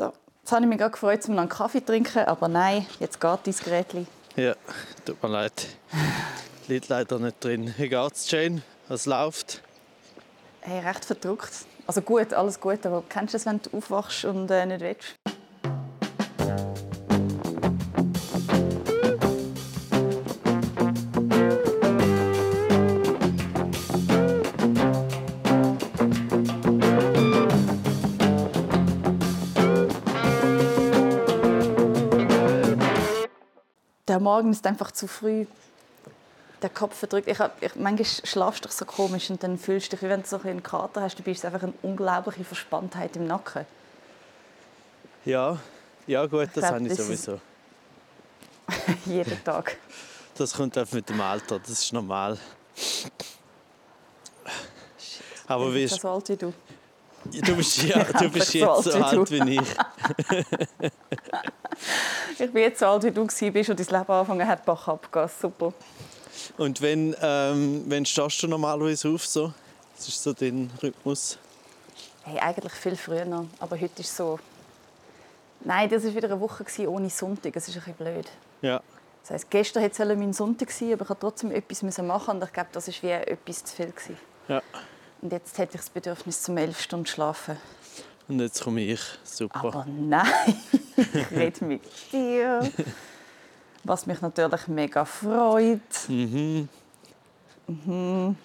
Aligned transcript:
So, 0.00 0.14
jetzt 0.40 0.52
habe 0.52 0.62
ich 0.62 0.68
mich 0.70 0.78
gerade 0.78 0.92
gefreut, 0.92 1.28
um 1.28 1.38
einen 1.38 1.50
Kaffee 1.50 1.80
zu 1.80 1.84
trinken, 1.84 2.20
aber 2.20 2.48
nein, 2.48 2.86
jetzt 3.00 3.20
geht 3.20 3.38
dein 3.44 3.54
Gerät. 3.54 3.86
Ja, 4.34 4.54
tut 5.04 5.22
mir 5.22 5.28
leid. 5.28 5.66
Liegt 6.68 6.88
leider 6.88 7.18
nicht 7.18 7.44
drin. 7.44 7.74
Wie 7.76 7.86
geht's, 7.86 8.30
Jane? 8.30 8.62
Was 8.88 9.04
läuft? 9.04 9.60
Hey, 10.62 10.80
recht 10.80 11.04
verdruckt. 11.04 11.52
Also 11.86 12.00
gut, 12.00 12.32
alles 12.32 12.58
gut, 12.58 12.86
aber 12.86 13.04
kennst 13.10 13.34
du 13.34 13.36
es, 13.36 13.44
wenn 13.44 13.60
du 13.60 13.76
aufwachst 13.76 14.24
und 14.24 14.50
äh, 14.50 14.64
nicht 14.64 14.80
willst? 14.80 15.16
Der 34.20 34.24
Morgen 34.24 34.50
ist 34.50 34.66
einfach 34.66 34.90
zu 34.90 35.06
früh. 35.06 35.46
Der 36.60 36.68
Kopf 36.68 36.94
verdrückt. 36.94 37.26
Ich 37.26 37.38
hab, 37.38 37.62
ich, 37.62 37.74
manchmal 37.74 38.04
schlafst 38.04 38.62
du 38.62 38.68
dich 38.68 38.76
so 38.76 38.84
komisch 38.84 39.30
und 39.30 39.42
dann 39.42 39.56
fühlst 39.56 39.86
du 39.86 39.96
dich, 39.96 40.02
wie 40.04 40.10
wenn 40.10 40.20
du 40.20 40.28
so 40.28 40.38
einen 40.42 40.62
Kater 40.62 41.00
hast, 41.00 41.18
du 41.18 41.22
bist 41.22 41.42
einfach 41.46 41.62
eine 41.62 41.72
unglaubliche 41.80 42.44
Verspanntheit 42.44 43.16
im 43.16 43.26
Nacken. 43.26 43.64
Ja, 45.24 45.58
ja 46.06 46.26
gut, 46.26 46.50
das 46.52 46.52
glaub, 46.52 46.64
habe 46.74 46.86
ich 46.86 46.94
sowieso. 46.96 47.40
Jeden 49.06 49.42
Tag. 49.42 49.78
Das 50.36 50.52
kommt 50.52 50.76
einfach 50.76 50.92
mit 50.92 51.08
dem 51.08 51.20
Alter, 51.22 51.58
das 51.58 51.70
ist 51.70 51.92
normal. 51.94 52.36
Aber 55.46 55.74
wie 55.74 55.88
so 55.88 56.08
alt 56.10 56.28
wie 56.28 56.36
du. 56.36 56.52
Du 57.24 57.56
bist, 57.56 57.82
ja, 57.82 58.04
du 58.04 58.28
bist 58.30 58.54
jetzt 58.54 58.84
so 58.84 58.92
alt 58.92 59.30
wie 59.30 59.40
wie 59.44 59.60
ich. 59.60 60.90
Ich 62.38 62.50
bin 62.52 62.62
jetzt 62.62 62.80
so 62.80 62.86
alt 62.86 63.02
wie 63.04 63.10
du 63.10 63.26
warst 63.26 63.42
und 63.42 63.80
dein 63.80 63.86
Leben 63.86 64.10
angefangen 64.10 64.48
hat, 64.48 64.64
Bach 64.64 64.88
abgehen. 64.88 65.28
Super. 65.40 65.72
Und 66.56 66.80
wenn, 66.80 67.14
ähm, 67.20 67.84
wenn 67.86 68.04
stehst 68.04 68.42
du 68.42 68.48
normalerweise 68.48 69.08
auf 69.08 69.26
so? 69.26 69.52
Das 69.96 70.08
ist 70.08 70.22
so 70.22 70.32
dein 70.32 70.70
Rhythmus. 70.82 71.38
Hey, 72.22 72.38
eigentlich 72.38 72.72
viel 72.72 72.96
früher 72.96 73.24
noch, 73.24 73.46
aber 73.58 73.78
heute 73.80 74.00
ist 74.00 74.16
so... 74.16 74.38
Nein, 75.62 75.90
das 75.90 76.04
war 76.04 76.14
wieder 76.14 76.30
eine 76.30 76.40
Woche 76.40 76.64
ohne 76.88 77.10
Sonntag. 77.10 77.52
Das 77.52 77.68
ist 77.68 77.76
ein 77.76 77.82
bisschen 77.82 77.94
blöd. 77.96 78.26
Ja, 78.62 78.80
Das 79.22 79.30
heisst, 79.32 79.50
gestern 79.50 79.82
hätte 79.82 80.02
es 80.02 80.18
mein 80.18 80.32
Sonntag 80.32 80.70
sein 80.70 80.94
aber 80.94 81.02
ich 81.02 81.08
musste 81.08 81.20
trotzdem 81.20 81.50
etwas 81.50 81.98
machen 81.98 82.36
und 82.36 82.44
ich 82.44 82.52
glaube, 82.52 82.70
das 82.72 82.88
war 82.88 82.94
wie 83.02 83.10
etwas 83.10 83.64
zu 83.64 83.76
viel. 83.76 83.92
Ja. 84.48 84.62
Und 85.22 85.32
jetzt 85.32 85.58
hätte 85.58 85.76
ich 85.76 85.82
das 85.82 85.90
Bedürfnis 85.90 86.42
zum 86.42 86.56
elf 86.56 86.80
Stunden 86.80 87.06
schlafen. 87.06 87.56
Und 88.28 88.40
jetzt 88.40 88.62
komme 88.62 88.80
ich. 88.80 89.00
Super. 89.22 89.58
Aber 89.58 89.86
nein, 89.86 90.26
ich 90.96 91.30
rede 91.30 91.64
mit 91.64 91.82
dir. 92.12 92.70
Was 93.84 94.06
mich 94.06 94.20
natürlich 94.20 94.66
mega 94.68 95.04
freut. 95.04 95.80
Mhm. 96.08 96.68
Mhm. 97.66 98.36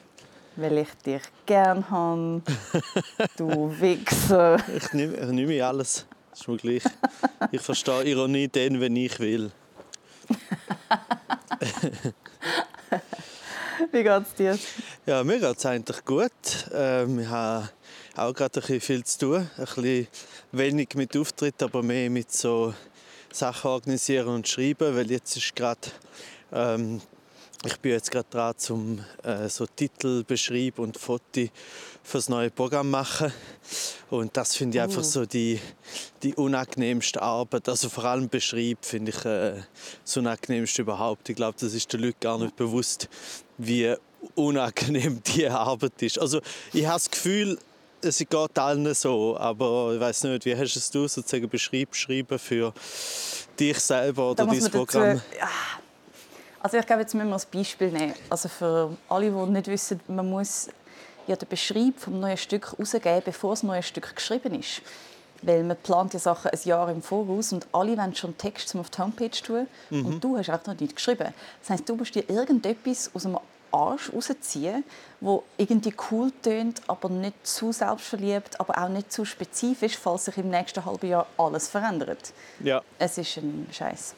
Weil 0.57 0.77
ich 0.79 0.89
dich 1.05 1.21
gern 1.45 1.89
habe. 1.89 2.41
Du 3.37 3.73
Wichser. 3.79 4.57
Ich 4.75 4.91
nehme, 4.93 5.15
ich 5.15 5.31
nehme 5.31 5.65
alles. 5.65 6.05
Das 6.31 6.41
ist 6.41 6.47
mir 6.47 6.57
gleich. 6.57 6.83
Ich 7.51 7.61
verstehe 7.61 8.03
Ironie 8.03 8.47
dann, 8.47 8.81
wenn 8.81 8.95
ich 8.95 9.19
will. 9.19 9.51
Wie 13.91 14.03
geht's 14.03 14.33
dir? 14.33 14.57
Ja, 15.05 15.23
mir 15.23 15.39
geht 15.39 15.57
es 15.57 15.65
eigentlich 15.65 16.03
gut. 16.05 16.31
Äh, 16.71 17.05
wir 17.07 17.29
haben 17.29 17.69
auch 18.15 18.33
gerade 18.33 18.59
ein 18.59 18.61
bisschen 18.61 18.81
viel 18.81 19.03
zu 19.03 19.19
tun. 19.19 19.49
Ein 19.57 19.65
bisschen 19.65 20.07
wenig 20.51 20.89
mit 20.95 21.15
Auftritt, 21.17 21.61
aber 21.63 21.83
mehr 21.83 22.09
mit 22.09 22.31
so 22.31 22.73
Sachen 23.31 23.69
organisieren 23.69 24.27
und 24.29 24.47
schreiben. 24.47 24.95
Weil 24.95 25.11
jetzt 25.11 25.35
ist 25.37 25.55
gerade... 25.55 25.81
Ähm, 26.51 27.01
ich 27.65 27.79
bin 27.79 27.91
jetzt 27.91 28.11
gerade 28.11 28.27
dran, 28.29 28.53
zum 28.57 28.99
äh, 29.23 29.49
so 29.49 29.65
Titel 29.65 30.23
beschreiben 30.23 30.83
und 30.83 30.97
Foto 30.97 31.47
für 32.03 32.17
das 32.17 32.29
neue 32.29 32.51
Programm 32.51 32.91
machen. 32.91 33.31
Und 34.09 34.37
das 34.37 34.55
finde 34.55 34.77
ich 34.77 34.83
einfach 34.83 35.03
so 35.03 35.25
die, 35.25 35.59
die 36.21 36.35
unangenehmste 36.35 37.21
Arbeit. 37.21 37.67
Also 37.67 37.89
vor 37.89 38.05
allem 38.05 38.29
beschreiben 38.29 38.79
finde 38.81 39.11
ich 39.11 39.25
äh, 39.25 39.63
das 40.03 40.17
unangenehmste 40.17 40.83
überhaupt. 40.83 41.29
Ich 41.29 41.35
glaube, 41.35 41.57
das 41.59 41.73
ist 41.73 41.91
den 41.91 42.01
Leuten 42.01 42.19
gar 42.19 42.37
nicht 42.37 42.55
bewusst, 42.55 43.09
wie 43.57 43.95
unangenehm 44.35 45.21
die 45.35 45.47
Arbeit 45.47 46.01
ist. 46.01 46.19
Also 46.19 46.41
ich 46.73 46.85
habe 46.85 46.95
das 46.95 47.09
Gefühl, 47.09 47.57
es 48.01 48.19
geht 48.19 48.59
allen 48.59 48.93
so, 48.93 49.35
aber 49.37 49.93
ich 49.95 49.99
weiß 49.99 50.25
nicht, 50.25 50.45
wie 50.45 50.55
hast 50.55 50.75
es 50.75 50.91
du 50.91 51.07
sozusagen 51.07 51.49
beschrieben, 51.49 52.37
für 52.37 52.73
dich 53.59 53.79
selber 53.79 54.31
oder 54.31 54.45
dein 54.45 54.71
Programm? 54.71 55.21
Ja. 55.39 55.49
Also 56.65 56.77
ich 56.77 56.87
glaube, 56.87 57.03
jetzt 57.03 57.13
müssen 57.13 57.29
wir 57.29 57.35
ein 57.35 57.41
Beispiel 57.53 57.91
nehmen. 57.91 58.15
Also 58.27 58.49
für 58.49 58.97
alle, 59.07 59.29
die 59.29 59.51
nicht 59.51 59.67
wissen, 59.67 59.99
man 60.07 60.27
muss 60.27 60.67
ja 61.27 61.35
den 61.35 61.47
Beschreib 61.47 61.99
vom 61.99 62.19
neuen 62.19 62.37
Stück 62.37 62.71
herausgeben, 62.71 63.21
bevor 63.23 63.51
das 63.51 63.61
neue 63.61 63.83
Stück 63.83 64.15
geschrieben 64.15 64.59
ist. 64.59 64.81
Weil 65.43 65.63
man 65.63 65.77
plant 65.77 66.13
ja 66.15 66.19
Sachen 66.19 66.49
ein 66.49 66.59
Jahr 66.63 66.89
im 66.89 67.03
Voraus 67.03 67.53
und 67.53 67.67
alle 67.71 67.95
wollen 67.95 68.15
schon 68.15 68.35
Text 68.39 68.69
zum 68.69 68.79
auf 68.79 68.89
die 68.89 68.99
Homepage 68.99 69.29
tun 69.29 69.67
und 69.91 70.23
du 70.23 70.39
hast 70.39 70.49
auch 70.49 70.65
noch 70.65 70.79
nicht 70.79 70.95
geschrieben. 70.95 71.35
Das 71.61 71.69
heißt, 71.69 71.87
du 71.87 71.97
musst 71.97 72.15
dir 72.15 72.27
irgendetwas 72.27 73.11
aus 73.13 73.21
dem 73.21 73.37
Arsch 73.71 74.11
rausziehen, 74.11 74.83
wo 75.21 75.43
irgendwie 75.57 75.93
cool 76.09 76.31
tönt, 76.41 76.81
aber 76.87 77.09
nicht 77.09 77.45
zu 77.45 77.73
selbstverliebt, 77.73 78.59
aber 78.59 78.83
auch 78.83 78.89
nicht 78.89 79.11
zu 79.13 79.23
spezifisch, 79.23 79.99
falls 79.99 80.25
sich 80.25 80.37
im 80.37 80.49
nächsten 80.49 80.83
halben 80.83 81.09
Jahr 81.09 81.27
alles 81.37 81.67
verändert. 81.67 82.33
Ja, 82.59 82.81
Es 82.97 83.19
ist 83.19 83.37
ein 83.37 83.67
Scheiß. 83.71 84.15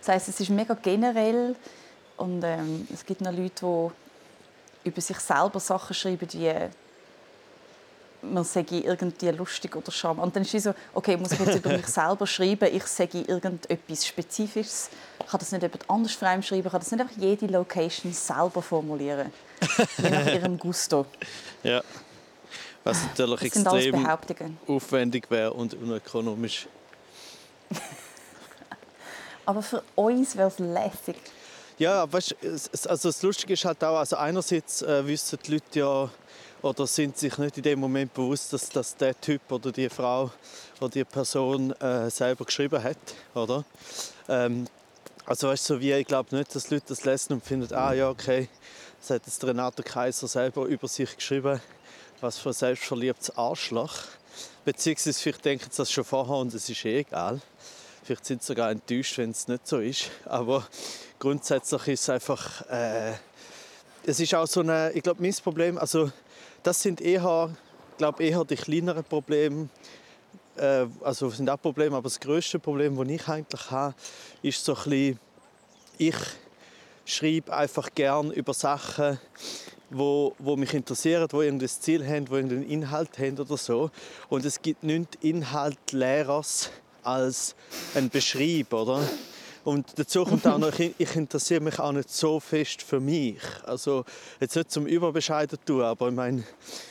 Das 0.00 0.08
heißt, 0.08 0.28
es 0.28 0.40
ist 0.40 0.50
mega 0.50 0.74
generell 0.74 1.54
und 2.16 2.42
ähm, 2.44 2.86
es 2.92 3.04
gibt 3.04 3.20
noch 3.20 3.32
Leute, 3.32 3.92
die 4.84 4.88
über 4.88 5.00
sich 5.00 5.18
selber 5.20 5.60
Sachen 5.60 5.94
schreiben, 5.94 6.28
wie 6.32 6.52
man 8.22 8.44
sage 8.44 8.80
irgendwie 8.80 9.28
lustig 9.30 9.74
oder 9.76 9.90
charmant. 9.90 10.26
Und 10.26 10.36
dann 10.36 10.42
ist 10.42 10.54
es 10.54 10.64
so, 10.64 10.74
okay, 10.94 11.16
muss 11.16 11.32
ich 11.32 11.40
jetzt 11.40 11.56
über 11.56 11.70
mich 11.70 11.86
selber 11.86 12.26
schreiben, 12.26 12.68
ich 12.72 12.84
sage 12.84 13.20
irgendetwas 13.20 14.06
Spezifisches. 14.06 14.90
Ich 15.20 15.26
kann 15.26 15.40
das 15.40 15.52
nicht 15.52 15.62
jemand 15.62 15.88
anders 15.88 16.12
vor 16.12 16.28
allem 16.28 16.42
schreiben, 16.42 16.66
ich 16.66 16.70
kann 16.70 16.80
das 16.80 16.90
nicht 16.90 17.00
einfach 17.00 17.16
jede 17.16 17.46
Location 17.46 18.12
selber 18.12 18.62
formulieren. 18.62 19.32
Je 19.98 20.10
nach 20.10 20.26
ihrem 20.34 20.58
Gusto. 20.58 21.06
ja. 21.62 21.82
Was 22.82 23.02
natürlich 23.02 23.42
extrem 23.42 24.08
aufwendig 24.66 25.30
wäre 25.30 25.52
und 25.52 25.74
unökonomisch. 25.74 26.66
Aber 29.46 29.62
für 29.62 29.82
uns 29.96 30.36
wäre 30.36 30.48
es 30.48 30.58
lässig. 30.58 31.16
Ja, 31.78 32.06
es- 32.42 32.86
also 32.86 33.08
das 33.08 33.22
Lustige 33.22 33.54
ist 33.54 33.64
halt 33.64 33.82
auch, 33.82 33.98
also 33.98 34.16
einerseits 34.16 34.82
äh, 34.82 35.06
wissen 35.06 35.38
die 35.46 35.52
Leute 35.52 35.78
ja 35.78 36.10
oder 36.62 36.86
sind 36.86 37.16
sich 37.16 37.38
nicht 37.38 37.56
in 37.56 37.62
dem 37.62 37.80
Moment 37.80 38.12
bewusst, 38.12 38.52
dass, 38.52 38.68
dass 38.68 38.94
der 38.96 39.18
Typ 39.18 39.40
oder 39.50 39.72
die 39.72 39.88
Frau 39.88 40.30
oder 40.78 40.90
die 40.90 41.04
Person 41.04 41.72
äh, 41.80 42.10
selber 42.10 42.44
geschrieben 42.44 42.82
hat, 42.82 42.98
oder? 43.34 43.64
Ähm, 44.28 44.66
also 45.24 45.48
weißt, 45.48 45.64
so 45.64 45.80
wie 45.80 45.92
ich 45.92 46.06
glaube 46.06 46.36
nicht, 46.36 46.54
dass 46.54 46.70
Leute 46.70 46.84
das 46.88 47.04
lesen 47.06 47.32
und 47.34 47.44
finden, 47.44 47.72
ah 47.74 47.92
ja 47.94 48.10
okay, 48.10 48.48
das 49.00 49.10
hat 49.10 49.22
jetzt 49.26 49.42
Renato 49.42 49.82
Kaiser 49.82 50.28
selber 50.28 50.66
über 50.66 50.86
sich 50.86 51.16
geschrieben, 51.16 51.60
was 52.20 52.36
für 52.36 52.50
ein 52.50 52.54
selbstverliebtes 52.54 53.34
Arschloch. 53.38 53.94
Beziehungsweise 54.66 55.18
vielleicht 55.18 55.44
denken 55.46 55.68
sie 55.70 55.76
das 55.78 55.90
schon 55.90 56.04
vorher 56.04 56.36
und 56.36 56.52
es 56.52 56.68
ist 56.68 56.84
eh 56.84 56.98
egal. 56.98 57.40
Vielleicht 58.02 58.24
sind 58.24 58.42
sie 58.42 58.48
sogar 58.48 58.70
enttäuscht, 58.70 59.18
wenn 59.18 59.30
es 59.30 59.46
nicht 59.46 59.66
so 59.66 59.78
ist. 59.78 60.10
Aber 60.24 60.66
grundsätzlich 61.18 61.88
ist 61.88 62.02
es 62.02 62.10
einfach. 62.10 62.66
Äh, 62.68 63.12
es 64.04 64.18
ist 64.18 64.34
auch 64.34 64.46
so 64.46 64.60
eine. 64.60 64.90
Ich 64.92 65.02
glaube, 65.02 65.22
mein 65.22 65.34
Problem. 65.34 65.76
Also, 65.78 66.10
das 66.62 66.80
sind 66.80 67.00
eher, 67.00 67.54
glaube, 67.98 68.24
eher 68.24 68.44
die 68.44 68.56
kleineren 68.56 69.04
Probleme. 69.04 69.68
Äh, 70.56 70.86
also, 71.02 71.28
sind 71.30 71.50
auch 71.50 71.60
Probleme, 71.60 71.96
aber 71.96 72.04
das 72.04 72.18
größte 72.18 72.58
Problem, 72.58 72.96
das 72.96 73.08
ich 73.08 73.28
eigentlich 73.28 73.70
habe, 73.70 73.94
ist 74.42 74.64
so 74.64 74.74
ein 74.74 74.82
bisschen. 74.84 75.20
Ich 75.98 76.16
schreibe 77.04 77.54
einfach 77.54 77.90
gern 77.94 78.30
über 78.30 78.54
Sachen, 78.54 79.18
wo, 79.90 80.34
wo 80.38 80.56
mich 80.56 80.72
interessieren, 80.72 81.26
wo 81.30 81.42
irgendein 81.42 81.68
Ziel 81.68 82.06
haben, 82.06 82.30
wo 82.30 82.36
irgendeinen 82.36 82.70
Inhalt 82.70 83.18
haben 83.18 83.38
oder 83.38 83.58
so. 83.58 83.90
Und 84.30 84.46
es 84.46 84.62
gibt 84.62 84.82
nichts 84.82 85.18
Inhaltlehrers 85.20 86.70
als 87.10 87.54
ein 87.94 88.08
Beschreib, 88.08 88.72
oder? 88.72 89.02
Und 89.62 89.86
dazu 89.96 90.24
kommt 90.24 90.46
auch 90.46 90.58
noch, 90.58 90.78
ich 90.78 91.16
interessiere 91.16 91.60
mich 91.60 91.78
auch 91.78 91.92
nicht 91.92 92.10
so 92.10 92.40
fest 92.40 92.82
für 92.82 92.98
mich. 92.98 93.38
Also 93.64 94.04
jetzt 94.40 94.56
nicht 94.56 94.70
zum 94.70 94.86
Überbescheiden 94.86 95.58
tun, 95.66 95.82
aber 95.82 96.08
ich 96.08 96.14
meine, 96.14 96.44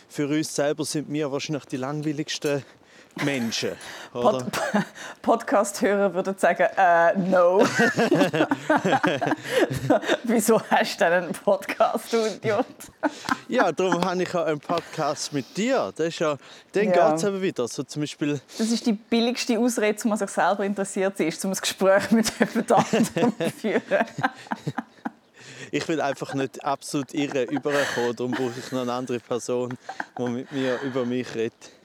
für 0.08 0.28
uns 0.28 0.54
selber 0.54 0.86
sind 0.86 1.12
wir 1.12 1.32
wahrscheinlich 1.32 1.66
die 1.66 1.78
langweiligsten 1.78 2.64
Menschen. 3.24 3.72
Pod 4.12 4.46
Podcast-Hörer 5.22 6.14
würden 6.14 6.38
sagen, 6.38 6.68
äh, 6.76 7.18
no. 7.18 7.60
Wieso 10.24 10.62
hast 10.70 11.00
du 11.00 11.06
denn 11.06 11.24
einen 11.26 11.34
Podcast, 11.34 12.12
du 12.12 12.26
Idiot? 12.26 12.66
ja, 13.48 13.72
darum 13.72 14.04
habe 14.04 14.24
ich 14.24 14.34
auch 14.34 14.46
einen 14.46 14.60
Podcast 14.60 15.32
mit 15.34 15.56
dir. 15.56 15.94
Das 15.96 16.08
ist 16.08 16.20
ja, 16.20 16.38
dann 16.72 16.86
ja. 16.86 17.10
geht 17.10 17.18
es 17.18 17.24
eben 17.24 17.42
wieder. 17.42 17.68
So 17.68 17.84
zum 17.84 18.02
Beispiel 18.02 18.42
das 18.58 18.72
ist 18.72 18.86
die 18.86 18.94
billigste 18.94 19.60
Ausrede, 19.60 20.00
um 20.06 20.16
sich 20.16 20.30
selber 20.30 20.66
interessiert 20.66 21.20
ist, 21.20 21.44
um 21.46 21.52
ein 21.52 21.58
Gespräch 21.58 22.10
mit 22.12 22.32
jemand 22.40 22.72
anderem 22.72 23.34
zu 23.38 23.50
führen. 23.52 23.84
ich 25.72 25.88
will 25.88 26.02
einfach 26.02 26.34
nicht 26.34 26.64
absolut 26.64 27.14
irre 27.14 27.44
überkommen, 27.44 28.16
darum 28.16 28.32
brauche 28.32 28.54
ich 28.58 28.72
noch 28.72 28.82
eine 28.82 28.94
andere 28.94 29.20
Person, 29.20 29.78
die 30.18 30.24
mit 30.24 30.52
mir 30.52 30.80
über 30.82 31.06
mich 31.06 31.36
redet. 31.36 31.79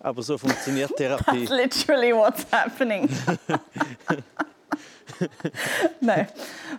Aber 0.00 0.22
so 0.22 0.38
funktioniert 0.38 0.90
Therapie. 0.96 1.46
That's 1.46 1.50
literally 1.50 2.12
what's 2.12 2.46
happening. 2.50 3.08
Nein, 6.00 6.28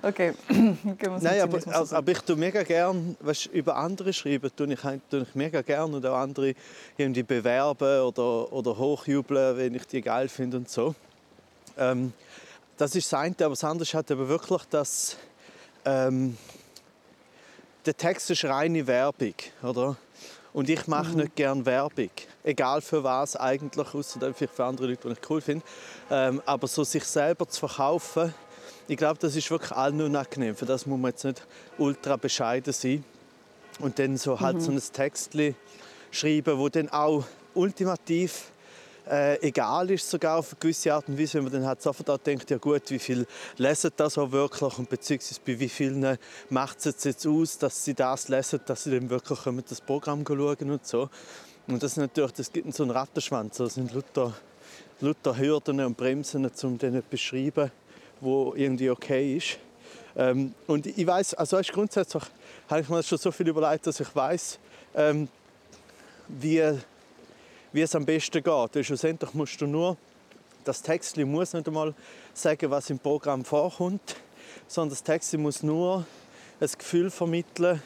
okay. 0.01 0.33
Nein, 0.50 1.42
aber, 1.42 1.60
aber 1.92 2.12
ich 2.12 2.19
tue 2.19 2.36
mega 2.36 2.63
gern, 2.63 3.18
weißt, 3.19 3.48
über 3.48 3.75
andere 3.75 4.13
schreiben, 4.13 4.50
tue 4.56 4.74
ich, 4.74 4.80
tue 5.10 5.21
ich 5.24 5.36
mega 5.36 5.62
gern 5.62 5.94
und 5.94 6.06
auch 6.06 6.16
andere 6.18 6.54
irgendwie 6.98 7.24
bewerben 7.24 8.01
oder, 8.01 8.54
oder 8.54 8.77
hochjubeln, 8.77 9.57
wenn 9.57 9.75
ich 9.75 9.86
die 9.88 10.01
geil 10.01 10.30
finde 10.30 10.57
und 10.57 10.69
so. 10.69 10.95
Ähm, 11.77 12.13
das 12.77 12.95
ist 12.95 13.12
das 13.12 13.19
eine, 13.19 13.36
aber 13.39 13.50
das 13.50 13.63
andere 13.63 13.89
hat 13.92 14.10
aber 14.12 14.30
wirklich, 14.30 14.63
dass 14.69 15.18
ähm, 15.83 16.38
der 17.86 17.98
Text 17.98 18.30
ist 18.30 18.45
reine 18.45 18.86
Werbung, 18.88 19.33
oder? 19.63 19.98
Und 20.54 20.69
ich 20.69 20.88
mache 20.88 21.12
mhm. 21.12 21.18
nicht 21.18 21.36
gerne 21.36 21.66
Werbung. 21.66 22.10
Egal 22.44 22.81
für 22.81 23.04
was 23.04 23.36
eigentlich, 23.36 23.94
außer 23.94 24.34
vielleicht 24.34 24.54
für 24.54 24.66
andere 24.66 24.88
Leute, 24.88 25.07
die 25.07 25.13
ich 25.13 25.30
cool 25.30 25.42
finde. 25.42 25.66
Ähm, 26.10 26.42
aber 26.46 26.68
so 26.68 26.84
sich 26.84 27.04
selber 27.04 27.48
zu 27.48 27.68
verkaufen, 27.68 28.34
ich 28.88 28.98
glaube, 28.98 29.19
das 29.19 29.36
ist 29.36 29.51
wirklich 29.51 29.72
allen 29.72 30.01
unangenehm. 30.01 30.56
Für 30.56 30.66
das 30.66 30.86
muss 30.86 31.00
man 31.00 31.12
jetzt 31.12 31.24
nicht 31.24 31.46
ultra 31.78 32.16
bescheiden 32.16 32.74
sein. 32.74 33.04
Und 33.80 34.00
dann 34.00 34.18
so 34.18 34.40
halt 34.40 34.57
mhm. 34.57 34.62
so 34.62 34.72
ein 34.72 34.81
Textli 34.94 35.56
schreiben, 36.12 36.57
wo 36.57 36.69
dann 36.69 36.90
auch 36.90 37.24
ultimativ 37.54 38.52
äh, 39.09 39.41
egal 39.41 39.89
ist, 39.91 40.09
sogar 40.09 40.38
auf 40.38 40.51
eine 40.51 40.59
gewisse 40.59 40.94
Art 40.94 41.07
und 41.07 41.19
Weise, 41.19 41.35
wenn 41.35 41.45
man 41.45 41.53
dann 41.53 41.65
halt 41.65 41.81
sofort 41.81 42.09
auch 42.09 42.17
denkt, 42.17 42.50
ja 42.50 42.57
gut, 42.57 42.83
wie 42.89 43.00
viel 43.00 43.25
lesen 43.57 43.91
das 43.95 44.17
auch 44.17 44.31
wirklich 44.31 44.77
und 44.77 44.89
beziehungsweise 44.89 45.41
bei 45.45 45.59
wie 45.59 45.69
vielen 45.69 46.17
macht 46.50 46.85
es 46.85 47.03
jetzt 47.03 47.25
aus, 47.25 47.57
dass 47.57 47.83
sie 47.83 47.94
das 47.94 48.29
lesen, 48.29 48.59
dass 48.65 48.83
sie 48.83 48.91
dann 48.91 49.09
wirklich 49.09 49.39
das 49.67 49.81
Programm 49.81 50.23
schauen 50.27 50.71
und 50.71 50.85
so. 50.85 51.09
Und 51.67 51.83
das, 51.83 51.97
natürlich, 51.97 52.31
das 52.33 52.51
gibt 52.51 52.73
so 52.73 52.83
einen 52.83 52.91
Rattenschwanz, 52.91 53.57
das 53.57 53.75
sind 53.75 53.94
lauter, 53.94 54.33
lauter 55.01 55.38
Hürden 55.38 55.79
und 55.81 55.97
Bremsen, 55.97 56.45
um 56.45 56.77
dann 56.77 56.94
zu 56.94 57.03
beschreiben, 57.09 57.71
wo 58.21 58.53
irgendwie 58.56 58.89
okay 58.89 59.38
ist. 59.38 59.59
Ähm, 60.15 60.53
und 60.67 60.85
ich 60.85 61.06
weiß, 61.06 61.35
also 61.35 61.57
weißt, 61.57 61.71
grundsätzlich 61.71 62.23
habe 62.67 62.81
ich 62.81 62.89
mir 62.89 63.03
schon 63.03 63.17
so 63.17 63.31
viel 63.31 63.47
überlegt, 63.47 63.85
dass 63.88 64.00
ich 64.00 64.15
weiß, 64.15 64.59
ähm, 64.95 65.27
wie 66.27 66.63
wie 67.71 67.81
es 67.81 67.95
am 67.95 68.06
besten 68.06 68.44
geht. 68.44 68.75
Und 68.75 68.83
schlussendlich 68.83 69.33
musst 69.33 69.60
du 69.62 69.68
nur, 69.68 69.98
das 70.63 70.81
Text 70.81 71.18
muss 71.18 71.54
nicht 71.54 71.68
einmal 71.68 71.94
sagen, 72.33 72.69
was 72.69 72.89
im 72.89 73.00
Programm 73.00 73.44
vorkommt, 73.45 74.16
sondern 74.68 74.89
das 74.89 75.04
Text 75.04 75.36
muss 75.38 75.63
nur 75.63 76.06
ein 76.60 76.69
Gefühl 76.77 77.10
vermitteln, 77.10 77.81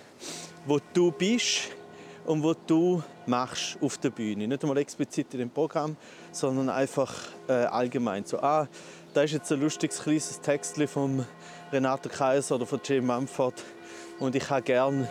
wo 0.66 0.80
du 0.94 1.12
bist 1.12 1.70
und 2.26 2.44
was 2.44 2.58
du 2.68 3.04
machst 3.26 3.78
auf 3.82 3.98
der 3.98 4.10
Bühne. 4.10 4.48
Nicht 4.48 4.64
einmal 4.64 4.78
explizit 4.78 5.34
in 5.34 5.40
dem 5.40 5.50
Programm, 5.50 5.96
sondern 6.32 6.70
einfach 6.70 7.14
äh, 7.48 7.54
allgemein. 7.54 8.26
So, 8.26 8.40
ah, 8.40 8.68
da 9.14 9.24
ist 9.24 9.34
jetzt 9.34 9.52
ein 9.52 9.62
lustiges 9.62 10.02
kleines 10.02 10.42
Text 10.42 10.82
von 10.84 11.26
Renate 11.72 12.10
Kaiser 12.10 12.56
oder 12.56 12.66
von 12.66 12.80
Jay 12.84 13.02
Mumford 13.02 13.64
und 14.20 14.36
ich 14.36 14.50
habe 14.50 14.62
gern, 14.62 15.08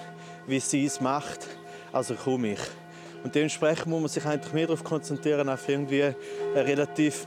wie 0.46 0.60
sie 0.60 0.84
es 0.84 1.00
macht, 1.00 1.46
also 1.92 2.14
komme 2.14 2.52
ich. 2.52 2.81
Und 3.24 3.34
dementsprechend 3.34 3.86
muss 3.86 4.00
man 4.00 4.08
sich 4.08 4.24
eigentlich 4.24 4.52
mehr 4.52 4.66
darauf 4.66 4.82
konzentrieren, 4.82 5.48
auf 5.48 5.68
irgendwie 5.68 6.02
ein 6.02 6.14
relativ 6.54 7.26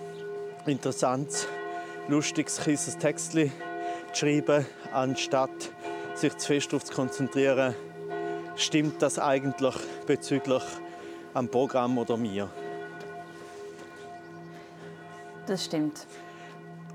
interessantes, 0.65 1.47
lustiges, 2.07 2.57
kleines 2.57 2.97
Text 2.97 3.31
zu 3.31 3.49
schreiben, 4.13 4.65
anstatt 4.91 5.49
sich 6.15 6.35
zu 6.37 6.47
fest 6.47 6.71
darauf 6.71 6.83
zu 6.85 6.93
konzentrieren, 6.93 7.75
stimmt 8.55 9.01
das 9.01 9.19
eigentlich 9.19 9.75
bezüglich 10.05 10.63
am 11.33 11.49
Programm 11.49 11.97
oder 11.97 12.17
mir. 12.17 12.49
Das 15.45 15.65
stimmt. 15.65 16.07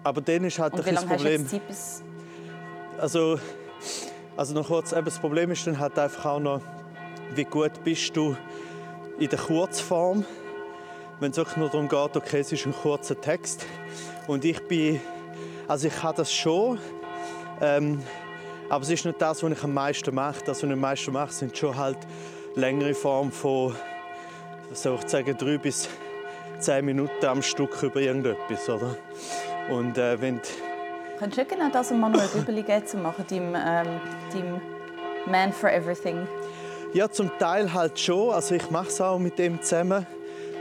Aber 0.03 0.21
dann 0.21 0.45
ist 0.45 0.59
halt 0.59 0.73
Und 0.73 0.87
wie 0.87 0.93
das 0.93 1.05
Problem. 1.05 1.43
Hast 1.43 1.53
du 1.53 1.57
jetzt 1.69 2.03
also, 2.99 3.39
also 4.37 4.55
noch 4.55 4.67
kurz, 4.67 4.91
das 4.91 5.19
Problem 5.19 5.51
ist 5.51 5.67
dann 5.67 5.79
halt 5.79 5.99
einfach 5.99 6.25
auch 6.25 6.41
noch, 6.41 6.61
wie 7.35 7.45
gut 7.45 7.73
bist 7.85 8.17
du 8.17 8.37
in 9.21 9.29
der 9.29 9.39
Kurzform, 9.39 10.25
wenn 11.21 11.31
es 11.31 11.37
wirklich 11.37 11.59
nur 11.59 11.69
darum 11.69 11.89
geht, 11.89 12.17
okay, 12.17 12.41
es 12.41 12.51
ist 12.51 12.67
ein 12.67 12.73
kurzer 12.73 13.21
Text. 13.21 13.67
Und 14.27 14.45
ich 14.45 14.59
bin, 14.67 15.01
also 15.69 15.89
ich 15.89 16.03
habe 16.03 16.17
das 16.17 16.33
schon, 16.33 16.79
ähm, 17.61 18.03
aber 18.71 18.83
es 18.83 18.91
ist 18.91 19.05
nicht 19.05 19.21
das, 19.21 19.43
was 19.43 19.53
ich 19.53 19.63
am 19.63 19.75
meisten 19.75 20.15
mache. 20.15 20.41
Das, 20.41 20.63
was 20.63 20.63
ich 20.63 20.73
am 20.73 20.81
meisten 20.81 21.13
mache, 21.13 21.33
sind 21.33 21.57
schon 21.57 21.77
halt 21.77 21.99
längere 22.55 22.95
Formen 22.95 23.31
von, 23.31 23.77
soll 24.73 24.99
ich 24.99 25.09
sagen, 25.09 25.37
drei 25.37 25.59
bis 25.59 25.89
zehn 26.59 26.85
Minuten 26.85 27.27
am 27.27 27.43
Stück 27.43 27.83
über 27.83 28.01
irgendetwas, 28.01 28.69
oder? 28.71 28.97
Und 29.69 29.99
äh, 29.99 30.21
wenn 30.21 30.41
Könntest 31.19 31.51
du 31.51 31.55
genau 31.55 31.69
das 31.71 31.91
Manuel 31.91 32.27
Gübeli 32.29 32.65
zu 32.87 32.97
machen, 32.97 33.27
deinem, 33.29 33.55
ähm, 33.55 34.01
deinem 34.33 34.61
Man 35.27 35.53
for 35.53 35.71
Everything? 35.71 36.27
Ja, 36.93 37.09
zum 37.09 37.31
Teil 37.39 37.73
halt 37.73 38.01
schon. 38.01 38.35
Also 38.35 38.57
ich 38.57 38.69
mache 38.71 38.89
es 38.89 39.01
auch 39.01 39.19
mit 39.19 39.39
dem 39.39 39.63
zusammen. 39.63 40.05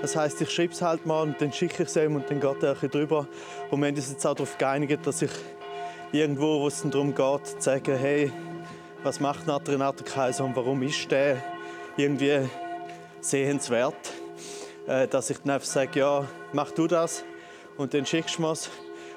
Das 0.01 0.15
heißt, 0.15 0.39
ich 0.41 0.51
schreibe 0.51 0.73
es 0.73 0.81
halt 0.81 1.03
mal 1.07 1.23
und 1.23 1.41
dann 1.41 1.51
schicke 1.51 1.81
ich 1.81 1.89
es 1.89 1.95
ihm 1.95 2.15
und 2.15 2.29
dann 2.29 2.39
geht 2.39 2.61
er 2.61 2.77
ein 2.79 2.89
drüber. 2.91 3.27
Und 3.71 3.81
wir 3.81 3.87
haben 3.87 3.95
uns 3.95 4.11
jetzt 4.11 4.25
auch 4.27 4.35
darauf 4.35 4.55
geeinigt, 4.59 4.99
dass 5.07 5.23
ich 5.23 5.31
irgendwo, 6.11 6.61
wo 6.61 6.67
es 6.67 6.83
darum 6.83 7.15
geht, 7.15 7.47
zu 7.47 7.59
sagen, 7.59 7.97
hey, 7.97 8.31
was 9.01 9.19
macht 9.19 9.47
Nathan 9.47 9.95
Kaiser 10.05 10.45
und 10.45 10.55
warum 10.55 10.83
ist 10.83 11.09
der 11.09 11.37
irgendwie 11.97 12.47
sehenswert, 13.21 14.13
äh, 14.85 15.07
dass 15.07 15.31
ich 15.31 15.39
dann 15.39 15.55
einfach 15.55 15.67
sage, 15.67 15.99
ja, 15.99 16.27
mach 16.53 16.69
du 16.71 16.85
das 16.85 17.23
und 17.75 17.95
dann 17.95 18.05
schickst 18.05 18.37
du 18.37 18.47
es 18.47 18.69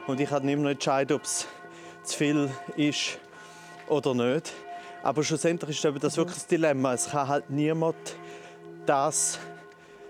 und 0.07 0.19
ich 0.19 0.31
kann 0.31 0.49
immer 0.49 0.63
noch 0.63 0.71
entscheiden, 0.71 1.17
ob 1.17 1.25
es 1.25 1.47
zu 2.05 2.17
viel 2.17 2.51
ist 2.77 3.19
oder 3.89 4.15
nicht. 4.15 4.53
Aber 5.03 5.25
schlussendlich 5.25 5.77
ist 5.79 5.85
eben 5.85 5.99
das 5.99 6.17
wirklich 6.17 6.37
das 6.39 6.47
Dilemma. 6.47 6.95
Es 6.95 7.11
kann 7.11 7.29
halt 7.29 7.51
niemand 7.51 7.97
das 8.87 9.39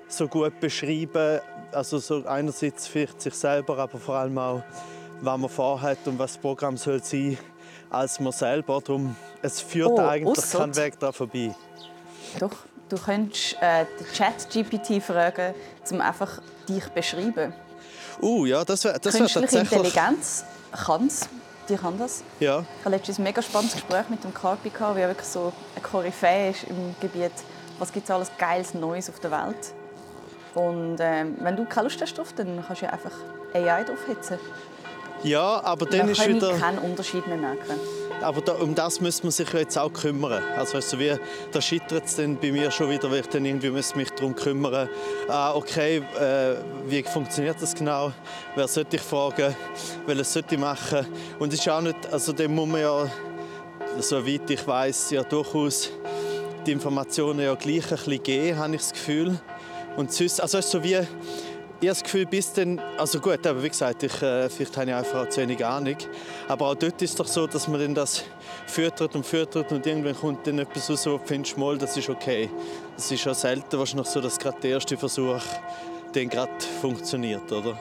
so 0.09 0.29
gut 0.29 0.59
beschreiben. 0.61 1.41
Also 1.73 1.99
so 1.99 2.25
einerseits 2.27 2.87
vielleicht 2.87 3.21
sich 3.21 3.35
selber, 3.35 3.79
aber 3.79 3.99
vor 3.99 4.17
allem 4.17 4.37
auch, 4.37 4.63
was 5.23 5.39
man 5.39 5.49
vorhat 5.49 5.99
und 6.05 6.19
was 6.19 6.35
das 6.35 6.43
Programm 6.43 6.77
soll 6.77 7.03
sein, 7.03 7.39
als 7.89 8.21
man 8.21 8.33
selber. 8.33 8.81
Darum, 8.85 9.17
es 9.41 9.61
führt 9.61 9.91
oh, 9.91 10.01
eigentlich 10.01 10.51
keinen 10.51 10.77
Weg 10.77 10.99
daran 10.99 11.15
vorbei. 11.15 11.55
Doch, 12.39 12.57
du 12.91 12.97
könntest 12.99 13.57
äh, 13.61 13.87
den 13.99 14.07
Chat-GPT 14.13 15.03
fragen, 15.03 15.55
um 15.91 16.01
einfach 16.03 16.43
dich 16.69 16.85
zu 16.85 16.91
beschreiben. 16.91 17.55
Uh, 18.21 18.45
ja, 18.45 18.65
das 18.65 18.85
wäre 18.85 19.01
das 19.01 19.15
wär 19.15 19.27
tatsächlich... 19.27 19.73
Intelligenz 19.73 20.45
kann 20.73 21.07
es 21.07 21.29
kann 21.79 21.99
das. 21.99 22.23
Ja. 22.41 22.61
Ich 22.61 22.85
hatte 22.85 22.97
letztens 22.97 23.19
ein 23.19 23.25
mega 23.25 23.43
spannendes 23.43 23.75
Gespräch 23.75 24.09
mit 24.09 24.23
dem 24.25 24.35
Carpi, 24.35 24.71
wie 24.71 25.01
er 25.01 25.09
wirklich 25.09 25.29
so 25.29 25.53
ein 25.77 25.83
Koryphäe 25.83 26.51
ist 26.51 26.65
im 26.65 26.95
Gebiet, 27.01 27.33
was 27.79 27.93
gibt 27.93 28.05
es 28.05 28.11
alles 28.11 28.31
Geiles 28.39 28.75
Neues 28.75 29.09
auf 29.09 29.21
der 29.21 29.31
Welt. 29.31 29.75
Und 30.55 30.99
ähm, 31.01 31.37
wenn 31.41 31.57
du 31.57 31.65
keine 31.65 31.85
Lust 31.85 32.01
hast 32.03 32.19
drauf, 32.19 32.33
dann 32.37 32.63
kannst 32.67 32.83
du 32.83 32.87
ja 32.87 32.93
einfach 32.93 33.13
AI 33.55 33.85
draufhitzen. 33.85 34.39
Ja, 35.23 35.63
aber 35.65 35.87
dann, 35.87 36.01
dann 36.01 36.09
ist 36.11 36.27
wieder... 36.27 36.55
Ich 36.55 36.61
keinen 36.61 36.79
Unterschied 36.79 37.27
mehr 37.27 37.37
merken. 37.37 37.79
Aber 38.23 38.41
da, 38.41 38.53
um 38.53 38.75
das 38.75 39.01
müsste 39.01 39.25
man 39.25 39.33
sich 39.33 39.53
jetzt 39.53 39.77
auch 39.77 39.93
kümmern. 39.93 40.43
Also 40.57 40.75
weißt 40.75 40.93
du, 40.95 40.99
wie, 40.99 41.15
da 41.51 41.61
scheitert 41.61 42.05
es 42.07 42.17
dann 42.17 42.37
bei 42.39 42.53
mir 42.53 42.71
schon 42.71 42.91
wieder, 42.91 43.11
weil 43.11 43.21
ich 43.21 43.27
dann 43.27 43.45
irgendwie 43.45 43.71
muss 43.71 43.95
mich 43.95 44.11
darum 44.11 44.35
kümmern 44.35 44.89
ah, 45.29 45.55
okay, 45.55 46.03
äh, 46.19 46.57
wie 46.87 47.03
funktioniert 47.03 47.57
das 47.61 47.75
genau? 47.75 48.13
Wer 48.55 48.69
sollte 48.69 48.97
ich 48.97 49.03
fragen? 49.03 49.55
Welches 50.07 50.33
sollte 50.33 50.55
ich 50.55 50.61
machen? 50.61 51.07
Und 51.39 51.53
es 51.53 51.61
ist 51.61 51.69
auch 51.69 51.81
nicht, 51.81 52.13
also 52.13 52.33
dem 52.33 52.55
muss 52.55 52.69
man 52.69 52.81
ja, 52.81 53.11
soweit 53.99 54.51
ich 54.51 54.67
weiß, 54.67 55.11
ja 55.11 55.23
durchaus 55.23 55.91
die 56.67 56.73
Informationen 56.73 57.41
ja 57.41 57.55
gleich 57.55 57.91
ein 57.91 57.97
bisschen 57.97 58.23
geben, 58.23 58.59
habe 58.59 58.75
ich 58.75 58.81
das 58.81 58.93
Gefühl. 58.93 59.39
Und 59.97 60.13
sonst, 60.13 60.41
also 60.41 60.61
so 60.61 60.83
wie 60.83 60.99
ich 61.83 61.89
habe 61.89 61.99
das 61.99 62.05
Gefühl, 62.05 62.27
bis 62.27 62.53
dann, 62.53 62.81
also 62.97 63.19
gut, 63.19 63.45
aber 63.45 63.61
wie 63.61 63.69
gesagt, 63.69 64.05
ich, 64.05 64.23
äh, 64.23 64.49
vielleicht 64.49 64.77
habe 64.77 64.91
ich 64.91 64.95
einfach 64.95 65.29
zu 65.29 65.41
wenig 65.41 65.67
Ahnung. 65.67 65.97
Aber 66.47 66.69
auch 66.69 66.77
dort 66.77 67.03
ist 67.03 67.11
es 67.11 67.17
doch 67.17 67.27
so, 67.27 67.49
dass 67.49 67.67
man 67.67 67.81
dann 67.81 67.93
das 67.93 68.23
füttert 68.69 69.17
und 69.17 69.27
füttert 69.27 69.73
und 69.73 69.85
irgendwann 69.85 70.15
kommt 70.15 70.47
dann 70.47 70.61
etwas 70.61 70.89
raus, 70.89 71.07
wo 71.07 71.19
du 71.19 71.25
findest, 71.25 71.59
mal, 71.59 71.77
das 71.77 71.97
ist 71.97 72.09
okay. 72.09 72.49
Es 72.97 73.11
ist 73.11 73.25
ja 73.25 73.35
selten 73.35 73.77
wahrscheinlich 73.77 74.07
so, 74.07 74.21
dass 74.21 74.39
gerade 74.39 74.61
der 74.61 74.71
erste 74.71 74.97
Versuch 74.97 75.43
dann 76.13 76.29
gerade 76.29 76.53
funktioniert, 76.81 77.51
oder? 77.51 77.77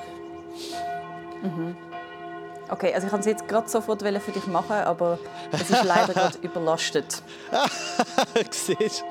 Okay, 2.70 2.94
also 2.96 3.06
ich 3.06 3.12
kann 3.12 3.20
es 3.20 3.28
jetzt 3.28 3.48
gerade 3.48 3.70
sofort 3.70 4.02
für 4.02 4.32
dich 4.32 4.48
machen, 4.48 4.78
aber 4.78 5.20
es 5.52 5.70
ist 5.70 5.84
leider 5.84 6.14
gerade 6.14 6.38
überlastet. 6.42 7.22
Siehst 8.50 9.04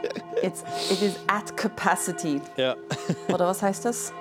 It's, 0.43 0.65
it 0.91 1.01
is 1.01 1.15
at 1.29 1.57
capacity. 1.57 2.41
Ja. 2.57 2.75
Oder 3.29 3.47
was 3.47 3.63
heißt 3.63 3.85
das? 3.85 4.13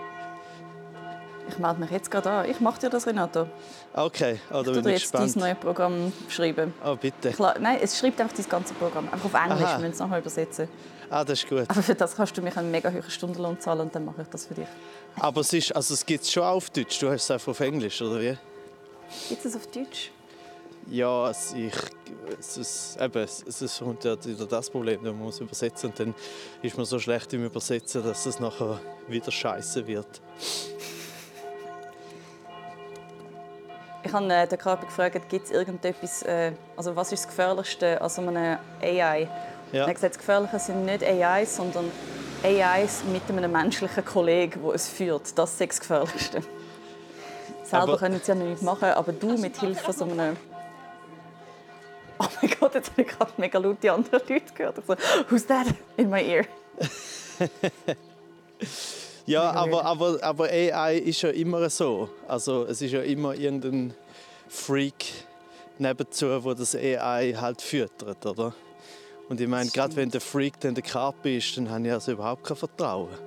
Ich 1.59 1.61
melde 1.61 1.81
mich 1.81 1.91
jetzt 1.91 2.09
gerade 2.09 2.29
an. 2.29 2.49
Ich 2.49 2.61
mache 2.61 2.79
dir 2.79 2.89
das, 2.89 3.05
Renato. 3.05 3.45
Okay, 3.93 4.39
oh, 4.49 4.63
da 4.63 4.71
Ich 4.71 4.81
bin 4.81 4.93
ich 4.93 5.01
jetzt 5.01 5.13
dein 5.13 5.23
gespannt. 5.23 5.35
neues 5.35 5.57
Programm 5.57 6.13
schreiben. 6.29 6.73
Oh, 6.85 6.95
bitte. 6.95 7.31
Klar, 7.31 7.59
nein, 7.59 7.79
es 7.81 7.99
schreibt 7.99 8.21
einfach 8.21 8.33
das 8.33 8.47
ganze 8.47 8.73
Programm. 8.75 9.09
Einfach 9.11 9.25
auf 9.25 9.33
Englisch, 9.33 9.65
Aha. 9.65 9.73
wir 9.73 9.79
müssen 9.79 9.91
es 9.91 9.99
nachher 9.99 10.19
übersetzen. 10.19 10.69
Ah, 11.09 11.25
das 11.25 11.39
ist 11.43 11.49
gut. 11.49 11.65
Aber 11.67 11.83
für 11.83 11.95
das 11.95 12.15
kannst 12.15 12.37
du 12.37 12.41
mich 12.41 12.55
einen 12.55 12.71
mega 12.71 12.89
hohen 12.89 13.03
Stundenlohn 13.11 13.59
zahlen 13.59 13.81
und 13.81 13.93
dann 13.93 14.05
mache 14.05 14.21
ich 14.21 14.29
das 14.29 14.45
für 14.45 14.53
dich. 14.53 14.67
Aber 15.17 15.41
es, 15.41 15.51
ist, 15.51 15.75
also 15.75 15.93
es 15.95 16.05
gibt 16.05 16.23
es 16.23 16.31
schon 16.31 16.43
auf 16.43 16.69
Deutsch, 16.69 16.97
du 16.97 17.09
hast 17.09 17.23
es 17.23 17.31
einfach 17.31 17.49
auf 17.49 17.59
Englisch, 17.59 18.01
oder 18.01 18.21
wie? 18.21 18.37
Gibt 19.27 19.43
es 19.43 19.53
auf 19.53 19.67
Deutsch? 19.67 20.11
Ja, 20.89 21.29
es, 21.29 21.53
ich, 21.53 21.73
es, 22.39 22.55
ist, 22.57 22.97
eben, 23.01 23.21
es, 23.21 23.43
es 23.61 23.79
kommt 23.79 24.05
ja 24.05 24.15
wieder 24.25 24.45
das 24.45 24.69
Problem, 24.69 25.03
man 25.03 25.19
muss 25.19 25.41
übersetzen 25.41 25.89
und 25.89 25.99
dann 25.99 26.15
ist 26.61 26.77
man 26.77 26.85
so 26.85 26.99
schlecht 26.99 27.33
im 27.33 27.43
Übersetzen, 27.45 28.01
dass 28.01 28.25
es 28.25 28.39
nachher 28.39 28.79
wieder 29.09 29.29
scheiße 29.29 29.85
wird. 29.85 30.21
Ich 34.03 34.13
habe 34.13 34.33
äh, 34.33 34.47
den 34.47 34.57
Körper 34.57 34.85
gefragt, 34.85 35.29
gibt 35.29 35.45
es 35.45 35.51
irgendetwas, 35.51 36.23
äh, 36.23 36.53
also 36.77 36.95
was 36.95 37.11
ist 37.11 37.25
das 37.25 37.29
Gefährlichste 37.29 38.01
an 38.01 38.09
so 38.09 38.21
einem 38.21 38.57
AI? 38.81 39.27
Ja. 39.71 39.81
Er 39.81 39.87
hat 39.87 39.95
gesagt, 39.95 40.15
das 40.15 40.19
Gefährliche 40.19 40.59
sind 40.59 40.85
nicht 40.85 41.03
AIs, 41.03 41.57
sondern 41.57 41.91
AIs 42.43 43.03
mit 43.11 43.21
einem 43.29 43.51
menschlichen 43.51 44.05
Kollegen, 44.05 44.61
der 44.63 44.73
es 44.73 44.87
führt. 44.87 45.37
Das 45.37 45.51
ist 45.51 45.61
das 45.61 45.79
Gefährlichste. 45.79 46.41
Selber 47.63 47.83
Aber- 47.83 47.97
können 47.97 48.19
sie 48.23 48.29
ja 48.31 48.35
nicht 48.35 48.61
machen, 48.61 48.89
aber 48.89 49.11
du 49.11 49.37
mit 49.37 49.59
Hilfe 49.59 49.83
von 49.83 49.93
so 49.93 50.05
einem... 50.05 50.37
Oh 52.21 52.25
mein 52.41 52.51
Gott, 52.59 52.75
jetzt 52.75 52.91
habe 52.91 53.03
ich 53.03 53.07
gerade 53.07 53.31
mega 53.37 53.57
laut 53.59 53.77
die 53.81 53.89
anderen 53.89 54.19
Leute 54.27 54.53
gehört. 54.53 54.77
Ich 54.79 54.85
so, 54.85 54.95
Who's 55.29 55.45
that 55.47 55.67
in 55.95 56.09
my 56.09 56.21
ear? 56.21 56.43
Ja, 59.29 59.51
aber, 59.51 59.85
aber, 59.85 60.17
aber 60.23 60.45
AI 60.45 60.97
ist 60.97 61.21
ja 61.21 61.29
immer 61.29 61.69
so. 61.69 62.09
Also 62.27 62.65
es 62.65 62.81
ist 62.81 62.93
ja 62.93 63.01
immer 63.01 63.35
irgendein 63.35 63.93
Freak 64.47 65.05
nebenzu, 65.77 66.43
wo 66.43 66.55
das 66.55 66.75
AI 66.75 67.35
halt 67.39 67.61
füttert, 67.61 68.25
oder? 68.25 68.55
Und 69.29 69.39
ich 69.39 69.47
meine, 69.47 69.69
gerade 69.69 69.95
wenn 69.95 70.09
der 70.09 70.19
Freak 70.19 70.59
dann 70.61 70.73
der 70.73 70.83
Karpe 70.83 71.35
ist, 71.35 71.55
dann 71.55 71.69
habe 71.69 71.85
ich 71.85 71.93
also 71.93 72.13
überhaupt 72.13 72.43
kein 72.43 72.57
Vertrauen. 72.57 73.09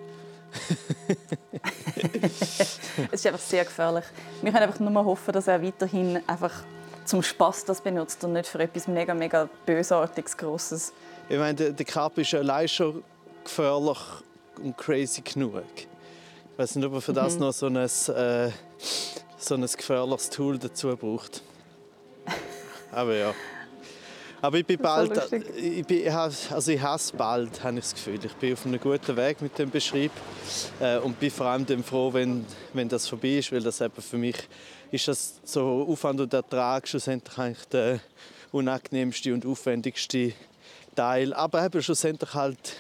Es 3.13 3.21
ist 3.21 3.27
einfach 3.27 3.41
sehr 3.41 3.65
gefährlich. 3.65 4.05
Wir 4.43 4.51
können 4.51 4.65
einfach 4.65 4.81
nur 4.81 5.05
hoffen, 5.05 5.33
dass 5.33 5.47
er 5.47 5.63
weiterhin 5.63 6.21
einfach 6.27 6.53
zum 7.05 7.23
Spaß 7.23 7.65
das 7.65 7.81
benutzt 7.81 8.23
und 8.25 8.33
nicht 8.33 8.49
für 8.49 8.59
etwas 8.59 8.89
mega, 8.89 9.15
mega 9.15 9.49
bösartiges, 9.65 10.37
Grosses. 10.37 10.93
Ich 11.29 11.39
meine, 11.39 11.55
der, 11.55 11.71
der 11.71 11.87
Karpe 11.87 12.23
ist 12.23 12.33
ja 12.33 12.41
allein 12.41 12.69
schon 12.69 13.05
gefährlich 13.45 13.99
und 14.61 14.77
crazy 14.77 15.23
genug. 15.23 15.63
Ich 16.63 16.69
weiß 16.69 16.77
nicht, 16.77 16.87
ob 16.87 16.95
er 16.95 17.01
für 17.01 17.13
das 17.13 17.41
noch 17.41 17.53
so 17.53 17.67
ein, 17.67 17.75
äh, 17.75 17.89
so 17.89 19.55
ein 19.57 19.63
gefährliches 19.63 20.31
Tool 20.31 20.61
dazu 20.61 20.97
braucht. 20.97 21.43
Aber 22.93 23.17
ja. 23.17 23.35
Aber 24.41 24.59
ich 24.59 24.65
bin 24.65 24.79
bald, 24.79 25.11
ich, 25.57 25.85
bin, 25.85 26.09
also 26.09 26.71
ich 26.71 26.81
hasse 26.81 27.17
bald, 27.17 27.65
habe 27.65 27.79
ich 27.79 27.83
das 27.83 27.95
Gefühl. 27.95 28.21
Ich 28.25 28.35
bin 28.35 28.53
auf 28.53 28.65
einem 28.65 28.79
guten 28.79 29.17
Weg 29.17 29.43
mit 29.43 29.59
dem 29.59 29.71
Beschreib 29.71 30.13
äh, 30.79 30.99
und 30.99 31.19
bin 31.19 31.33
vor 31.33 31.47
allem 31.47 31.67
dann 31.67 31.83
froh, 31.83 32.13
wenn, 32.13 32.47
wenn 32.75 32.89
das 32.89 33.09
vorbei 33.09 33.39
ist, 33.39 33.51
weil 33.51 33.63
das 33.63 33.81
eben 33.81 34.01
für 34.01 34.19
mich 34.19 34.37
ist 34.93 35.09
das 35.09 35.41
so 35.43 35.85
Aufwand 35.89 36.21
und 36.21 36.33
Ertrag 36.33 36.87
schlussendlich 36.87 37.39
eigentlich 37.39 37.69
der 37.71 37.99
unangenehmste 38.53 39.35
und 39.35 39.45
aufwendigste 39.45 40.33
Teil, 40.95 41.35
aber 41.35 41.65
eben 41.65 41.83
schlussendlich 41.83 42.35
halt 42.35 42.77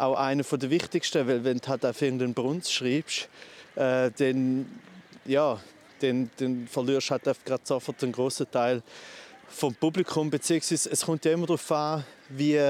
auch 0.00 0.16
einer 0.16 0.42
der 0.42 0.70
wichtigsten, 0.70 1.26
weil 1.26 1.44
wenn 1.44 1.58
du 1.58 1.68
halt 1.68 1.84
auf 1.84 2.00
irgendeinen 2.00 2.34
Brunz 2.34 2.70
schreibst, 2.70 3.28
äh, 3.76 4.10
dann, 4.16 4.66
ja, 5.24 5.60
dann, 6.00 6.30
dann 6.36 6.66
verlierst 6.68 7.10
du 7.10 7.12
halt 7.12 7.44
gerade 7.44 7.62
sofort 7.64 8.02
einen 8.02 8.12
grossen 8.12 8.50
Teil 8.50 8.82
vom 9.48 9.74
Publikum, 9.74 10.30
beziehungsweise 10.30 10.90
es 10.90 11.04
kommt 11.04 11.24
ja 11.24 11.32
immer 11.32 11.46
darauf 11.46 11.70
an, 11.72 12.04
wie, 12.28 12.60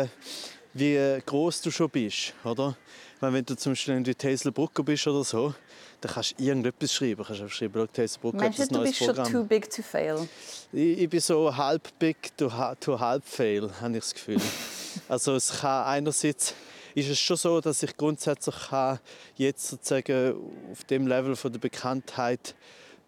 wie 0.74 1.22
groß 1.24 1.62
du 1.62 1.70
schon 1.70 1.90
bist, 1.90 2.34
oder? 2.44 2.76
Meine, 3.20 3.34
wenn 3.34 3.44
du 3.44 3.54
zum 3.54 3.72
Beispiel 3.72 3.96
in 3.96 4.04
die 4.04 4.14
Hazel 4.14 4.50
Brucker 4.50 4.82
bist 4.82 5.06
oder 5.06 5.22
so, 5.22 5.54
dann 6.00 6.12
kannst 6.12 6.38
du 6.38 6.42
irgendetwas 6.42 6.94
schreiben. 6.94 7.16
Du 7.18 7.24
kannst 7.24 7.42
einfach 7.42 7.54
schreiben, 7.54 7.74
schau, 7.94 8.02
Hazel 8.02 8.20
Brucker 8.20 8.36
hat 8.38 8.58
Meinst 8.58 8.70
du, 8.70 8.74
neues 8.74 8.88
bist 8.88 8.98
schon 8.98 9.06
Programm. 9.08 9.32
too 9.32 9.44
big 9.44 9.70
to 9.70 9.82
fail? 9.82 10.28
Ich, 10.72 10.98
ich 11.00 11.08
bin 11.10 11.20
so 11.20 11.54
halb 11.54 11.86
big 11.98 12.16
to, 12.38 12.50
to 12.80 12.98
halb 12.98 13.24
fail, 13.26 13.70
habe 13.80 13.92
ich 13.92 14.00
das 14.00 14.14
Gefühl. 14.14 14.40
also 15.08 15.34
es 15.34 15.60
kann 15.60 15.84
einerseits 15.84 16.54
ist 16.94 17.08
es 17.08 17.18
schon 17.18 17.36
so, 17.36 17.60
dass 17.60 17.82
ich 17.82 17.96
grundsätzlich 17.96 18.54
kann 18.68 18.98
jetzt 19.36 19.68
sozusagen 19.68 20.34
auf 20.70 20.84
dem 20.84 21.06
Level 21.06 21.36
von 21.36 21.52
der 21.52 21.60
Bekanntheit 21.60 22.54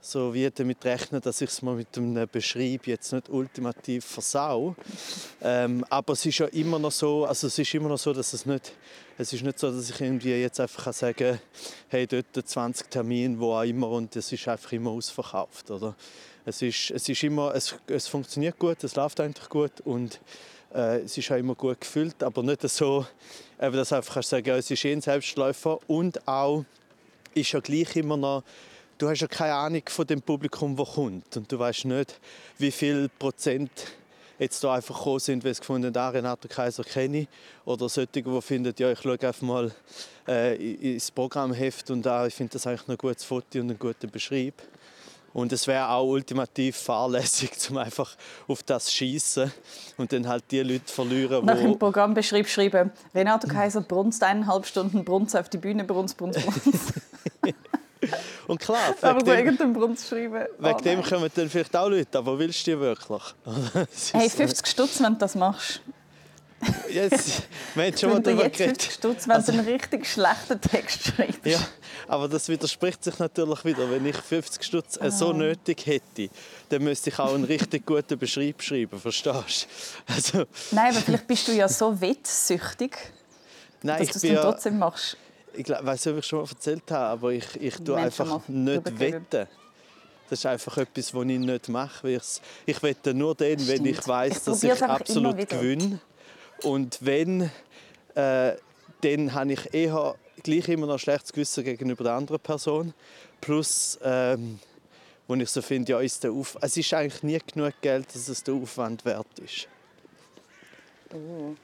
so 0.05 0.35
wie 0.35 0.51
damit 0.51 0.85
rechnen, 0.85 1.21
dass 1.21 1.41
ich 1.41 1.49
es 1.49 1.63
mal 1.63 1.77
mit 1.77 1.97
einem 1.97 2.29
Beschreib 2.31 2.89
jetzt 2.89 3.13
nicht 3.13 3.29
ultimativ 3.29 4.05
versau. 4.05 4.75
Ähm, 5.41 5.85
aber 5.89 6.15
es 6.15 6.27
ist 6.27 6.39
ja 6.39 6.47
immer 6.47 6.81
noch 6.81 6.91
so, 6.91 7.25
also 7.25 7.47
es 7.47 7.57
ist 7.59 7.73
immer 7.73 7.89
noch 7.89 7.99
so, 7.99 8.13
dass 8.13 8.33
es 8.33 8.45
nicht, 8.45 8.73
es 9.17 9.33
ist 9.33 9.45
nicht 9.45 9.61
so, 9.61 9.71
dass 9.71 9.89
ich 9.89 10.01
irgendwie 10.01 10.35
jetzt 10.35 10.59
einfach 10.59 10.85
kann 10.85 10.93
sagen, 10.93 11.41
hey, 11.89 12.07
dort 12.09 12.27
20 12.35 12.91
Termine, 12.91 13.39
wo 13.39 13.55
auch 13.55 13.63
immer 13.63 13.91
und 13.91 14.15
es 14.17 14.33
ist 14.33 14.49
einfach 14.49 14.73
immer 14.73 14.91
ausverkauft, 14.91 15.71
oder? 15.71 15.95
Es 16.45 16.61
ist, 16.61 16.91
es 16.91 17.09
ist 17.09 17.23
immer, 17.23 17.55
es, 17.55 17.77
es 17.87 18.09
funktioniert 18.09 18.59
gut, 18.59 18.83
es 18.83 18.97
läuft 18.97 19.21
eigentlich 19.21 19.49
gut 19.49 19.81
und 19.85 20.21
äh, 20.75 21.03
es 21.03 21.17
ist 21.17 21.31
auch 21.31 21.37
immer 21.37 21.55
gut 21.55 21.81
gefüllt, 21.81 22.25
aber 22.25 22.43
nicht 22.43 22.69
so, 22.69 23.07
eben, 23.63 23.77
dass 23.77 23.93
einfach 23.93 24.15
kannst 24.15 24.31
sagen, 24.31 24.49
ja, 24.49 24.57
es 24.57 24.71
ist 24.71 24.85
eh 24.85 24.93
ein 24.93 25.01
Selbstläufer 25.01 25.79
und 25.87 26.27
auch 26.27 26.65
ist 27.35 27.53
ja 27.53 27.61
gleich 27.61 27.97
immer 27.97 28.17
noch, 28.17 28.43
du 28.99 29.09
hast 29.09 29.21
ja 29.21 29.29
keine 29.29 29.55
Ahnung 29.55 29.83
von 29.87 30.07
dem 30.07 30.21
Publikum, 30.21 30.77
das 30.77 30.95
kommt 30.95 31.37
und 31.37 31.51
du 31.51 31.59
weißt 31.59 31.85
nicht, 31.87 32.19
wie 32.59 32.73
viel 32.73 33.09
Prozent 33.09 33.71
jetzt 34.39 34.63
da 34.65 34.75
einfach 34.75 34.99
gekommen 34.99 35.21
sind, 35.21 35.45
weil 35.45 35.55
sie 35.55 35.61
gefunden 35.61 35.87
haben, 35.87 35.97
ah, 35.97 36.09
Renato 36.09 36.49
Kaiser 36.49 36.83
kenne 36.83 37.21
ich. 37.21 37.29
Oder 37.65 37.89
solche, 37.89 38.23
die 38.23 38.41
finden, 38.43 38.75
ja, 38.77 38.91
ich 38.91 39.01
schaue 39.01 39.13
einfach 39.13 39.43
mal 39.43 39.71
äh, 40.27 40.57
ins 40.57 41.13
Programmheft 41.13 41.91
und 41.91 42.05
ah, 42.09 42.27
ich 42.27 42.35
finde 42.35 42.55
das 42.55 42.67
eigentlich 42.67 42.89
ein 42.89 42.97
gutes 42.97 43.25
Foto 43.25 43.61
und 43.61 43.71
einen 43.71 43.79
guten 43.79 44.11
Beschreib. 44.11 44.55
Und 45.33 45.51
es 45.53 45.67
wäre 45.67 45.89
auch 45.89 46.07
ultimativ 46.07 46.77
fahrlässig, 46.77 47.59
zum 47.59 47.77
einfach 47.79 48.15
auf 48.49 48.63
das 48.63 48.93
schießen 48.93 49.51
und 49.97 50.13
dann 50.13 50.29
halt 50.29 50.45
die 50.51 50.61
Leute 50.61 50.93
verlieren, 50.93 51.45
Nach 51.47 51.57
dem 51.57 51.71
wo 51.71 51.77
Programmbeschrieb 51.77 52.47
schreiben, 52.49 52.93
Renato 53.15 53.49
Kaiser 53.49 53.81
brunst 53.81 54.23
eineinhalb 54.23 54.67
Stunden 54.67 55.05
Brunz 55.05 55.35
auf 55.35 55.49
die 55.49 55.59
Bühne, 55.59 55.85
Brunz, 55.85 56.13
Brunz, 56.15 56.39
Brunz. 56.39 56.93
und 58.47 58.61
klar, 58.61 58.95
Aber 59.01 59.21
wegen 59.21 59.27
so 59.27 59.33
dem, 59.33 59.39
irgendeinen 59.39 59.73
Brunz 59.73 60.09
schreiben. 60.09 60.47
wegen 60.59 60.75
Oh 60.75 60.81
dem 60.81 61.03
kommen 61.03 61.31
dann 61.35 61.49
vielleicht 61.49 61.77
auch 61.77 61.89
Leute, 61.89 62.19
aber 62.19 62.39
willst 62.39 62.67
du 62.67 62.73
die 62.73 62.81
wirklich? 62.81 63.23
Hey, 64.13 64.29
so- 64.29 64.37
50 64.37 64.67
Stutz, 64.67 65.01
wenn 65.01 65.13
du 65.15 65.19
das 65.19 65.35
machst. 65.35 65.81
Jetzt, 66.89 67.43
wir 67.75 67.85
haben 67.87 67.97
schon 67.97 68.11
mal 68.11 68.21
darüber 68.21 68.45
jetzt 68.45 68.57
50 68.59 68.67
geredet. 68.79 68.93
Stutz, 68.93 69.29
wenn 69.29 69.43
du 69.45 69.53
einen 69.53 69.69
richtig 69.69 70.07
schlechten 70.07 70.61
Text 70.61 71.05
schreibst. 71.07 71.45
Ja, 71.45 71.59
aber 72.07 72.29
das 72.29 72.49
widerspricht 72.49 73.03
sich 73.03 73.19
natürlich 73.19 73.65
wieder. 73.65 73.91
Wenn 73.91 74.07
ich 74.07 74.17
50 74.17 74.63
Stutz 74.63 74.99
Ah. 75.01 75.11
so 75.11 75.33
nötig 75.33 75.87
hätte, 75.87 76.29
dann 76.69 76.83
müsste 76.85 77.11
ich 77.11 77.19
auch 77.19 77.35
einen 77.35 77.45
richtig 77.45 77.85
guten 77.87 78.19
Beschreib 78.19 78.63
schreiben, 78.63 78.99
verstehst 79.01 79.67
du? 80.07 80.13
Also, 80.13 80.45
Nein, 80.71 80.93
aber 80.93 81.01
vielleicht 81.01 81.27
bist 81.27 81.49
du 81.49 81.53
ja 81.53 81.69
so 81.69 81.99
wettsüchtig, 82.01 82.97
nein, 83.83 83.99
dass 84.07 84.09
du 84.13 84.17
es 84.19 84.23
ja, 84.35 84.43
trotzdem 84.43 84.79
machst. 84.79 85.17
ich 85.55 85.69
weiß 85.69 86.05
nicht, 86.07 86.13
ob 86.13 86.19
ich 86.21 86.27
schon 86.27 86.41
mal 86.43 86.49
erzählt 86.49 86.91
habe, 86.91 87.07
aber 87.07 87.33
ich, 87.33 87.47
ich 87.61 87.77
tue 87.77 87.97
einfach 87.97 88.47
nicht 88.49 88.99
wetten. 89.01 89.49
Das 90.31 90.39
ist 90.39 90.47
einfach 90.47 90.79
etwas, 90.79 91.13
was 91.13 91.23
ich 91.25 91.39
nicht 91.39 91.69
mache. 91.69 92.21
Ich 92.65 92.83
wette 92.83 93.13
nur 93.13 93.35
dann, 93.35 93.67
wenn 93.67 93.85
ich 93.85 94.07
weiß, 94.07 94.45
dass 94.45 94.63
ich 94.63 94.83
absolut 94.83 95.49
gewinne. 95.49 95.99
Und 96.63 96.99
wenn, 97.01 97.51
äh, 98.15 98.53
dann 99.01 99.35
habe 99.35 99.53
ich 99.53 99.75
eher 99.75 100.15
gleich 100.43 100.69
immer 100.69 100.87
noch 100.87 100.95
ein 100.95 100.99
schlechtes 100.99 101.33
Gewissen 101.33 101.65
gegenüber 101.65 102.05
der 102.05 102.15
anderen 102.15 102.41
Person. 102.41 102.95
Plus, 103.41 103.99
ähm, 104.03 104.61
wo 105.27 105.35
ich 105.35 105.51
so 105.51 105.63
finde, 105.63 105.93
ja, 105.93 106.01
ist 106.01 106.23
der 106.25 106.33
Auf 106.33 106.57
es 106.61 106.77
ist 106.77 106.93
eigentlich 106.95 107.23
nie 107.23 107.39
genug 107.53 107.73
Geld, 107.81 108.15
dass 108.15 108.29
es 108.29 108.43
der 108.43 108.55
Aufwand 108.55 109.05
wert 109.05 109.39
ist. 109.39 109.69
Oh, 111.13 111.55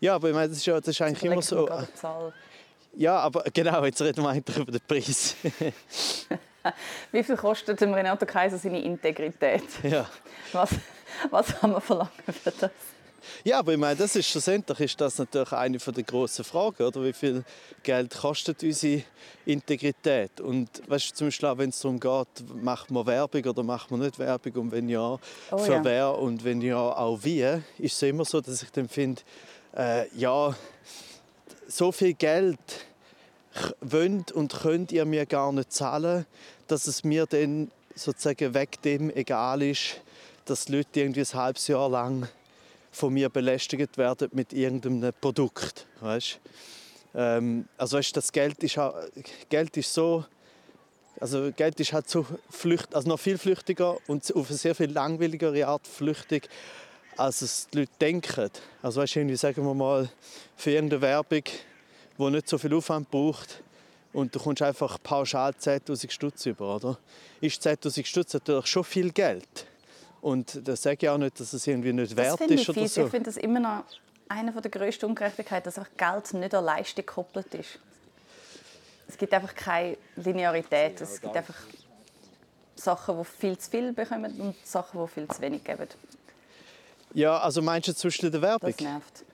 Ja, 0.00 0.14
aber 0.14 0.28
ich 0.28 0.34
meine, 0.34 0.48
das 0.48 0.58
ist, 0.58 0.66
ja, 0.66 0.78
das 0.78 0.88
ist 0.88 1.00
eigentlich 1.02 1.24
immer 1.24 1.42
so. 1.42 1.68
Zahl. 1.94 2.32
Ja, 2.94 3.18
aber 3.18 3.44
genau, 3.52 3.84
jetzt 3.84 4.00
reden 4.02 4.22
wir 4.22 4.30
eigentlich 4.30 4.56
über 4.56 4.72
den 4.72 4.80
Preis. 4.80 5.36
Wie 7.12 7.22
viel 7.22 7.36
kostet 7.36 7.80
dem 7.80 7.94
Renato 7.94 8.26
Kaiser 8.26 8.58
seine 8.58 8.80
Integrität? 8.82 9.62
ja. 9.82 10.08
Was, 10.52 10.70
was 11.30 11.46
kann 11.58 11.72
man 11.72 11.80
verlangen 11.80 12.10
für 12.26 12.50
das? 12.50 12.70
Ja, 13.44 13.58
aber 13.60 13.72
ich 13.72 13.78
meine, 13.78 13.96
das 13.96 14.16
ist 14.16 14.28
schlussendlich 14.28 14.80
ist 14.80 15.00
das 15.00 15.18
natürlich 15.18 15.52
eine 15.52 15.78
der 15.78 16.04
grossen 16.04 16.44
Fragen, 16.44 16.82
oder? 16.82 17.04
Wie 17.04 17.12
viel 17.12 17.44
Geld 17.82 18.16
kostet 18.16 18.62
unsere 18.62 19.02
Integrität? 19.46 20.40
Und 20.40 20.68
weißt 20.88 21.10
du, 21.10 21.14
zum 21.14 21.26
Beispiel 21.28 21.48
auch, 21.48 21.58
wenn 21.58 21.70
es 21.70 21.80
darum 21.80 22.00
geht, 22.00 22.62
macht 22.62 22.90
man 22.90 23.06
Werbung 23.06 23.44
oder 23.44 23.62
macht 23.62 23.90
man 23.90 24.00
nicht 24.00 24.18
Werbung 24.18 24.52
und 24.54 24.72
wenn 24.72 24.88
ja, 24.88 25.18
Oh 25.50 25.58
für 25.58 25.72
ja. 25.72 25.84
wer 25.84 26.18
und 26.18 26.44
wenn 26.44 26.60
ja, 26.60 26.76
auch 26.78 27.18
wie, 27.22 27.42
ist 27.78 27.94
es 27.94 28.02
immer 28.02 28.24
so, 28.24 28.40
dass 28.40 28.62
ich 28.62 28.70
dann 28.70 28.88
finde, 28.88 29.22
äh, 29.76 30.08
ja, 30.16 30.54
so 31.66 31.92
viel 31.92 32.14
Geld 32.14 32.58
wollt 33.80 34.32
und 34.32 34.54
könnt 34.54 34.92
ihr 34.92 35.04
mir 35.04 35.26
gar 35.26 35.52
nicht 35.52 35.72
zahlen, 35.72 36.26
dass 36.66 36.86
es 36.86 37.04
mir 37.04 37.26
dann 37.26 37.70
sozusagen 37.94 38.54
weg 38.54 38.80
dem 38.82 39.10
egal 39.10 39.62
ist, 39.62 40.00
dass 40.44 40.66
die 40.66 40.76
Leute 40.76 41.00
irgendwie 41.00 41.20
ein 41.20 41.34
halbes 41.34 41.66
Jahr 41.68 41.88
lang 41.88 42.28
von 42.90 43.12
mir 43.12 43.28
belästigt 43.28 43.98
werden 43.98 44.28
mit 44.32 44.52
irgendeinem 44.52 45.12
Produkt. 45.20 45.86
Weißt? 46.00 46.40
Ähm, 47.14 47.68
also 47.76 47.98
weißt, 47.98 48.16
das 48.16 48.32
Geld 48.32 48.62
ist, 48.62 48.78
Geld 49.48 49.76
ist 49.76 49.92
so 49.92 50.24
also 51.20 51.50
Geld 51.52 51.80
ist 51.80 51.92
halt 51.92 52.08
so 52.08 52.24
flücht, 52.48 52.94
also 52.94 53.08
noch 53.08 53.18
viel 53.18 53.38
flüchtiger 53.38 53.96
und 54.06 54.34
auf 54.34 54.48
eine 54.48 54.58
sehr 54.58 54.74
viel 54.74 54.90
langweiligere 54.90 55.66
Art 55.66 55.86
flüchtig, 55.86 56.48
als 57.16 57.42
es 57.42 57.68
die 57.68 57.80
Leute 57.80 57.92
denken. 58.00 58.50
Also 58.82 59.00
weißt, 59.00 59.16
irgendwie 59.16 59.36
sagen 59.36 59.64
wir 59.64 59.74
mal 59.74 60.08
für 60.56 60.70
irgendeine 60.70 61.02
Werbung, 61.02 61.42
die 62.18 62.30
nicht 62.30 62.48
so 62.48 62.58
viel 62.58 62.74
Aufwand 62.74 63.10
braucht 63.10 63.62
und 64.12 64.34
du 64.34 64.38
kommst 64.38 64.62
einfach 64.62 64.98
pauschal 65.02 65.52
10'000 65.52 66.10
Stutz 66.10 66.46
über, 66.46 66.76
oder? 66.76 66.98
Ist 67.40 67.66
10'000 67.66 68.06
Stutz 68.06 68.34
natürlich 68.34 68.66
schon 68.66 68.84
viel 68.84 69.10
Geld. 69.10 69.66
Und 70.20 70.66
das 70.66 70.82
sage 70.82 70.98
ich 71.00 71.08
auch 71.08 71.18
nicht, 71.18 71.38
dass 71.38 71.52
es 71.52 71.66
irgendwie 71.66 71.92
nicht 71.92 72.12
Das 72.12 72.38
wert 72.38 72.40
ich 72.50 72.60
ist 72.60 72.68
oder 72.68 72.80
fies. 72.80 72.94
so. 72.94 73.04
Ich 73.04 73.10
finde 73.10 73.26
das 73.26 73.36
immer 73.36 73.60
noch 73.60 73.84
eine 74.28 74.52
der 74.52 74.70
grössten 74.70 75.06
Ungerechtigkeiten, 75.06 75.64
dass 75.64 75.78
einfach 75.78 75.96
Geld 75.96 76.34
nicht 76.34 76.54
an 76.54 76.64
Leistung 76.64 77.06
gekoppelt 77.06 77.54
ist. 77.54 77.78
Es 79.06 79.16
gibt 79.16 79.32
einfach 79.32 79.54
keine 79.54 79.96
Linearität. 80.16 81.00
Es 81.00 81.20
gibt 81.20 81.34
einfach 81.36 81.54
Sachen, 82.74 83.18
die 83.18 83.24
viel 83.24 83.58
zu 83.58 83.70
viel 83.70 83.92
bekommen 83.92 84.40
und 84.40 84.54
Sachen, 84.66 85.00
die 85.00 85.08
viel 85.08 85.28
zu 85.28 85.40
wenig 85.40 85.64
geben. 85.64 85.88
Ja, 87.14 87.38
also 87.38 87.62
meinst 87.62 87.88
du 87.88 87.94
zwischen 87.94 88.30
der 88.30 88.42
Werbung? 88.42 88.70
Das 88.70 88.80
nervt. 88.80 89.24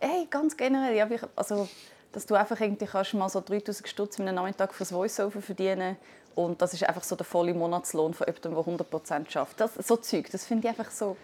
Ey, 0.00 0.26
ganz 0.28 0.56
generell. 0.56 0.94
Ja, 0.94 1.08
also, 1.34 1.66
dass 2.12 2.26
du 2.26 2.34
einfach 2.34 2.60
irgendwie 2.60 2.84
kannst 2.84 3.14
mal 3.14 3.28
so 3.28 3.40
3000 3.40 3.88
Stutz 3.88 4.18
in 4.18 4.28
einem 4.28 4.36
Nachmittag 4.36 4.74
fürs 4.74 4.92
Voiceover 4.92 5.40
verdienen 5.40 5.96
und 6.34 6.60
das 6.62 6.72
ist 6.74 6.84
einfach 6.84 7.02
so 7.04 7.16
der 7.16 7.26
volle 7.26 7.54
Monatslohn 7.54 8.14
von 8.14 8.26
jemandem, 8.26 8.76
der 8.78 8.86
100% 8.86 9.30
schafft. 9.30 9.60
Das, 9.60 9.70
so 9.86 9.96
Zeug, 9.96 10.28
das 10.30 10.44
finde 10.44 10.68
ich 10.68 10.78
einfach 10.78 10.90
so... 10.90 11.16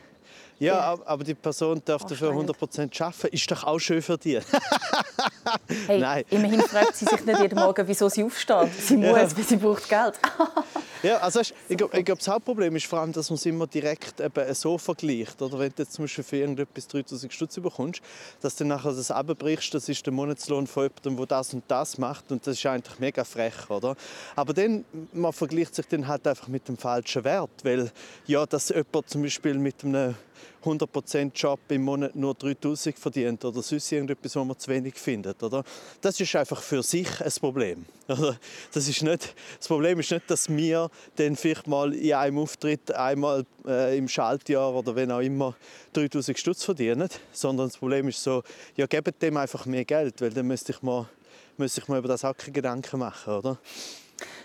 Ja, 0.59 0.75
Ja. 0.75 0.93
ab- 0.93 1.01
aber 1.07 1.25
die 1.25 1.35
Person 1.35 1.81
darf 1.85 2.05
dafür 2.05 2.31
Anstrengend. 2.31 2.57
100% 2.93 3.03
arbeiten. 3.03 3.35
Ist 3.35 3.51
doch 3.51 3.65
auch 3.65 3.79
schön 3.79 4.03
für 4.03 4.19
dich. 4.19 4.45
Hey, 5.87 5.99
Nein. 5.99 6.25
immerhin 6.31 6.61
fragt 6.61 6.95
sie 6.97 7.07
sich 7.07 7.25
nicht 7.25 7.41
jeden 7.41 7.59
Morgen, 7.59 7.87
wieso 7.89 8.09
sie 8.09 8.23
aufsteht. 8.23 8.69
Sie 8.79 8.97
muss, 8.97 9.07
Ja. 9.07 9.37
weil 9.37 9.45
sie 9.45 9.57
braucht 9.57 9.89
Geld. 9.89 10.15
Ja, 11.03 11.17
also 11.19 11.41
weisst, 11.41 11.55
ich 11.69 11.79
glaube, 11.79 11.99
ich 11.99 12.05
glaub, 12.05 12.19
das 12.19 12.29
Hauptproblem 12.29 12.77
ist 12.77 12.87
vor 12.87 13.01
allem, 13.01 13.13
dass 13.13 13.31
man 13.31 13.37
es 13.37 13.47
immer 13.47 13.67
direkt 13.67 14.21
eben 14.21 14.55
so 14.55 14.77
vergleicht. 14.77 15.41
Oder 15.41 15.59
wenn 15.59 15.73
du 15.75 15.83
jetzt 15.83 15.95
zum 15.95 16.05
Beispiel 16.05 16.25
für 16.25 16.37
irgendetwas 16.37 16.87
3000 16.89 17.33
Stutz 17.33 17.59
bekommst, 17.59 18.03
dass 18.43 18.57
du 18.57 18.65
nachher 18.65 18.93
das 18.93 19.11
abbrichst, 19.11 19.73
das 19.73 19.89
ist 19.89 20.05
der 20.05 20.13
Monatslohn 20.13 20.67
von 20.67 20.85
jemandem, 20.85 21.17
der 21.17 21.27
das 21.27 21.55
und 21.55 21.65
das 21.69 21.97
macht 21.97 22.31
und 22.31 22.47
das 22.47 22.59
ist 22.59 22.67
eigentlich 22.67 22.99
mega 22.99 23.25
frech, 23.25 23.71
oder? 23.71 23.97
Aber 24.37 24.53
dann, 24.53 24.85
man 25.13 25.33
vergleicht 25.33 25.75
sich 25.75 25.87
dann 25.87 26.07
halt 26.07 26.27
einfach 26.27 26.49
mit 26.49 26.69
dem 26.69 26.77
falschen 26.77 27.25
Wert, 27.25 27.51
weil 27.63 27.91
ja, 28.27 28.45
dass 28.45 28.69
jemand 28.69 29.09
zum 29.09 29.23
Beispiel 29.23 29.55
mit 29.55 29.83
einem 29.83 30.15
100% 30.65 31.33
Job 31.35 31.61
im 31.69 31.83
Monat 31.83 32.15
nur 32.15 32.35
3000 32.35 32.99
verdient 32.99 33.45
oder 33.45 33.63
sonst 33.63 33.91
irgendetwas, 33.91 34.37
was 34.37 34.45
man 34.45 34.59
zu 34.59 34.71
wenig 34.71 34.95
findet. 34.95 35.43
Oder? 35.43 35.65
Das 36.01 36.21
ist 36.21 36.35
einfach 36.37 36.61
für 36.63 36.83
sich 36.83 37.09
ein 37.21 37.33
Problem. 37.41 37.87
Das, 38.73 38.89
ist 38.89 39.03
nicht, 39.03 39.35
das 39.59 39.69
Problem 39.69 40.01
ist 40.01 40.11
nicht, 40.11 40.29
dass 40.29 40.49
wir 40.49 40.91
dann 41.17 41.37
vielleicht 41.37 41.67
mal 41.69 41.95
in 41.95 42.13
einem 42.13 42.39
Auftritt 42.39 42.91
einmal 42.93 43.47
äh, 43.67 43.97
im 43.97 44.09
Schaltjahr 44.09 44.75
oder 44.75 44.97
wenn 44.97 45.13
auch 45.13 45.21
immer 45.21 45.55
3000 45.93 46.37
Stutz 46.37 46.65
verdienen, 46.65 47.09
sondern 47.33 47.69
das 47.69 47.77
Problem 47.77 48.09
ist 48.09 48.23
so, 48.23 48.43
ja, 48.77 48.87
gebt 48.87 49.23
dem 49.23 49.37
einfach 49.37 49.65
mehr 49.67 49.85
Geld, 49.85 50.21
weil 50.21 50.31
dann 50.31 50.47
müsste 50.47 50.73
ich 50.73 50.83
mir, 50.83 51.09
müsste 51.57 51.81
ich 51.81 51.89
mir 51.89 51.99
über 51.99 52.09
das 52.09 52.25
auch 52.25 52.37
keine 52.37 52.53
Gedanken 52.53 52.99
machen. 52.99 53.33
Oder? 53.33 53.59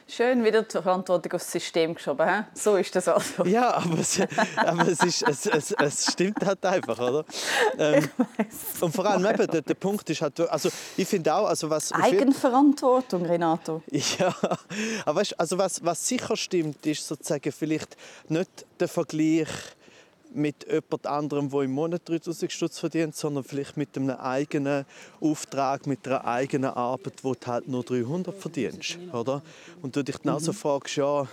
Schön 0.07 0.43
wieder 0.43 0.61
die 0.61 0.71
Verantwortung 0.71 1.33
aufs 1.33 1.51
System 1.51 1.95
geschoben. 1.95 2.27
He? 2.27 2.43
So 2.53 2.75
ist 2.75 2.95
das 2.95 3.07
also. 3.07 3.43
Ja, 3.45 3.73
aber, 3.73 3.99
es, 3.99 4.19
aber 4.55 4.87
es, 4.87 5.03
ist, 5.03 5.23
es, 5.23 5.45
es, 5.47 5.71
es 5.71 6.11
stimmt 6.11 6.45
halt 6.45 6.63
einfach, 6.63 6.99
oder? 6.99 7.25
Ähm, 7.79 8.07
und 8.81 8.93
vor 8.93 9.05
allem 9.07 9.25
eben, 9.25 9.47
der, 9.47 9.61
der 9.61 9.73
Punkt 9.73 10.07
ist 10.11 10.21
halt, 10.21 10.39
also 10.41 10.69
ich 10.95 11.07
finde 11.07 11.33
auch, 11.33 11.47
also 11.47 11.69
was... 11.71 11.91
Eigenverantwortung, 11.91 13.25
Renato. 13.25 13.81
Ja, 14.19 14.33
aber 15.05 15.21
weißt, 15.21 15.39
also 15.39 15.57
was, 15.57 15.83
was 15.83 16.07
sicher 16.07 16.37
stimmt, 16.37 16.85
ist 16.85 17.07
sozusagen 17.07 17.51
vielleicht 17.51 17.97
nicht 18.29 18.65
der 18.79 18.87
Vergleich 18.87 19.47
mit 20.35 20.67
jemand 20.69 21.07
anderem, 21.07 21.49
der 21.49 21.61
im 21.61 21.71
Monat 21.71 22.07
3000 22.07 22.51
Stutz 22.51 22.79
verdient, 22.79 23.15
sondern 23.15 23.43
vielleicht 23.43 23.77
mit 23.77 23.95
einem 23.97 24.11
eigenen 24.11 24.85
Auftrag, 25.21 25.87
mit 25.87 26.07
einer 26.07 26.25
eigenen 26.25 26.71
Arbeit, 26.71 27.23
wo 27.23 27.33
du 27.33 27.47
halt 27.47 27.67
nur 27.67 27.83
300 27.83 28.35
verdienst, 28.35 28.97
oder? 29.13 29.41
Und 29.81 29.95
du 29.95 30.03
dich 30.03 30.17
dann 30.17 30.33
also 30.33 30.53
fragst, 30.53 30.95
ja, 30.97 31.27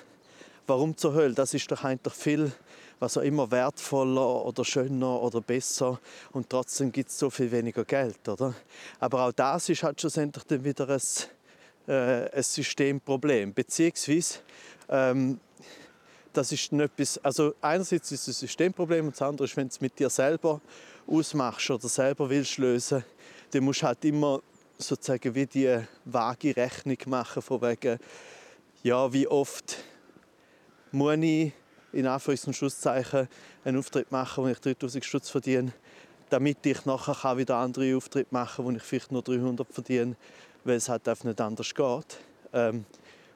warum 0.67 0.97
zur 0.97 1.15
Hölle? 1.15 1.35
Das 1.35 1.55
ist 1.55 1.71
doch 1.71 1.85
eigentlich 1.85 2.15
viel, 2.15 2.53
was 2.99 3.17
auch 3.17 3.23
immer 3.23 3.51
wertvoller 3.51 4.45
oder 4.45 4.65
schöner 4.65 5.21
oder 5.21 5.41
besser 5.41 5.99
und 6.33 6.49
trotzdem 6.49 6.93
gibt 6.93 7.11
es 7.11 7.19
so 7.19 7.31
viel 7.31 7.51
weniger 7.51 7.85
Geld, 7.85 8.29
oder? 8.29 8.55
Aber 9.01 9.27
auch 9.27 9.33
das 9.33 9.69
ist 9.69 9.83
halt 9.83 10.01
schlussendlich 10.01 10.45
dann 10.45 10.65
wieder 10.65 10.89
ein 10.89 11.01
äh, 11.87 12.31
ein 12.31 12.43
Systemproblem. 12.43 13.53
Beziehungsweise, 13.55 14.39
ähm, 14.89 15.41
das 16.33 16.53
ist 16.53 16.73
nicht 16.73 16.85
etwas, 16.85 17.19
also 17.19 17.55
einerseits 17.61 18.11
ist 18.13 18.29
es 18.29 18.39
ein 18.39 18.47
Systemproblem 18.47 19.07
und 19.07 19.15
das 19.15 19.23
andere 19.23 19.45
ist, 19.45 19.57
wenn 19.57 19.69
du 19.69 19.73
es 19.73 19.81
mit 19.81 19.99
dir 19.99 20.11
selber 20.11 20.61
ausmachst 21.07 21.71
oder 21.71 21.89
selber 21.89 22.29
willst 22.29 22.59
lösen, 22.59 23.05
dann 23.51 23.65
musst 23.65 23.83
du 23.83 23.87
halt 23.87 24.05
immer 24.05 24.41
sozusagen 24.79 25.35
wie 25.35 25.47
die 25.47 25.79
vage 26.05 26.57
Rechnung 26.57 26.99
machen 27.07 27.43
von 27.43 27.61
wegen, 27.63 27.99
ja, 28.83 29.13
wie 29.13 29.29
oft 29.29 29.79
muss 30.91 31.17
ich 31.21 31.53
in 31.93 32.07
Anführungs- 32.07 32.47
und 32.47 32.55
Schlusszeichen 32.55 33.29
einen 33.65 33.79
Auftritt 33.79 34.11
machen, 34.11 34.45
wo 34.45 34.49
ich 34.49 34.59
3000 34.59 35.05
Stutz 35.05 35.29
verdiene, 35.29 35.73
damit 36.31 36.65
ich 36.65 36.85
nachher 36.87 37.15
kann 37.15 37.39
wieder 37.39 37.57
andere 37.57 37.97
Auftritte 37.97 38.33
machen 38.33 38.65
kann, 38.65 38.75
wo 38.75 38.77
ich 38.77 38.83
vielleicht 38.83 39.13
nur 39.13 39.23
300 39.23 39.67
verdiene, 39.71 40.17
weil 40.65 40.77
es 40.77 40.89
halt 40.89 41.07
einfach 41.07 41.25
nicht 41.25 41.41
anders 41.41 41.75
geht. 41.75 42.19
Ähm, 42.53 42.87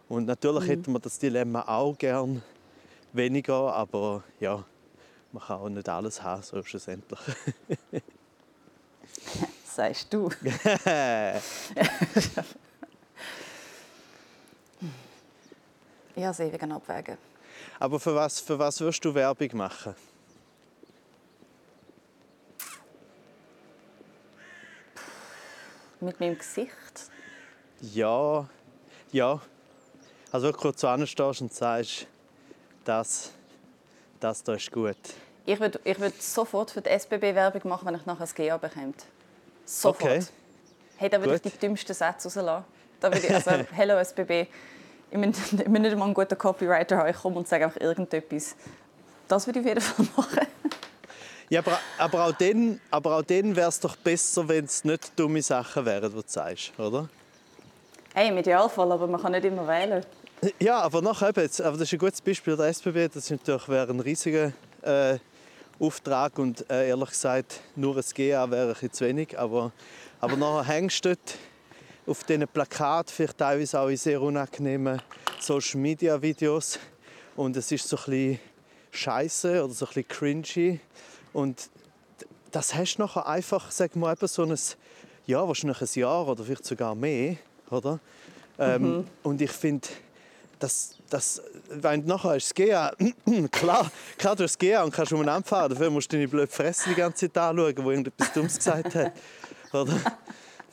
und 0.09 0.27
natürlich 0.27 0.69
hätte 0.69 0.91
man 0.91 1.03
das 1.03 1.19
Dilemma 1.19 1.63
auch 1.63 1.97
gern 1.99 2.43
weniger, 3.17 3.73
aber 3.75 4.23
ja, 4.41 4.65
man 5.33 5.43
kann 5.43 5.59
auch 5.59 5.69
nicht 5.69 5.89
alles 5.89 6.23
haben, 6.23 6.43
so 6.43 6.63
schlussendlich. 6.63 7.21
Sagst 9.65 10.13
du. 10.13 10.31
Ja, 16.17 16.29
das 16.29 16.41
ewige 16.41 16.71
Abwägen. 16.71 17.19
aber 17.79 18.01
für 18.01 18.15
was, 18.15 18.41
für 18.41 18.59
was 18.59 18.81
wirst 18.81 19.05
du 19.05 19.15
Werbung 19.15 19.51
machen? 19.53 19.95
Mit 26.01 26.19
meinem 26.19 26.39
Gesicht. 26.39 27.11
Ja, 27.83 28.49
ja. 29.13 29.41
Also 30.33 30.53
wo 30.53 30.71
du 30.71 30.89
anstehst 30.89 31.43
und 31.43 31.53
sagst, 31.53 32.07
das, 32.87 33.31
das 34.21 34.43
da 34.43 34.55
ist 34.55 34.71
gut. 34.71 34.97
Ich 35.45 35.61
würde 35.61 35.79
ich 35.85 35.99
würd 36.01 36.21
sofort 36.23 36.71
für 36.71 36.81
die 36.81 36.91
SBB 36.91 37.35
Werbung 37.35 37.69
machen, 37.69 37.87
wenn 37.87 37.95
ich 37.97 38.07
nachher 38.07 38.21
das 38.21 38.35
GA 38.35 38.57
bekomme. 38.57 38.95
Sofort. 39.65 40.11
Okay. 40.11 40.27
Hey, 40.97 41.11
da 41.11 41.21
würde 41.21 41.35
ich 41.35 41.43
die 41.43 41.51
dümmsten 41.51 41.95
Sätze 41.95 42.29
rauslassen. 42.29 42.65
Da 43.01 43.13
würde 43.13 43.27
ich, 43.27 43.35
also, 43.35 43.51
hello 43.73 43.99
SBB, 43.99 44.31
ich 44.31 44.49
ich 45.11 45.19
muss 45.19 45.51
nicht 45.51 45.67
einmal 45.67 46.03
einen 46.03 46.15
guten 46.15 46.39
Copywriter 46.39 46.99
haben, 46.99 47.11
ich 47.11 47.17
komme 47.17 47.37
und 47.37 47.49
sage 47.49 47.65
einfach 47.65 47.81
irgendetwas. 47.81 48.57
Das 49.29 49.47
würde 49.47 49.61
ich 49.61 49.67
auf 49.67 49.69
jeden 49.69 49.81
Fall 49.81 50.07
machen. 50.17 50.47
Ja, 51.49 51.61
aber, 51.61 51.79
aber 51.99 52.27
auch 52.27 52.33
dann, 52.33 52.81
aber 52.91 53.17
auch 53.17 53.29
wäre 53.29 53.69
es 53.69 53.79
doch 53.79 53.95
besser, 53.97 54.49
wenn 54.49 54.65
es 54.65 54.85
nicht 54.85 55.19
dumme 55.19 55.43
Sachen 55.43 55.85
wären, 55.85 56.11
die 56.11 56.17
du 56.17 56.23
sagst, 56.27 56.73
oder? 56.79 57.09
Hey, 58.15 58.31
im 58.31 58.39
Idealfall, 58.39 58.91
aber 58.91 59.07
man 59.07 59.21
kann 59.21 59.33
nicht 59.33 59.45
immer 59.45 59.69
wählen. 59.69 60.05
Ja, 60.61 60.81
aber 60.81 61.01
nachher 61.03 61.31
eben, 61.31 61.41
jetzt, 61.41 61.61
aber 61.61 61.77
das 61.77 61.89
ist 61.89 61.95
ein 61.95 61.99
gutes 61.99 62.21
Beispiel 62.21 62.57
der 62.57 62.67
SBB. 62.67 63.09
Das 63.09 63.25
ist 63.25 63.31
natürlich 63.31 63.69
wäre 63.69 63.91
ein 63.91 64.01
riesiger 64.01 64.53
äh, 64.83 65.19
Auftrag 65.79 66.39
und 66.39 66.69
äh, 66.71 66.89
ehrlich 66.89 67.11
gesagt 67.11 67.61
nur 67.75 67.97
ein 67.97 68.05
GA 68.15 68.51
wäre 68.51 68.69
ein 68.69 68.73
bisschen 68.73 68.93
zu 68.93 69.05
wenig. 69.07 69.39
Aber, 69.39 69.73
aber 70.21 70.37
nachher 70.37 70.75
hängst 70.75 71.05
du 71.05 71.11
dort 71.11 71.39
auf 72.07 72.25
diesen 72.25 72.47
Plakaten, 72.49 73.13
vielleicht 73.13 73.39
teilweise 73.39 73.81
auch 73.81 73.89
in 73.89 73.97
sehr 73.97 74.21
unangenehmen 74.21 75.01
Social 75.41 75.81
Media 75.81 76.21
Videos 76.21 76.79
und 77.35 77.57
es 77.57 77.73
ist 77.73 77.89
so 77.89 77.97
ein 77.97 78.05
bisschen 78.05 78.41
scheiße 78.93 79.65
oder 79.65 79.73
so 79.73 79.87
ein 79.87 79.89
bisschen 79.89 80.09
cringy 80.09 80.81
und 81.33 81.69
das 82.53 82.75
hast 82.75 82.97
du 82.97 83.03
nachher 83.03 83.27
einfach, 83.27 83.71
sag 83.71 83.97
mal, 83.97 84.17
so 84.23 84.45
ein, 84.45 84.57
ja, 85.27 85.47
wahrscheinlich 85.47 85.81
ein 85.81 86.01
Jahr 86.01 86.29
oder 86.29 86.45
vielleicht 86.45 86.65
sogar 86.65 86.95
mehr, 86.95 87.37
oder? 87.71 88.01
Ähm, 88.59 88.83
mhm. 88.83 89.07
Und 89.23 89.43
ich 89.43 89.51
finde, 89.51 89.89
das, 90.59 90.97
das, 91.11 91.43
wenn 91.69 92.03
du 92.03 92.09
nachher 92.09 92.31
hast, 92.31 92.55
GA, 92.55 92.93
klar, 93.51 93.91
klar, 94.17 94.37
du 94.37 94.45
hast 94.45 94.59
GA 94.59 94.83
und 94.83 94.93
kannst 94.93 95.13
umeinander 95.13 95.47
fahren, 95.47 95.71
dafür 95.71 95.91
musst 95.91 96.13
du 96.13 96.17
deine 96.17 96.29
blöde 96.29 96.51
Fresse 96.51 96.91
die 96.91 96.95
ganze 96.95 97.31
Zeit 97.31 97.39
anschauen, 97.43 97.75
wo 97.79 97.91
irgendetwas 97.91 98.33
Dummes 98.33 98.57
gesagt 98.57 98.95
hat. 98.95 99.13
Oder? 99.73 99.99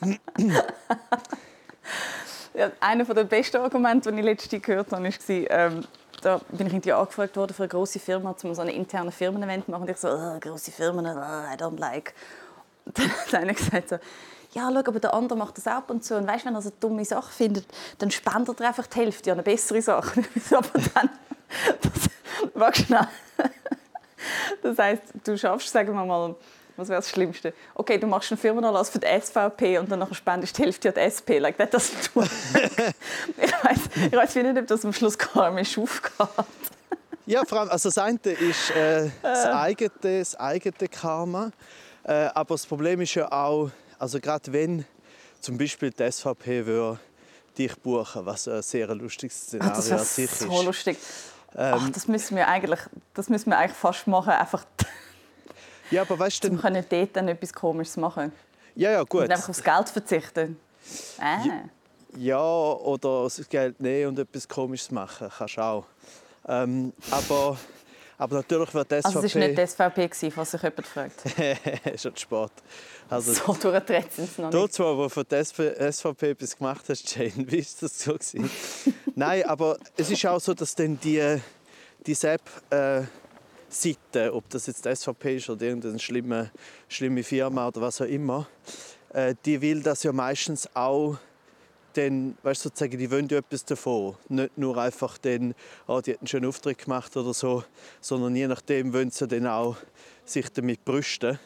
ja, 2.54 2.70
einer 2.80 3.04
der 3.04 3.24
besten 3.24 3.58
Argumente, 3.58 4.12
die 4.12 4.18
ich 4.18 4.24
letztens 4.24 4.62
gehört 4.62 4.90
habe, 4.92 5.04
war, 5.04 5.50
ähm, 5.50 5.84
da 6.22 6.40
bin 6.48 6.66
ich 6.66 6.72
irgendwie 6.72 6.92
angefragt 6.92 7.36
worden 7.36 7.52
für 7.52 7.64
eine 7.64 7.68
große 7.68 7.98
Firma, 7.98 8.34
um 8.42 8.54
so 8.54 8.62
ein 8.62 8.68
internes 8.68 9.14
Firmen-Event 9.14 9.68
machen. 9.68 9.82
Und 9.82 9.90
ich 9.90 9.98
so, 9.98 10.08
oh, 10.08 10.38
große 10.40 10.70
Firmen, 10.72 11.06
oh, 11.06 11.10
I 11.10 11.56
don't 11.56 11.78
like. 11.78 12.14
Und 12.86 12.98
dann 12.98 13.10
hat 13.10 13.34
einer 13.34 13.54
gesagt 13.54 13.88
so, 13.90 13.98
ja, 14.54 14.70
schau, 14.72 14.78
aber 14.78 15.00
der 15.00 15.14
andere 15.14 15.38
macht 15.38 15.56
das 15.58 15.66
ab 15.66 15.90
und 15.90 16.04
zu. 16.04 16.16
Und 16.16 16.26
weißt, 16.26 16.46
wenn 16.46 16.54
er 16.54 16.62
so 16.62 16.70
eine 16.70 16.78
dumme 16.78 17.04
Sache 17.04 17.32
findet, 17.32 17.66
dann 17.98 18.10
spendet 18.10 18.60
er 18.60 18.68
einfach 18.68 18.86
die 18.86 18.98
Hälfte 18.98 19.32
an 19.32 19.38
eine 19.38 19.42
bessere 19.42 19.82
Sache. 19.82 20.22
aber 20.50 20.80
dann, 20.94 21.10
das, 21.80 21.92
warte 22.54 22.82
schnell. 22.84 23.08
Das 24.62 24.78
heisst, 24.78 25.02
du 25.24 25.36
schaffst, 25.36 25.70
sagen 25.70 25.92
wir 25.92 26.04
mal, 26.04 26.34
was 26.76 26.88
wäre 26.88 26.98
das 26.98 27.10
Schlimmste? 27.10 27.52
Okay, 27.74 27.98
du 27.98 28.06
machst 28.06 28.32
einen 28.32 28.38
Firmenanlass 28.38 28.90
für 28.90 28.98
die 28.98 29.06
SVP 29.06 29.78
und 29.78 29.90
dann 29.90 30.12
spendest 30.14 30.56
du 30.56 30.62
die 30.62 30.66
Hälfte 30.66 30.88
an 30.88 30.94
die 30.94 31.00
SP. 31.02 31.38
Like, 31.38 31.56
that 31.58 31.72
doesn't 31.72 32.14
work. 32.14 32.28
ich 33.36 33.52
weiß 33.52 33.78
ich 34.06 34.12
weiss 34.12 34.34
nicht, 34.34 34.58
ob 34.58 34.66
das 34.66 34.84
am 34.84 34.92
Schluss 34.92 35.16
karmisch 35.16 35.78
aufgeht. 35.78 36.28
ja, 37.26 37.44
vor 37.44 37.60
allem, 37.60 37.70
also 37.70 37.88
das 37.88 37.98
eine 37.98 38.18
ist 38.18 38.70
äh, 38.70 39.10
das, 39.22 39.46
eigene, 39.46 39.90
das 40.00 40.34
eigene 40.36 40.88
Karma. 40.88 41.52
Äh, 42.02 42.28
aber 42.34 42.54
das 42.54 42.66
Problem 42.66 43.00
ist 43.00 43.14
ja 43.14 43.30
auch, 43.30 43.70
also 44.04 44.20
gerade 44.20 44.52
wenn 44.52 44.84
zum 45.40 45.56
Beispiel 45.56 45.90
die 45.90 46.12
SVP 46.12 46.66
würde 46.66 47.00
dich 47.56 47.74
buchen, 47.78 48.26
was 48.26 48.46
ein 48.46 48.60
sehr 48.60 48.94
lustiges 48.94 49.34
Szenario 49.34 49.72
Ach, 49.72 49.88
das 49.88 50.18
ist 50.18 50.40
so 50.40 50.62
lustig. 50.62 50.98
Ähm, 51.56 51.74
Ach, 51.78 51.88
das 51.88 52.06
müssen 52.06 52.36
wir 52.36 52.46
eigentlich, 52.46 52.80
das 53.14 53.30
müssen 53.30 53.48
wir 53.48 53.56
eigentlich 53.56 53.78
fast 53.78 54.06
machen, 54.06 54.32
einfach 54.32 54.66
ja, 55.90 56.02
aber 56.02 56.18
weißt 56.18 56.44
du, 56.44 56.54
können 56.58 56.84
dort 56.86 57.16
dann 57.16 57.28
etwas 57.28 57.54
Komisches 57.54 57.96
machen. 57.96 58.30
Ja, 58.74 58.90
ja, 58.90 59.04
gut. 59.04 59.22
Und 59.22 59.32
einfach 59.32 59.48
aufs 59.48 59.62
Geld 59.62 59.88
verzichten. 59.88 60.58
Ah. 61.18 61.42
Ja, 61.42 61.62
ja, 62.18 62.42
oder 62.42 63.24
das 63.24 63.48
Geld 63.48 63.80
nehmen 63.80 64.08
und 64.08 64.18
etwas 64.18 64.46
Komisches 64.46 64.90
machen, 64.90 65.30
kannst 65.34 65.56
du 65.56 65.62
auch. 65.62 65.86
Ähm, 66.46 66.92
aber 67.10 67.56
aber 68.18 68.36
natürlich 68.36 68.72
wird 68.74 68.90
die 68.90 68.96
SVP... 68.96 69.06
Also 69.06 69.20
es 69.20 69.34
war 69.34 69.42
nicht 69.42 69.58
die 69.58 69.66
SVP, 69.66 70.30
falls 70.30 70.50
sich 70.50 70.62
jemand 70.62 70.86
fragt. 70.86 71.22
ist 71.94 72.02
schon 72.02 72.16
Sport. 72.16 72.52
Also, 73.08 73.32
so 73.32 73.52
durchgedreht 73.52 74.12
sind 74.12 74.30
sie 74.30 74.42
noch 74.42 74.50
nicht. 74.50 74.62
Du 74.62 74.66
zwar, 74.68 74.96
wo 74.96 75.08
von 75.08 75.24
der 75.30 75.44
SVP 75.44 76.30
etwas 76.30 76.56
gemacht 76.56 76.84
hast, 76.88 77.14
Jane, 77.14 77.32
wie 77.36 77.58
ist 77.58 77.82
das 77.82 78.00
so 78.00 78.16
Nein, 79.14 79.44
aber 79.44 79.78
es 79.96 80.10
ist 80.10 80.24
auch 80.26 80.40
so, 80.40 80.54
dass 80.54 80.74
dann 80.74 80.98
die, 81.00 81.40
die 82.06 82.14
SEP... 82.14 82.42
Äh, 82.70 83.02
Seite, 83.74 84.32
ob 84.32 84.48
das 84.50 84.66
jetzt 84.66 84.84
die 84.84 84.94
SVP 84.94 85.36
ist 85.36 85.50
oder 85.50 85.62
irgendeine 85.62 85.98
schlimme, 85.98 86.50
schlimme 86.88 87.24
Firma 87.24 87.66
oder 87.66 87.80
was 87.80 88.00
auch 88.00 88.06
immer, 88.06 88.46
äh, 89.12 89.34
die 89.44 89.60
will 89.60 89.82
das 89.82 90.02
ja 90.04 90.12
meistens 90.12 90.68
auch 90.74 91.18
dann, 91.96 92.36
weißt, 92.42 92.62
sozusagen, 92.62 92.98
die 92.98 93.10
wollen 93.10 93.28
ja 93.28 93.38
etwas 93.38 93.64
davon. 93.64 94.16
Nicht 94.28 94.58
nur 94.58 94.76
einfach 94.78 95.18
den, 95.18 95.54
oh, 95.86 96.00
die 96.00 96.12
hat 96.12 96.20
einen 96.20 96.26
schönen 96.26 96.46
Auftritt 96.46 96.78
gemacht 96.78 97.16
oder 97.16 97.32
so, 97.34 97.64
sondern 98.00 98.36
je 98.36 98.46
nachdem 98.46 98.92
wollen 98.92 99.10
sie 99.10 99.26
dann 99.26 99.46
auch 99.46 99.76
sich 100.24 100.48
damit 100.50 100.84
brüsten. 100.84 101.38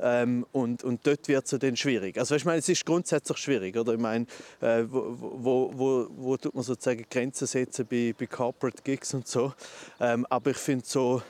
Ähm, 0.00 0.46
und, 0.52 0.84
und 0.84 1.06
dort 1.06 1.26
wird 1.28 1.50
es 1.50 1.58
dann 1.58 1.76
schwierig. 1.76 2.18
Also 2.18 2.34
ich 2.34 2.44
meine, 2.44 2.58
es 2.58 2.68
ist 2.68 2.84
grundsätzlich 2.84 3.38
schwierig, 3.38 3.76
oder? 3.76 3.94
Ich 3.94 4.00
meine, 4.00 4.26
äh, 4.60 4.84
wo, 4.88 5.16
wo, 5.18 5.72
wo, 5.74 6.06
wo 6.10 6.36
tut 6.36 6.54
man 6.54 6.62
sozusagen 6.62 7.04
Grenzen 7.10 7.46
setzen 7.46 7.86
bei, 7.86 8.14
bei 8.16 8.26
Corporate 8.26 8.82
Gigs 8.82 9.14
und 9.14 9.26
so. 9.26 9.52
Ähm, 10.00 10.26
aber 10.30 10.50
ich 10.50 10.56
finde 10.56 10.84
so, 10.86 11.22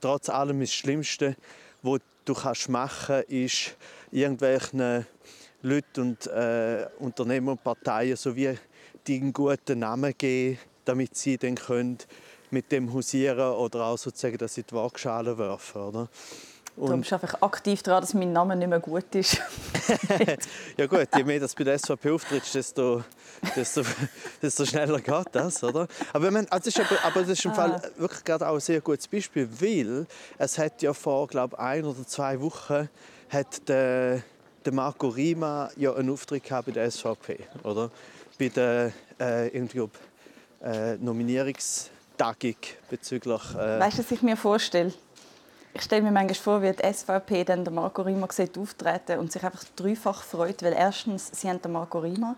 trotz 0.00 0.28
allem 0.28 0.60
das 0.60 0.72
Schlimmste, 0.72 1.36
was 1.82 2.00
du 2.24 2.34
kannst 2.34 2.68
machen, 2.68 3.22
ist 3.28 3.76
irgendwelchen 4.10 5.06
Leute 5.64 6.02
und 6.02 6.26
äh, 6.26 6.86
Unternehmen 6.98 7.48
und 7.48 7.64
Parteien 7.64 8.16
sowie 8.16 8.58
die 9.06 9.20
einen 9.20 9.32
guten 9.32 9.78
Namen 9.78 10.12
geben, 10.16 10.58
damit 10.84 11.16
sie 11.16 11.38
dann 11.38 11.54
können 11.54 11.98
mit 12.50 12.70
dem 12.70 12.92
hausieren 12.92 13.54
oder 13.54 13.86
auch 13.86 13.96
sozusagen, 13.96 14.36
dass 14.36 14.54
sie 14.54 14.62
die 14.62 14.74
Waagschale 14.74 15.36
werfen, 15.38 15.80
oder? 15.80 16.08
Und 16.76 16.90
du 16.90 16.96
bist 16.98 17.12
einfach 17.12 17.40
aktiv 17.40 17.82
daran, 17.82 18.02
dass 18.02 18.14
mein 18.14 18.32
Name 18.32 18.56
nicht 18.56 18.68
mehr 18.68 18.80
gut 18.80 19.14
ist. 19.14 19.40
ja 20.76 20.86
gut, 20.86 21.08
je 21.16 21.24
mehr 21.24 21.40
das 21.40 21.54
bei 21.54 21.64
der 21.64 21.78
SVP 21.78 22.10
auftritt, 22.10 22.52
desto, 22.52 23.04
desto, 23.56 23.82
desto 24.42 24.66
schneller 24.66 25.00
geht 25.00 25.28
das, 25.32 25.62
oder? 25.62 25.86
Aber, 26.12 26.30
meine, 26.30 26.50
also 26.50 26.68
das 26.68 26.76
ist 26.76 26.80
aber, 26.80 27.04
aber 27.04 27.20
das 27.20 27.30
ist 27.30 27.44
im 27.44 27.52
ah. 27.52 27.54
Fall 27.54 27.92
wirklich 27.96 28.24
gerade 28.24 28.48
auch 28.48 28.54
ein 28.54 28.60
sehr 28.60 28.80
gutes 28.80 29.06
Beispiel, 29.06 29.48
weil 29.60 30.06
es 30.36 30.58
hat 30.58 30.82
ja 30.82 30.92
vor, 30.92 31.28
glaube 31.28 31.58
ein 31.58 31.84
oder 31.84 32.06
zwei 32.06 32.40
Wochen 32.40 32.88
hat 33.30 33.68
der 33.68 34.24
der 34.64 34.72
Marco 34.72 35.08
Rima 35.08 35.70
ja 35.76 35.94
einen 35.94 36.10
Auftritt 36.10 36.48
bei 36.48 36.72
der 36.72 36.90
SVP, 36.90 37.38
oder? 37.62 37.90
Bei 38.38 38.48
der 38.48 38.92
äh, 39.20 39.48
irgendwie, 39.48 39.88
äh, 40.62 40.96
Nominierungstagung 40.96 42.56
bezüglich. 42.88 43.42
Äh 43.54 43.80
weißt 43.80 43.98
du, 43.98 44.02
was 44.02 44.10
ich 44.10 44.22
mir 44.22 44.36
vorstelle? 44.36 44.92
Ich 45.74 45.82
stelle 45.82 46.02
mir 46.02 46.12
manchmal 46.12 46.34
vor, 46.34 46.62
wie 46.62 46.72
die 46.72 46.92
SVP 46.92 47.44
dann 47.44 47.64
den 47.64 47.74
Marco 47.74 48.02
Rima 48.02 48.28
sieht 48.30 48.56
auftreten 48.56 49.18
und 49.18 49.32
sich 49.32 49.42
einfach 49.42 49.64
dreifach 49.76 50.22
freut, 50.22 50.62
weil 50.62 50.72
erstens 50.72 51.30
sie 51.32 51.48
haben 51.48 51.60
den 51.60 51.72
Marco 51.72 51.98
Rima 51.98 52.36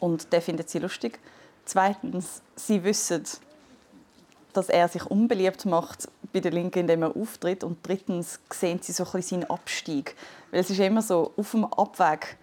und 0.00 0.32
der 0.32 0.40
findet 0.40 0.70
sie 0.70 0.78
lustig. 0.78 1.18
Zweitens, 1.64 2.42
sie 2.54 2.84
wissen, 2.84 3.24
dass 4.56 4.68
er 4.68 4.88
sich 4.88 5.04
unbeliebt 5.06 5.66
macht 5.66 6.08
bei 6.32 6.40
der 6.40 6.52
Linken, 6.52 6.80
indem 6.80 7.02
er 7.02 7.16
auftritt. 7.16 7.64
Und 7.64 7.78
drittens 7.86 8.40
sehen 8.52 8.80
sie 8.82 8.92
so 8.92 9.04
ein 9.04 9.12
bisschen 9.12 9.42
seinen 9.42 9.50
Abstieg. 9.50 10.16
Weil 10.50 10.60
es 10.60 10.70
ist 10.70 10.80
immer 10.80 11.02
so, 11.02 11.32
auf 11.36 11.50
dem 11.50 11.64
Abweg 11.64 12.36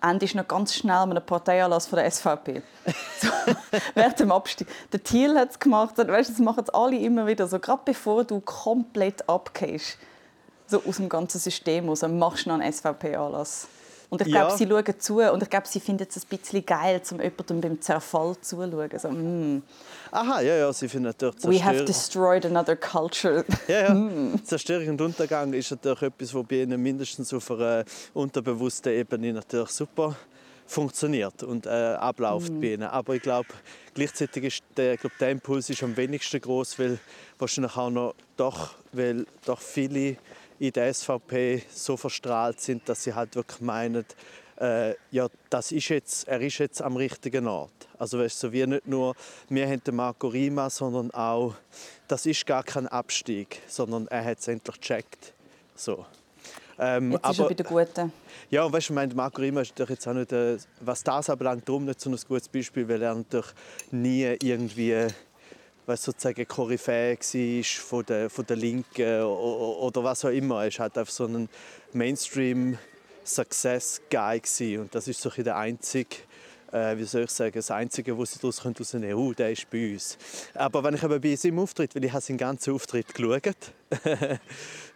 endest 0.00 0.34
noch 0.34 0.46
ganz 0.46 0.74
schnell 0.74 1.06
mit 1.06 1.16
einem 1.16 1.26
Parteianlass 1.26 1.86
von 1.86 1.98
der 1.98 2.10
SVP. 2.10 2.62
so, 3.20 3.28
während 3.94 4.20
dem 4.20 4.32
Abstieg. 4.32 4.68
Der 4.92 5.02
Thiel 5.02 5.38
hat 5.38 5.50
es 5.50 5.58
gemacht. 5.58 5.96
Weißt, 5.96 6.30
das 6.30 6.38
machen 6.38 6.64
es 6.64 6.70
alle 6.70 6.96
immer 6.96 7.26
wieder. 7.26 7.46
So, 7.46 7.58
gerade 7.58 7.82
bevor 7.84 8.24
du 8.24 8.40
komplett 8.40 9.28
abgehst, 9.28 9.98
so 10.66 10.82
aus 10.86 10.96
dem 10.96 11.08
ganzen 11.08 11.38
System 11.38 11.88
raus, 11.88 12.02
machst 12.02 12.46
du 12.46 12.50
noch 12.50 12.60
einen 12.60 12.72
SVP-Anlass. 12.72 13.68
Und 14.14 14.20
ich 14.20 14.32
glaube, 14.32 14.50
ja. 14.52 14.56
sie 14.56 14.68
schauen 14.68 15.00
zu 15.00 15.20
und 15.32 15.42
ich 15.42 15.50
glaube, 15.50 15.66
sie 15.66 15.80
finden 15.80 16.06
es 16.08 16.16
ein 16.16 16.28
bisschen 16.28 16.64
geil, 16.64 17.02
um 17.10 17.20
jemandem 17.20 17.60
beim 17.60 17.80
Zerfall 17.80 18.36
zuzuschauen. 18.40 18.90
So, 18.96 19.10
mm. 19.10 19.62
Aha, 20.12 20.40
ja, 20.40 20.54
ja, 20.54 20.72
sie 20.72 20.88
finden 20.88 21.06
natürlich 21.06 21.34
Zerstörung. 21.34 21.58
We 21.58 21.64
have 21.64 21.84
destroyed 21.84 22.46
another 22.46 22.76
culture. 22.76 23.44
ja, 23.68 23.88
ja. 23.88 23.94
Mm. 23.94 24.40
Zerstörung 24.44 24.90
und 24.90 25.00
Untergang 25.00 25.52
ist 25.52 25.72
natürlich 25.72 26.02
etwas, 26.02 26.32
was 26.32 26.46
bei 26.46 26.62
ihnen 26.62 26.80
mindestens 26.80 27.34
auf 27.34 27.50
einer 27.50 27.84
unterbewussten 28.12 28.92
Ebene 28.92 29.32
natürlich 29.32 29.70
super 29.70 30.14
funktioniert 30.64 31.42
und 31.42 31.66
äh, 31.66 31.70
abläuft 31.70 32.52
mm. 32.52 32.60
bei 32.60 32.74
ihnen. 32.74 32.84
Aber 32.84 33.16
ich 33.16 33.22
glaube, 33.22 33.48
gleichzeitig 33.94 34.44
ist 34.44 34.62
der, 34.76 34.96
glaub, 34.96 35.18
der 35.18 35.30
Impuls 35.32 35.68
ist 35.70 35.82
am 35.82 35.96
wenigsten 35.96 36.40
groß, 36.40 36.78
weil 36.78 37.00
wahrscheinlich 37.40 37.76
auch 37.76 37.90
noch 37.90 38.14
doch, 38.36 38.76
weil 38.92 39.26
doch 39.44 39.60
viele 39.60 40.16
in 40.58 40.72
der 40.72 40.92
SVP 40.92 41.62
so 41.70 41.96
verstrahlt 41.96 42.60
sind, 42.60 42.88
dass 42.88 43.04
sie 43.04 43.14
halt 43.14 43.34
wirklich 43.36 43.60
meinen, 43.60 44.04
äh, 44.60 44.94
ja, 45.10 45.28
das 45.50 45.72
ist 45.72 45.88
jetzt, 45.88 46.28
er 46.28 46.40
ist 46.40 46.58
jetzt 46.58 46.80
am 46.82 46.96
richtigen 46.96 47.46
Ort. 47.48 47.72
Also 47.98 48.18
weißt, 48.18 48.38
so 48.38 48.52
wie 48.52 48.66
nicht 48.66 48.86
nur 48.86 49.14
wir 49.48 49.66
haben 49.66 49.82
den 49.82 49.96
Marco 49.96 50.28
Rima, 50.28 50.70
sondern 50.70 51.10
auch, 51.12 51.54
das 52.08 52.26
ist 52.26 52.46
gar 52.46 52.62
kein 52.62 52.86
Abstieg, 52.86 53.60
sondern 53.66 54.06
er 54.08 54.24
hat 54.24 54.38
es 54.38 54.48
endlich 54.48 54.80
gecheckt. 54.80 55.32
So. 55.74 56.06
Ähm, 56.78 57.12
jetzt 57.12 57.30
ist 57.30 57.40
aber, 57.40 57.44
er 57.44 57.48
bei 57.48 57.54
den 57.54 57.66
Guten. 57.66 58.12
Ja, 58.50 58.64
und 58.64 58.72
weißt 58.72 58.88
du, 58.90 58.92
mein, 58.94 59.12
Marco 59.14 59.40
Rima 59.40 59.60
ist 59.60 59.78
jetzt 59.78 60.06
auch 60.08 60.12
nicht, 60.12 60.32
äh, 60.32 60.56
was 60.80 61.02
das 61.02 61.30
anbelangt, 61.30 61.68
darum 61.68 61.84
nicht 61.84 62.00
so 62.00 62.10
ein 62.10 62.18
gutes 62.28 62.48
Beispiel, 62.48 62.88
weil 62.88 63.02
er 63.02 63.14
natürlich 63.14 63.46
nie 63.90 64.36
irgendwie 64.42 65.06
was 65.86 66.02
sozusagen 66.02 66.46
Koryphäe 66.46 67.16
war 67.16 67.64
von 67.64 68.04
der, 68.06 68.30
von 68.30 68.46
der 68.46 68.56
Linken 68.56 69.22
oder 69.22 70.02
was 70.02 70.24
auch 70.24 70.30
immer. 70.30 70.64
Er 70.64 70.72
war 70.72 70.78
halt 70.78 70.96
einfach 70.98 71.12
so 71.12 71.26
ein 71.26 71.48
Mainstream-Success-Guy 71.92 74.78
und 74.78 74.92
das 74.94 75.08
ist 75.08 75.20
so 75.20 75.28
der 75.30 75.56
einzige, 75.56 76.16
äh, 76.72 76.96
wie 76.96 77.04
soll 77.04 77.24
ich 77.24 77.30
sagen, 77.30 77.52
das 77.54 77.70
Einzige, 77.70 78.18
was 78.18 78.32
sie 78.32 78.38
daraus 78.38 78.62
können, 78.62 79.14
oh, 79.14 79.32
der 79.32 79.52
ist 79.52 79.68
bei 79.70 79.92
uns. 79.92 80.16
Aber 80.54 80.82
wenn 80.82 80.94
ich 80.94 81.02
eben 81.02 81.20
bei 81.20 81.36
seinem 81.36 81.58
Auftritt, 81.58 81.94
weil 81.94 82.04
ich 82.04 82.12
habe 82.12 82.22
seinen 82.22 82.38
ganzen 82.38 82.72
Auftritt 82.74 83.14
geschaut, 83.14 83.44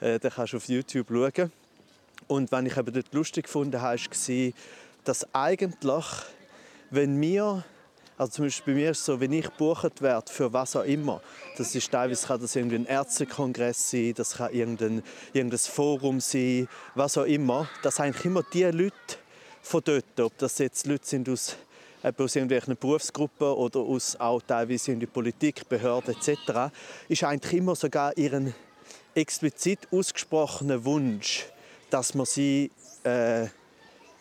äh, 0.00 0.18
den 0.18 0.30
kannst 0.30 0.54
du 0.54 0.56
auf 0.56 0.66
YouTube 0.68 1.08
schauen. 1.08 1.52
Und 2.26 2.50
wenn 2.50 2.66
ich 2.66 2.76
eben 2.76 2.92
dort 2.92 3.14
lustig 3.14 3.44
gefunden 3.44 3.80
habe, 3.80 3.98
war, 3.98 4.52
dass 5.04 5.34
eigentlich, 5.34 6.04
wenn 6.90 7.20
wir 7.20 7.64
Also 8.18 8.32
zum 8.32 8.46
Beispiel 8.46 8.74
bei 8.74 8.80
mir 8.80 8.90
ist 8.90 8.98
es 8.98 9.06
so, 9.06 9.20
wenn 9.20 9.32
ich 9.32 9.44
gebucht 9.44 10.02
werde 10.02 10.32
für 10.32 10.52
was 10.52 10.74
auch 10.74 10.82
immer, 10.82 11.20
das 11.56 11.72
ist 11.76 11.88
teilweise 11.88 12.26
kann 12.26 12.40
das 12.40 12.56
irgendwie 12.56 12.74
ein 12.74 12.86
Ärztekongress 12.86 13.90
sein, 13.90 14.12
das 14.16 14.34
kann 14.34 14.52
irgendein, 14.52 15.04
irgendein 15.32 15.60
Forum 15.60 16.18
sein, 16.18 16.68
was 16.96 17.16
auch 17.16 17.24
immer, 17.24 17.68
dass 17.82 18.00
eigentlich 18.00 18.24
immer 18.24 18.42
die 18.52 18.64
Leute 18.64 18.92
von 19.62 19.82
dort, 19.84 20.18
ob 20.18 20.36
das 20.36 20.58
jetzt 20.58 20.86
Leute 20.88 21.06
sind 21.06 21.28
aus 21.28 21.56
aus 22.02 22.36
irgendwelchen 22.36 22.76
Berufsgruppen 22.76 23.48
oder 23.48 23.80
aus 23.80 24.14
auch 24.20 24.40
teilweise 24.40 24.92
in 24.92 25.00
die 25.00 25.06
Politik, 25.06 25.68
Behörden 25.68 26.14
etc., 26.14 26.72
ist 27.08 27.24
eigentlich 27.24 27.54
immer 27.54 27.74
sogar 27.74 28.16
ihren 28.16 28.54
explizit 29.14 29.80
ausgesprochenen 29.90 30.84
Wunsch, 30.84 31.46
dass 31.90 32.14
man 32.14 32.24
sie 32.24 32.70
äh, 33.02 33.46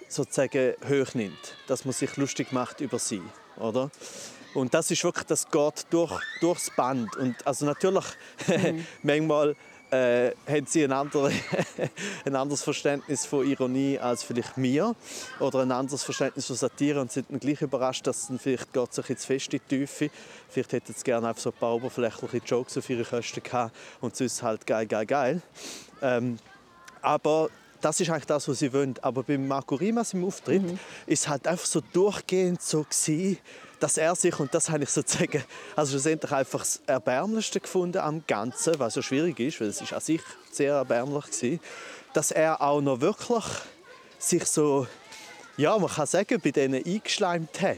sozusagen 0.07 0.73
hoch 0.89 1.13
nimmt, 1.13 1.55
dass 1.67 1.86
man 1.86 1.93
sich 1.93 2.17
lustig 2.17 2.51
macht 2.51 2.81
über 2.81 2.97
sie, 2.97 3.21
oder? 3.60 3.89
Und 4.54 4.74
das 4.74 4.89
ist 4.89 5.04
wirklich, 5.04 5.26
das 5.26 5.50
geht 5.50 5.86
durch, 5.89 6.20
durchs 6.41 6.72
Band. 6.76 7.15
Und 7.17 7.36
also 7.46 7.65
natürlich, 7.65 8.06
mhm. 8.48 8.86
manchmal 9.04 9.56
äh, 9.91 10.32
haben 10.48 10.65
sie 10.65 10.84
ein, 10.84 10.91
andere, 10.91 11.32
ein 12.26 12.36
anderes 12.36 12.63
Verständnis 12.63 13.26
von 13.26 13.48
Ironie 13.48 13.98
als 14.00 14.24
vielleicht 14.24 14.58
mir 14.58 14.96
oder 15.39 15.60
ein 15.60 15.72
anderes 15.72 16.04
Verständnis 16.04 16.48
von 16.48 16.56
Satire 16.56 17.00
und 17.00 17.12
sind 17.12 17.30
dann 17.30 17.39
gleich 17.39 17.62
überrascht, 17.62 18.06
dass 18.08 18.24
es 18.24 18.28
dann 18.28 18.39
vielleicht 18.39 18.74
geht 18.74 18.93
sich 18.93 19.10
jetzt 19.10 19.26
fest 19.26 19.54
in 19.54 19.62
die 19.70 19.78
Tiefe. 19.78 20.10
Vielleicht 20.50 20.74
hätten 20.74 20.93
sie 20.93 21.04
gerne 21.04 21.30
einfach 21.30 21.41
so 21.41 21.52
ein 21.52 21.58
paar 21.58 21.76
oberflächliche 21.76 22.38
Jokes 22.46 22.78
auf 22.78 22.89
ihre 22.89 23.06
Kosten 23.06 23.43
gehabt 23.43 23.76
und 24.02 24.15
sonst 24.15 24.43
halt 24.43 24.65
geil, 24.65 24.88
geil, 24.88 25.06
geil. 25.06 25.41
Ähm, 26.02 26.38
aber 27.02 27.50
das 27.81 27.99
ist 27.99 28.09
eigentlich 28.09 28.25
das, 28.25 28.47
was 28.47 28.59
sie 28.59 28.71
wollen. 28.73 28.95
Aber 29.01 29.23
beim 29.23 29.47
Marco 29.47 29.75
Rimas 29.75 30.13
im 30.13 30.25
Auftritt 30.25 30.63
mhm. 30.63 30.79
ist 31.05 31.27
halt 31.27 31.47
einfach 31.47 31.65
so 31.65 31.81
durchgehend 31.93 32.61
so 32.61 32.83
gewesen, 32.83 33.37
dass 33.79 33.97
er 33.97 34.15
sich, 34.15 34.39
und 34.39 34.53
das 34.53 34.69
habe 34.69 34.83
ich 34.83 34.89
sozusagen 34.89 35.43
also 35.75 35.91
schlussendlich 35.91 36.31
einfach 36.31 36.59
das 36.59 36.81
Erbärmlichste 36.87 37.59
gefunden 37.59 37.99
am 37.99 38.23
Ganzen, 38.25 38.79
was 38.79 38.95
ja 38.95 39.01
schwierig 39.01 39.39
ist, 39.39 39.61
weil 39.61 39.67
es 39.67 39.81
ist 39.81 39.93
an 39.93 40.01
sich 40.01 40.21
sehr 40.51 40.73
erbärmlich 40.73 41.25
war, 41.25 41.59
dass 42.13 42.31
er 42.31 42.61
auch 42.61 42.81
noch 42.81 43.01
wirklich 43.01 43.45
sich 44.17 44.45
so, 44.45 44.87
ja, 45.57 45.77
man 45.77 45.89
kann 45.89 46.07
sagen, 46.07 46.41
bei 46.43 46.51
denen 46.51 46.83
eingeschleimt 46.83 47.61
hat. 47.61 47.77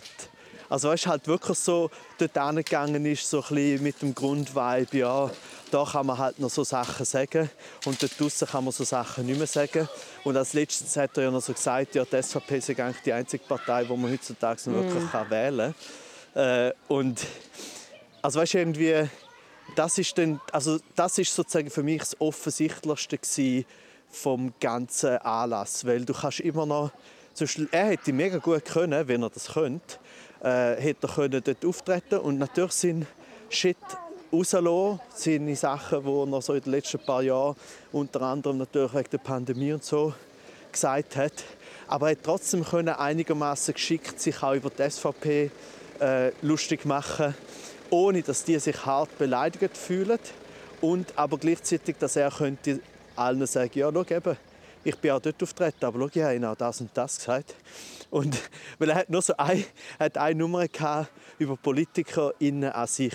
Also 0.69 0.89
weißt, 0.89 1.07
halt 1.07 1.27
wirklich 1.27 1.57
so 1.57 1.89
dort 2.19 2.37
hingegangen 2.37 3.05
ist, 3.05 3.29
so 3.29 3.43
ein 3.49 3.81
mit 3.81 4.01
dem 4.01 4.13
Grundvibe, 4.13 4.97
ja, 4.97 5.31
da 5.71 5.85
kann 5.85 6.05
man 6.05 6.17
halt 6.17 6.39
noch 6.39 6.49
so 6.49 6.63
Sachen 6.63 7.05
sagen 7.05 7.49
und 7.85 8.01
dort 8.01 8.19
draussen 8.19 8.47
kann 8.47 8.63
man 8.63 8.73
so 8.73 8.83
Sachen 8.83 9.25
nicht 9.25 9.37
mehr 9.37 9.47
sagen. 9.47 9.87
Und 10.23 10.35
als 10.37 10.53
letztes 10.53 10.95
hat 10.97 11.17
er 11.17 11.25
ja 11.25 11.31
noch 11.31 11.41
so 11.41 11.53
gesagt, 11.53 11.95
ja, 11.95 12.05
die 12.05 12.21
SVP 12.21 12.57
ist 12.57 12.69
eigentlich 12.69 13.01
die 13.03 13.13
einzige 13.13 13.43
Partei, 13.43 13.83
die 13.83 13.95
man 13.95 14.11
heutzutage 14.11 14.69
noch 14.69 14.83
wirklich 14.83 15.03
mm. 15.03 15.11
kann 15.11 15.29
wählen 15.29 15.75
kann. 16.33 16.43
Äh, 16.43 16.73
und 16.87 17.25
also 18.21 18.39
weißt, 18.39 18.55
irgendwie, 18.55 19.07
das 19.75 19.97
ist 19.97 20.17
dann, 20.17 20.39
also 20.51 20.79
das 20.95 21.17
ist 21.17 21.33
sozusagen 21.33 21.69
für 21.69 21.83
mich 21.83 21.99
das 21.99 22.19
Offensichtlichste 22.19 23.65
vom 24.09 24.53
ganzen 24.59 25.17
Anlass, 25.17 25.85
weil 25.85 26.03
du 26.05 26.13
kannst 26.13 26.39
immer 26.39 26.65
noch, 26.65 26.91
er 27.71 27.85
hätte 27.87 28.11
mega 28.11 28.37
gut 28.37 28.65
können, 28.65 29.07
wenn 29.07 29.23
er 29.23 29.29
das 29.29 29.53
könnte, 29.53 29.97
äh, 30.43 30.75
hätte 30.75 31.07
er 31.07 31.13
können 31.13 31.41
dort 31.43 31.63
auftreten 31.63 32.19
und 32.19 32.37
natürlich 32.37 32.73
sind 32.73 33.07
Shit 33.49 33.77
rauslassen, 34.31 34.99
seine 35.15 35.55
Sachen, 35.55 36.03
die 36.03 36.33
er 36.33 36.41
so 36.41 36.53
in 36.53 36.61
den 36.61 36.71
letzten 36.71 36.99
paar 36.99 37.21
Jahren, 37.21 37.55
unter 37.91 38.21
anderem 38.21 38.57
natürlich 38.57 38.93
wegen 38.93 39.09
der 39.11 39.17
Pandemie 39.19 39.73
und 39.73 39.83
so, 39.83 40.13
gesagt 40.71 41.15
hat. 41.15 41.33
Aber 41.87 42.07
er 42.07 42.11
hat 42.11 42.23
trotzdem 42.23 42.63
können 42.63 42.89
einigermaßen 42.89 43.73
geschickt 43.73 44.19
sich 44.19 44.41
auch 44.43 44.53
über 44.53 44.69
die 44.69 44.89
SVP 44.89 45.51
äh, 45.99 46.31
lustig 46.41 46.85
machen, 46.85 47.35
ohne 47.89 48.21
dass 48.21 48.43
die 48.43 48.59
sich 48.59 48.85
hart 48.85 49.17
beleidigt 49.17 49.75
fühlen 49.75 50.19
und 50.81 51.17
aber 51.17 51.37
gleichzeitig, 51.37 51.95
dass 51.99 52.15
er 52.15 52.31
könnte 52.31 52.79
allen 53.15 53.45
sagen, 53.47 53.71
ja, 53.73 53.91
schau 53.91 54.05
eben, 54.15 54.37
ich 54.83 54.95
bin 54.95 55.11
auch 55.11 55.19
dort 55.19 55.41
auftreten, 55.43 55.83
aber 55.85 55.99
schau, 55.99 56.09
ich 56.13 56.21
habe 56.23 56.35
ihnen 56.35 56.55
das 56.57 56.81
und 56.81 56.91
das 56.93 57.17
gesagt. 57.17 57.55
Und, 58.09 58.37
weil 58.79 58.89
er 58.89 58.95
hat 58.95 59.09
nur 59.09 59.21
so 59.21 59.33
ein, 59.37 59.63
hat 59.99 60.17
eine 60.17 60.39
Nummer 60.39 60.67
gehabt 60.67 61.09
über 61.37 61.57
Politiker 61.57 62.33
an 62.39 62.87
sich. 62.87 63.13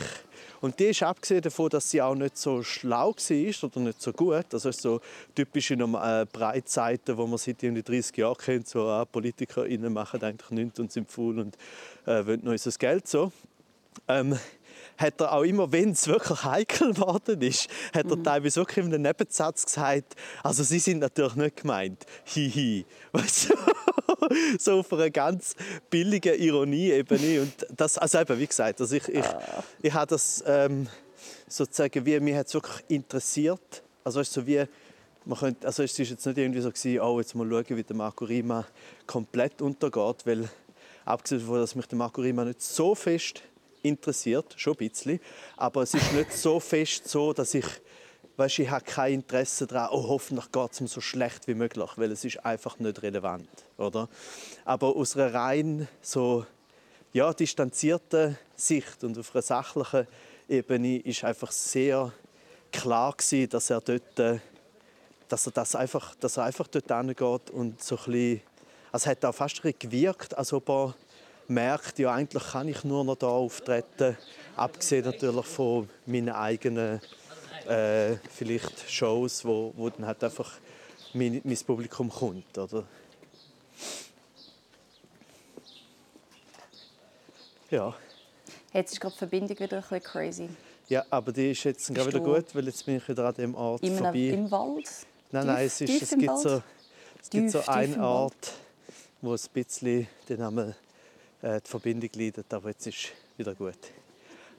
Und 0.65 0.81
die 0.81 0.87
ist 0.87 1.03
abgesehen 1.03 1.43
davon, 1.43 1.69
dass 1.69 1.91
sie 1.91 2.01
auch 2.01 2.15
nicht 2.15 2.39
so 2.39 2.63
schlau 2.63 3.15
war 3.15 3.65
oder 3.69 3.81
nicht 3.81 4.01
so 4.01 4.13
gut. 4.15 4.47
Also 4.51 4.73
so 4.73 5.03
typische 5.35 5.75
äh, 5.75 6.27
Breitseiten, 6.33 7.19
wo 7.19 7.27
man 7.27 7.37
seit 7.37 7.63
30 7.63 8.17
Jahren 8.17 8.39
kennt, 8.39 8.67
so 8.67 8.89
ah, 8.89 9.05
PolitikerInnen 9.05 9.93
machen 9.93 10.23
eigentlich 10.23 10.51
nichts 10.53 10.81
und 10.81 10.91
sind 10.91 11.11
faul 11.11 11.39
und 11.39 11.59
äh, 12.07 12.25
wollen 12.25 12.41
noch 12.43 12.53
unser 12.53 12.71
Geld 12.71 13.07
so. 13.07 13.31
Ähm, 14.09 14.39
hat 14.97 15.21
er 15.21 15.33
auch 15.35 15.43
immer, 15.43 15.71
wenn 15.71 15.91
es 15.91 16.09
wirklich 16.09 16.45
heikel 16.45 16.95
geworden 16.95 17.43
ist, 17.43 17.69
hat 17.93 18.07
er 18.07 18.17
mhm. 18.17 18.25
teilweise 18.25 18.61
wirklich 18.61 18.87
in 18.87 18.95
einem 18.95 19.03
Nebensatz 19.03 19.67
gesagt, 19.67 20.17
also 20.43 20.63
sie 20.63 20.79
sind 20.79 21.01
natürlich 21.01 21.35
nicht 21.35 21.57
gemeint, 21.59 22.07
hihi. 22.25 22.87
Weißt 23.13 23.51
du? 23.51 23.55
So 24.59 24.81
auf 24.81 24.93
einer 24.93 25.11
ganz 25.11 25.55
billigen 25.91 26.39
Ironie-Ebene. 26.39 27.43
Und 27.43 27.67
das, 27.77 27.99
also 27.99 28.19
eben, 28.19 28.39
wie 28.39 28.47
gesagt, 28.47 28.81
also 28.81 28.95
ich, 28.95 29.09
ich, 29.09 29.25
ich 29.83 29.93
habe 29.93 30.07
das 30.07 30.43
ähm, 30.47 30.89
sozusagen, 31.49 32.05
wie 32.05 32.21
mich 32.21 32.35
hat 32.35 32.47
es 32.47 32.55
wirklich 32.55 32.85
interessiert. 32.89 33.83
Also 34.03 34.21
weißt, 34.21 34.33
so 34.33 34.47
wie, 34.47 34.65
man 35.25 35.39
könnte, 35.39 35.67
also 35.67 35.83
es 35.83 35.99
ist 35.99 36.11
jetzt 36.11 36.27
nicht 36.27 36.39
irgendwie 36.39 36.61
so 36.61 36.71
gewesen, 36.71 37.01
oh, 37.01 37.19
jetzt 37.19 37.35
mal 37.35 37.49
schauen, 37.49 37.77
wie 37.77 37.83
der 37.83 37.97
Marco 37.97 38.25
Rima 38.25 38.67
komplett 39.07 39.63
untergeht, 39.63 40.27
weil 40.27 40.49
abgesehen 41.05 41.41
davon, 41.41 41.61
dass 41.61 41.75
mich 41.75 41.87
der 41.87 41.99
Marco 41.99 42.21
Rima 42.21 42.45
nicht 42.45 42.63
so 42.63 42.95
fest 42.95 43.43
interessiert, 43.83 44.55
schon 44.57 44.75
ein 44.75 44.89
bisschen, 44.89 45.21
aber 45.57 45.83
es 45.83 45.95
ist 45.95 46.13
nicht 46.13 46.33
so 46.33 46.59
fest 46.61 47.09
so, 47.09 47.33
dass 47.33 47.55
ich 47.55 47.67
weißt, 48.37 48.59
ich 48.59 48.71
habe 48.71 48.85
kein 48.85 49.15
Interesse 49.15 49.67
daran, 49.67 49.91
oh, 49.93 50.09
hoffentlich 50.09 50.51
geht 50.51 50.73
es 50.73 50.81
mir 50.81 50.89
so 50.89 51.01
schlecht 51.01 51.47
wie 51.47 51.55
möglich, 51.55 51.91
weil 51.97 52.11
es 52.11 52.25
ist 52.25 52.45
einfach 52.45 52.79
nicht 52.79 53.03
relevant, 53.03 53.49
oder? 53.77 54.09
Aber 54.65 54.97
aus 54.97 55.17
einer 55.17 55.33
rein 55.33 55.89
so 56.03 56.45
ja, 57.13 57.33
distanzierten 57.33 58.37
Sicht 58.57 59.05
und 59.05 59.17
auf 59.19 59.35
einer 59.35 59.43
sachlichen 59.43 60.07
Ebene 60.49 60.99
ist 60.99 61.23
einfach 61.25 61.53
sehr 61.53 62.13
klar 62.73 63.13
gewesen, 63.13 63.49
dass 63.51 63.71
er 63.71 63.81
dort, 63.81 64.19
äh, 64.19 64.39
dass 65.29 65.47
er 65.47 65.53
das 65.53 65.77
einfach, 65.77 66.15
dass 66.17 66.37
er 66.37 66.45
einfach 66.45 66.67
dort 66.67 66.91
hingeht 66.91 67.51
und 67.51 67.83
so 67.83 67.99
ein 68.07 68.41
also 68.91 69.11
hat 69.11 69.25
auch 69.25 69.35
fast 69.35 69.61
gewirkt, 69.61 70.39
als 70.39 70.53
ob 70.53 70.69
er 70.69 70.95
merkt, 71.49 71.99
ja 71.99 72.13
eigentlich 72.13 72.45
kann 72.53 72.69
ich 72.69 72.85
nur 72.85 73.05
noch 73.05 73.17
da 73.17 73.27
auftreten, 73.27 74.17
abgesehen 74.55 75.05
natürlich 75.05 75.47
von 75.47 75.89
meinen 76.07 76.31
eigenen 76.31 77.01
äh, 77.67 78.17
vielleicht 78.31 78.91
Shows, 78.91 79.45
wo, 79.45 79.73
wo 79.77 79.89
dann 79.91 80.07
halt 80.07 80.23
einfach 80.23 80.59
mein, 81.13 81.41
mein 81.45 81.59
Publikum 81.59 82.11
kommt. 82.11 82.57
Oder? 82.59 82.85
Ja. 87.71 87.95
Jetzt 88.73 88.93
ist 88.93 89.01
gerade 89.01 89.15
die 89.15 89.19
Verbindung 89.19 89.59
wieder 89.59 89.77
ein 89.77 89.83
bisschen 89.83 90.03
crazy. 90.03 90.49
Ja, 90.89 91.05
aber 91.11 91.33
die 91.33 91.53
ist 91.53 91.65
jetzt 91.65 91.93
gerade 91.95 92.09
wieder 92.09 92.21
gut, 92.21 92.55
weil 92.55 92.67
jetzt 92.67 92.85
bin 92.85 92.97
ich 92.97 93.09
wieder 93.09 93.25
an 93.27 93.35
dem 93.35 93.55
Ort 93.55 93.83
Im, 93.83 93.97
vorbei. 93.97 94.19
Im 94.19 94.51
Wald? 94.51 94.89
Nein, 95.33 95.47
nein, 95.47 95.67
es, 95.67 95.81
ist, 95.81 96.03
es 96.03 96.11
gibt 96.11 96.39
so, 96.39 96.63
es 97.21 97.31
gibt 97.31 97.51
so 97.51 97.61
einen 97.67 98.01
Ort, 98.01 98.53
wo 99.23 99.35
es 99.35 99.47
ein 99.47 99.53
bisschen 99.55 100.07
den 100.29 100.39
Namen, 100.39 100.75
äh, 101.41 101.61
die 101.61 101.69
Verbindung 101.69 102.11
leidet, 102.15 102.53
aber 102.53 102.69
jetzt 102.69 102.87
ist 102.87 103.13
wieder 103.37 103.55
gut. 103.55 103.79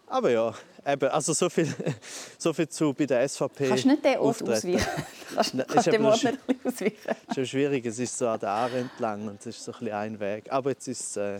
Aber 0.07 0.29
ja, 0.29 0.53
eben, 0.85 1.09
also 1.09 1.33
so 1.33 1.49
viel, 1.49 1.73
so 2.37 2.53
viel 2.53 2.69
zu 2.69 2.93
bei 2.93 3.05
der 3.05 3.27
SVP. 3.27 3.69
Kannst 3.69 3.85
nicht 3.85 4.05
den 4.05 4.17
Ort 4.19 4.43
ausweichen? 4.43 4.85
kannst 5.35 5.55
kannst 5.67 5.87
den 5.87 6.05
Ort 6.05 6.23
nicht 6.23 6.65
ausweichen? 6.65 7.15
Es 7.27 7.37
ist 7.37 7.49
schwierig, 7.49 7.85
es 7.85 7.99
ist 7.99 8.17
so 8.17 8.27
an 8.27 8.39
der 8.39 8.49
Aare 8.49 8.79
entlang 8.79 9.27
und 9.27 9.39
es 9.39 9.47
ist 9.47 9.63
so 9.63 9.73
ein, 9.73 9.91
ein 9.91 10.19
Weg. 10.19 10.51
Aber 10.51 10.69
jetzt, 10.69 10.87
ist, 10.87 11.17
äh, 11.17 11.39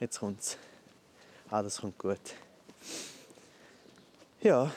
jetzt 0.00 0.18
kommt 0.18 0.40
es. 0.40 0.58
Alles 1.50 1.80
kommt 1.80 1.98
gut. 1.98 2.18
Ja. 4.42 4.70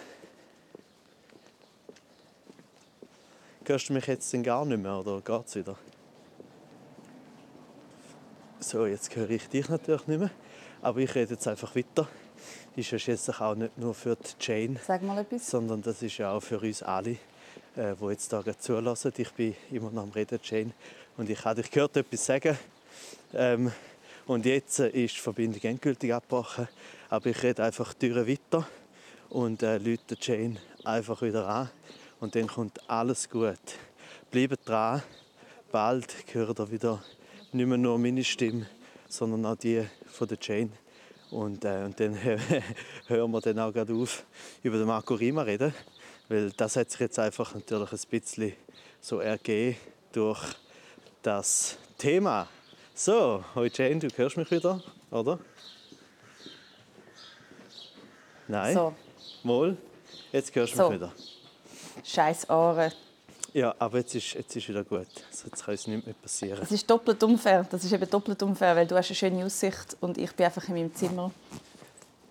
Hörst 3.65 3.89
du 3.89 3.93
mich 3.93 4.05
jetzt 4.07 4.31
denn 4.33 4.43
gar 4.43 4.65
nicht 4.65 4.81
mehr 4.81 4.97
oder 4.97 5.21
geht 5.21 5.47
es 5.47 5.55
wieder? 5.55 5.77
So, 8.59 8.85
jetzt 8.85 9.15
höre 9.15 9.29
ich 9.29 9.47
dich 9.49 9.69
natürlich 9.69 10.07
nicht 10.07 10.19
mehr. 10.19 10.31
Aber 10.81 10.99
ich 10.99 11.15
rede 11.15 11.33
jetzt 11.33 11.47
einfach 11.47 11.75
weiter 11.75 12.07
ist 12.75 12.91
ja 12.91 12.99
schließlich 12.99 13.39
auch 13.39 13.55
nicht 13.55 13.77
nur 13.77 13.93
für 13.93 14.15
die 14.15 14.29
Jane, 14.39 14.79
sondern 15.39 15.81
das 15.81 16.01
ist 16.01 16.17
ja 16.17 16.31
auch 16.31 16.41
für 16.41 16.59
uns 16.59 16.81
alle, 16.81 17.17
äh, 17.75 17.93
die 17.99 18.05
jetzt 18.07 18.31
hier 18.31 18.59
zulassen. 18.59 19.13
Ich 19.17 19.31
bin 19.31 19.55
immer 19.71 19.91
noch 19.91 20.03
am 20.03 20.11
Reden, 20.11 20.39
Jane, 20.43 20.71
und 21.17 21.29
ich 21.29 21.43
habe 21.45 21.61
dich 21.61 21.71
gehört 21.71 21.97
etwas 21.97 22.25
sagen. 22.25 22.57
Ähm, 23.33 23.71
und 24.25 24.45
jetzt 24.45 24.79
äh, 24.79 24.89
ist 24.89 25.15
die 25.15 25.19
Verbindung 25.19 25.61
endgültig 25.61 26.13
abgebrochen, 26.13 26.67
aber 27.09 27.27
ich 27.27 27.43
rede 27.43 27.63
einfach 27.63 27.93
die 27.93 28.15
weiter 28.15 28.67
und 29.29 29.61
äh, 29.63 29.77
Leute 29.77 30.15
Jane 30.19 30.57
einfach 30.83 31.21
wieder 31.21 31.47
an 31.47 31.69
und 32.19 32.35
dann 32.35 32.47
kommt 32.47 32.79
alles 32.89 33.29
gut. 33.29 33.59
Bleibt 34.31 34.67
dran, 34.67 35.03
bald 35.71 36.15
hört 36.31 36.59
ihr 36.59 36.71
wieder 36.71 37.03
nicht 37.51 37.67
mehr 37.67 37.77
nur 37.77 37.99
meine 37.99 38.23
Stimme, 38.23 38.67
sondern 39.09 39.45
auch 39.45 39.57
die 39.57 39.83
von 40.07 40.27
der 40.27 40.37
Jane 40.41 40.71
Und, 41.33 41.65
äh, 41.65 41.83
und 41.83 41.99
dann 41.99 42.15
hören 43.07 43.31
wir 43.31 43.41
dann 43.41 43.57
auch 43.57 43.73
gerade 43.73 43.91
auf, 43.93 44.23
über 44.61 44.77
den 44.77 44.85
Marco 44.85 45.15
Rima 45.15 45.41
reden. 45.41 45.73
Weil 46.29 46.51
das 46.51 46.75
hat 46.75 46.91
sich 46.91 46.99
jetzt 46.99 47.17
einfach 47.17 47.55
natürlich 47.55 47.91
ein 47.91 47.99
bisschen 48.09 48.53
so 49.01 49.19
ergeben 49.19 49.75
durch 50.11 50.39
das 51.23 51.79
Thema. 51.97 52.47
So, 52.93 53.43
hoi 53.55 53.71
Jane, 53.73 53.97
du 53.99 54.09
hörst 54.15 54.37
mich 54.37 54.51
wieder, 54.51 54.81
oder? 55.09 55.39
Nein? 58.47 58.75
So. 58.75 58.93
Mal? 59.41 59.75
Jetzt 60.31 60.53
hörst 60.53 60.73
du 60.73 60.77
So. 60.77 60.89
mich 60.89 60.99
wieder. 60.99 61.11
Scheiß 62.03 62.47
Ohren. 62.47 62.91
Ja, 63.53 63.75
aber 63.77 63.99
jetzt 63.99 64.15
ist, 64.15 64.33
jetzt 64.33 64.55
ist 64.55 64.67
wieder 64.67 64.83
gut. 64.83 65.05
Also 65.29 65.45
Jetzt 65.45 65.63
kann 65.63 65.75
es 65.75 65.85
nicht 65.85 66.05
mehr 66.05 66.15
passieren. 66.15 66.59
Es 66.61 66.71
ist 66.71 66.89
doppelt 66.89 67.21
unfair. 67.21 67.65
Das 67.69 67.83
ist 67.83 67.93
eben 67.93 68.09
doppelt 68.09 68.41
unfair, 68.41 68.75
weil 68.75 68.87
du 68.87 68.95
hast 68.95 69.09
eine 69.09 69.15
schöne 69.15 69.45
Aussicht 69.45 69.95
und 70.01 70.17
ich 70.17 70.31
bin 70.35 70.47
einfach 70.47 70.67
in 70.67 70.73
meinem 70.73 70.93
Zimmer. 70.95 71.31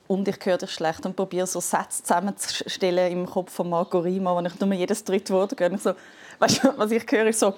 Und 0.09 0.27
ich 0.27 0.37
höre 0.45 0.59
dich 0.59 0.71
schlecht 0.71 1.07
und 1.07 1.15
probiere 1.15 1.47
so 1.47 1.61
Sätze 1.61 2.03
zusammenzustellen 2.03 3.13
im 3.13 3.27
Kopf 3.27 3.53
von 3.53 3.71
Marco 3.71 4.01
Rima, 4.01 4.35
wo 4.35 4.45
ich 4.45 4.61
nur 4.61 4.73
jedes 4.73 5.05
dritte 5.05 5.33
Wort 5.33 5.59
höre. 5.59 5.79
So, 5.79 5.95
weißt 6.41 6.65
du, 6.65 6.77
was 6.77 6.91
ich 6.91 7.05
höre, 7.09 7.29
ist 7.29 7.39
so, 7.39 7.55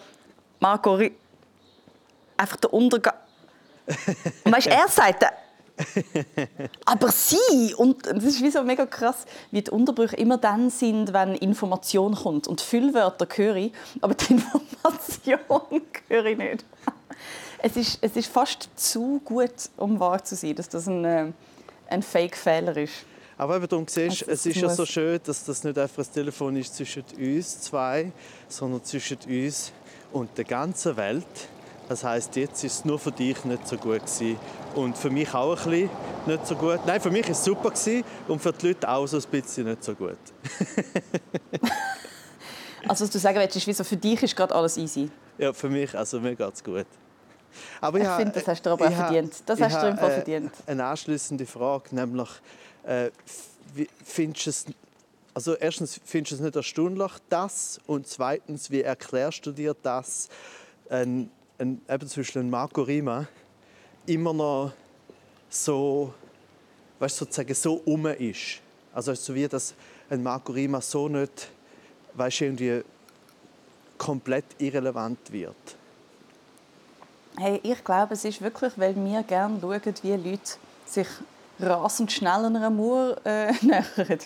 Marco 0.61 0.94
Rima, 0.94 1.14
einfach 2.37 2.57
der 2.57 2.72
Untergang. 2.72 3.14
Und 4.44 4.53
weißt, 4.53 4.66
du, 4.66 4.70
er 4.70 4.88
sagt, 4.88 5.24
aber 6.85 7.11
sie, 7.11 7.75
und 7.77 8.07
das 8.07 8.25
ist 8.25 8.43
wie 8.43 8.51
so 8.51 8.63
mega 8.63 8.87
krass, 8.87 9.27
wie 9.51 9.63
die 9.63 9.71
Unterbrüche 9.71 10.17
immer 10.17 10.39
dann 10.39 10.71
sind, 10.71 11.13
wenn 11.13 11.35
Information 11.35 12.15
kommt. 12.15 12.47
Und 12.47 12.61
Füllwörter 12.61 13.27
höre 13.35 13.57
ich, 13.57 13.73
aber 14.01 14.15
die 14.15 14.35
Information 14.35 15.83
höre 16.09 16.27
ich 16.27 16.39
nicht. 16.39 16.65
Es 17.67 17.77
ist, 17.79 17.99
es 18.03 18.15
ist 18.15 18.27
fast 18.27 18.69
zu 18.77 19.23
gut, 19.25 19.71
um 19.79 19.99
wahr 19.99 20.23
zu 20.23 20.37
sein, 20.37 20.55
dass 20.55 20.69
das 20.69 20.87
ein, 20.87 21.03
äh, 21.03 21.33
ein 21.89 22.03
Fake-Fehler 22.03 22.77
ist. 22.77 22.93
Aber 23.39 23.57
eben 23.57 23.67
darum 23.67 23.89
siehst, 23.89 24.23
Also, 24.23 24.33
es 24.33 24.45
ist 24.45 24.57
ja 24.57 24.69
so 24.69 24.85
schön, 24.85 25.19
dass 25.25 25.45
das 25.45 25.65
nicht 25.65 25.79
einfach 25.79 26.05
ein 26.05 26.13
Telefon 26.13 26.57
ist 26.57 26.77
zwischen 26.77 27.05
uns 27.17 27.63
zwei, 27.63 28.13
sondern 28.49 28.85
zwischen 28.85 29.17
uns 29.27 29.73
und 30.13 30.37
der 30.37 30.45
ganzen 30.45 30.95
Welt. 30.99 31.25
Das 31.88 32.03
heißt, 32.03 32.35
jetzt 32.37 32.64
ist 32.64 32.73
es 32.79 32.85
nur 32.85 32.99
für 32.99 33.12
dich 33.12 33.44
nicht 33.44 33.68
so 33.68 33.77
gut 33.77 34.01
gewesen. 34.07 34.38
und 34.75 34.97
für 34.97 35.11
mich 35.11 35.33
auch 35.35 35.51
ein 35.66 35.70
bisschen 35.70 35.90
nicht 36.27 36.47
so 36.47 36.57
gut. 36.57 36.81
Nein, 36.87 37.01
für 37.01 37.11
mich 37.11 37.29
ist 37.29 37.38
es 37.38 37.44
super 37.44 37.70
gewesen 37.70 38.03
und 38.27 38.40
für 38.40 38.53
die 38.53 38.68
Leute 38.68 38.88
auch 38.88 39.07
so 39.07 39.18
ein 39.18 39.23
bisschen 39.31 39.66
nicht 39.66 39.85
so 39.85 39.94
gut. 39.94 40.16
Also 42.87 43.05
was 43.05 43.11
du 43.11 43.18
sagen 43.18 43.38
willst, 43.38 43.57
ist, 43.57 43.66
wie 43.66 43.73
so, 43.73 43.83
für 43.83 43.97
dich 43.97 44.23
ist 44.23 44.37
gerade 44.37 44.55
alles 44.55 44.77
easy. 44.77 45.11
Ja, 45.38 45.55
für 45.55 45.70
mich, 45.70 45.97
also 45.97 46.20
mir 46.20 46.35
geht 46.37 46.53
es 46.55 46.62
gut. 46.62 46.85
Aber 47.81 47.99
Ich 47.99 48.07
ha- 48.07 48.16
finde, 48.18 48.33
das 48.35 48.47
hast 48.47 48.61
du 48.66 48.70
aber 48.70 48.85
auch 48.87 48.90
ich 48.90 48.97
verdient. 48.97 49.42
Das 49.47 49.59
ich 49.59 49.64
hast 49.64 49.83
du 49.83 49.88
im 49.88 49.97
Fall 49.97 50.11
verdient. 50.11 50.53
Eine 50.66 50.85
anschließende 50.85 51.47
Frage, 51.47 51.94
nämlich, 51.94 52.29
äh, 52.83 53.11
findest 54.05 54.47
du 54.47 54.51
es, 54.51 54.64
also 55.33 55.55
erstens, 55.55 55.99
findest 56.05 56.33
du 56.33 56.35
es 56.37 56.40
nicht 56.42 56.57
erstaunlich, 56.57 57.12
das? 57.31 57.81
Und 57.87 58.07
zweitens, 58.07 58.70
wie 58.70 58.83
erklärst 58.83 59.47
du 59.47 59.53
dir 59.53 59.75
das, 59.83 60.29
ein, 60.90 61.31
ein, 61.64 61.81
eben 61.88 62.07
zum 62.07 62.24
ein 62.35 62.50
Marco 62.50 62.83
Rima 62.83 63.27
immer 64.07 64.33
noch 64.33 64.72
so, 65.48 66.12
weißt, 66.98 67.16
sozusagen 67.16 67.55
so 67.55 67.81
um 67.87 68.07
ist? 68.07 68.61
Also 68.92 69.14
so 69.14 69.35
wie 69.35 69.48
das 69.48 69.74
ein 70.11 70.22
Marco 70.22 70.53
Rima 70.53 70.81
so 70.81 71.09
nicht, 71.09 71.48
weißt, 72.14 72.42
irgendwie 72.42 72.83
komplett 73.96 74.44
irrelevant 74.59 75.33
wird. 75.33 75.57
Hey, 77.37 77.61
ich 77.62 77.83
glaube, 77.83 78.14
es 78.14 78.24
ist 78.24 78.40
wirklich, 78.40 78.72
weil 78.77 78.94
wir 78.94 79.22
gerne 79.22 79.59
schauen, 79.61 79.94
wie 80.03 80.31
Leute 80.31 80.53
sich 80.87 81.09
rasend 81.59 82.12
schnell 82.12 82.44
einer 82.44 82.70
Mauer 82.70 83.16
äh, 83.24 83.53
nähern. 83.62 84.18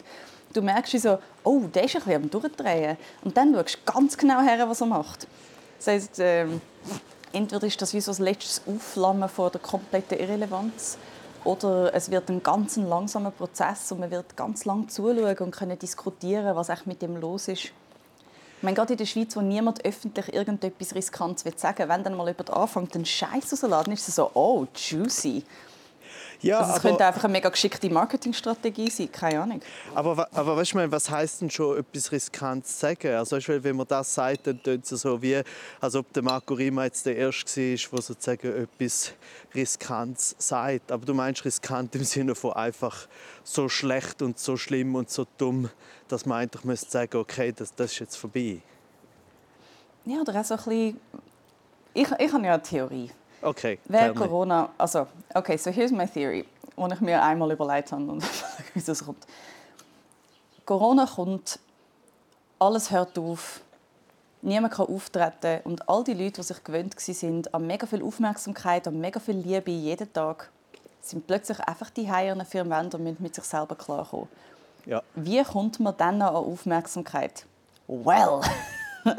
Du 0.52 0.62
merkst 0.62 0.98
so, 1.00 1.18
oh, 1.44 1.60
der 1.72 1.84
ist 1.84 1.94
ein 1.96 2.02
bisschen 2.02 2.22
am 2.22 2.30
Durchdrehen. 2.30 2.96
Und 3.22 3.36
dann 3.36 3.54
schaust 3.54 3.78
du 3.84 3.92
ganz 3.92 4.16
genau 4.16 4.40
her, 4.40 4.68
was 4.68 4.80
er 4.80 4.86
macht. 4.86 5.26
Das 5.78 5.86
heisst, 5.86 6.18
ähm, 6.18 6.60
entweder 7.32 7.66
ist 7.66 7.80
das 7.80 7.94
wie 7.94 8.00
so 8.00 8.10
das 8.10 8.18
letzte 8.18 8.70
Aufflammen 8.70 9.28
vor 9.28 9.50
der 9.50 9.60
kompletten 9.60 10.18
Irrelevanz 10.18 10.98
oder 11.44 11.94
es 11.94 12.10
wird 12.10 12.28
ein 12.28 12.42
ganz 12.42 12.76
langsamer 12.76 13.30
Prozess 13.30 13.92
und 13.92 14.00
man 14.00 14.10
wird 14.10 14.36
ganz 14.36 14.64
lang 14.64 14.88
zuschauen 14.88 15.36
und 15.38 15.50
können 15.50 15.78
diskutieren, 15.78 16.56
was 16.56 16.68
echt 16.68 16.86
mit 16.86 17.00
dem 17.02 17.16
los 17.16 17.48
ist. 17.48 17.64
Ich 18.58 18.62
meine, 18.62 18.74
gerade 18.74 18.94
in 18.94 18.98
der 18.98 19.06
Schweiz, 19.06 19.36
wo 19.36 19.40
niemand 19.40 19.84
öffentlich 19.84 20.34
irgendetwas 20.34 20.94
Riskantes 20.94 21.44
will 21.44 21.56
sagen 21.56 21.88
wenn 21.88 22.02
dann 22.02 22.16
mal 22.16 22.26
jemand 22.26 22.50
anfängt, 22.50 22.94
einen 22.96 23.06
Scheiß 23.06 23.52
rauszuladen, 23.52 23.92
ist 23.92 24.08
es 24.08 24.16
so, 24.16 24.30
oh, 24.34 24.66
juicy. 24.74 25.44
Ja, 26.40 26.60
Also 26.60 26.74
es 26.74 26.82
könnte 26.82 27.04
einfach 27.04 27.24
eine 27.24 27.32
mega 27.32 27.48
geschickte 27.48 27.90
Marketingstrategie 27.90 28.88
sein, 28.90 29.10
keine 29.10 29.42
Ahnung. 29.42 29.60
Aber, 29.94 30.28
aber 30.32 30.56
weißt 30.56 30.74
du, 30.74 30.92
was 30.92 31.10
heißt 31.10 31.40
denn 31.40 31.50
schon 31.50 31.78
etwas 31.78 32.12
Riskantes 32.12 32.74
zu 32.74 32.80
sagen? 32.80 33.14
Also, 33.14 33.36
weißt 33.36 33.48
du, 33.48 33.64
wenn 33.64 33.76
man 33.76 33.88
das 33.88 34.14
sagt, 34.14 34.46
dann 34.46 34.62
tönt 34.62 34.90
es 34.90 35.00
so 35.00 35.20
wie, 35.20 35.42
als 35.80 35.96
ob 35.96 36.12
der 36.12 36.22
Marco 36.22 36.54
Rima 36.54 36.84
jetzt 36.84 37.06
der 37.06 37.16
Erste 37.16 37.60
war, 37.60 37.90
der 37.90 38.02
sozusagen 38.02 38.56
etwas 38.56 39.12
Riskantes 39.54 40.36
sagt. 40.38 40.92
Aber 40.92 41.04
du 41.04 41.12
meinst 41.12 41.44
riskant 41.44 41.94
im 41.96 42.04
Sinne 42.04 42.36
von 42.36 42.52
einfach 42.52 43.08
so 43.42 43.68
schlecht 43.68 44.22
und 44.22 44.38
so 44.38 44.56
schlimm 44.56 44.94
und 44.94 45.10
so 45.10 45.26
dumm, 45.38 45.68
dass 46.06 46.24
man 46.24 46.38
eigentlich 46.38 46.64
müsste 46.64 46.90
sagen, 46.90 47.16
okay, 47.16 47.52
das, 47.52 47.74
das 47.74 47.92
ist 47.92 47.98
jetzt 47.98 48.16
vorbei. 48.16 48.62
Ja, 50.04 50.20
oder 50.20 50.40
auch 50.40 50.44
so 50.44 50.54
ein 50.54 50.58
bisschen... 50.64 51.00
Ich, 51.94 52.08
ich 52.10 52.32
habe 52.32 52.46
ja 52.46 52.54
eine 52.54 52.62
Theorie. 52.62 53.10
Okay, 53.42 53.78
me. 53.88 54.12
Corona... 54.14 54.70
Also, 54.78 55.06
okay, 55.34 55.56
so 55.56 55.70
here's 55.70 55.92
my 55.92 56.06
theory, 56.06 56.44
die 56.76 56.94
ich 56.94 57.00
mir 57.00 57.22
einmal 57.22 57.50
überlegt 57.52 57.92
habe 57.92 58.04
und 58.04 58.22
wie 58.74 58.80
das 58.80 59.04
kommt. 59.04 59.26
Corona 60.64 61.06
kommt, 61.06 61.58
alles 62.58 62.90
hört 62.90 63.18
auf, 63.18 63.60
niemand 64.42 64.74
kann 64.74 64.86
auftreten 64.86 65.60
und 65.64 65.88
all 65.88 66.04
die 66.04 66.14
Leute, 66.14 66.40
die 66.40 66.42
sich 66.42 66.62
gewöhnt 66.62 66.98
sind 66.98 67.54
an 67.54 67.66
mega 67.66 67.86
viel 67.86 68.02
Aufmerksamkeit, 68.02 68.86
an 68.86 69.00
mega 69.00 69.20
viel 69.20 69.36
Liebe 69.36 69.70
jeden 69.70 70.12
Tag, 70.12 70.50
sind 71.00 71.26
plötzlich 71.26 71.60
einfach 71.60 71.90
die 71.90 72.10
Heiern 72.10 72.44
vier 72.44 72.68
Wände 72.68 72.96
und 72.96 73.04
müssen 73.04 73.22
mit 73.22 73.34
sich 73.34 73.44
selber 73.44 73.76
klarkommen. 73.76 74.28
Ja. 74.84 75.02
Wie 75.14 75.42
kommt 75.42 75.80
man 75.80 75.96
dann 75.96 76.20
an 76.22 76.34
Aufmerksamkeit? 76.34 77.46
Well, 77.86 78.40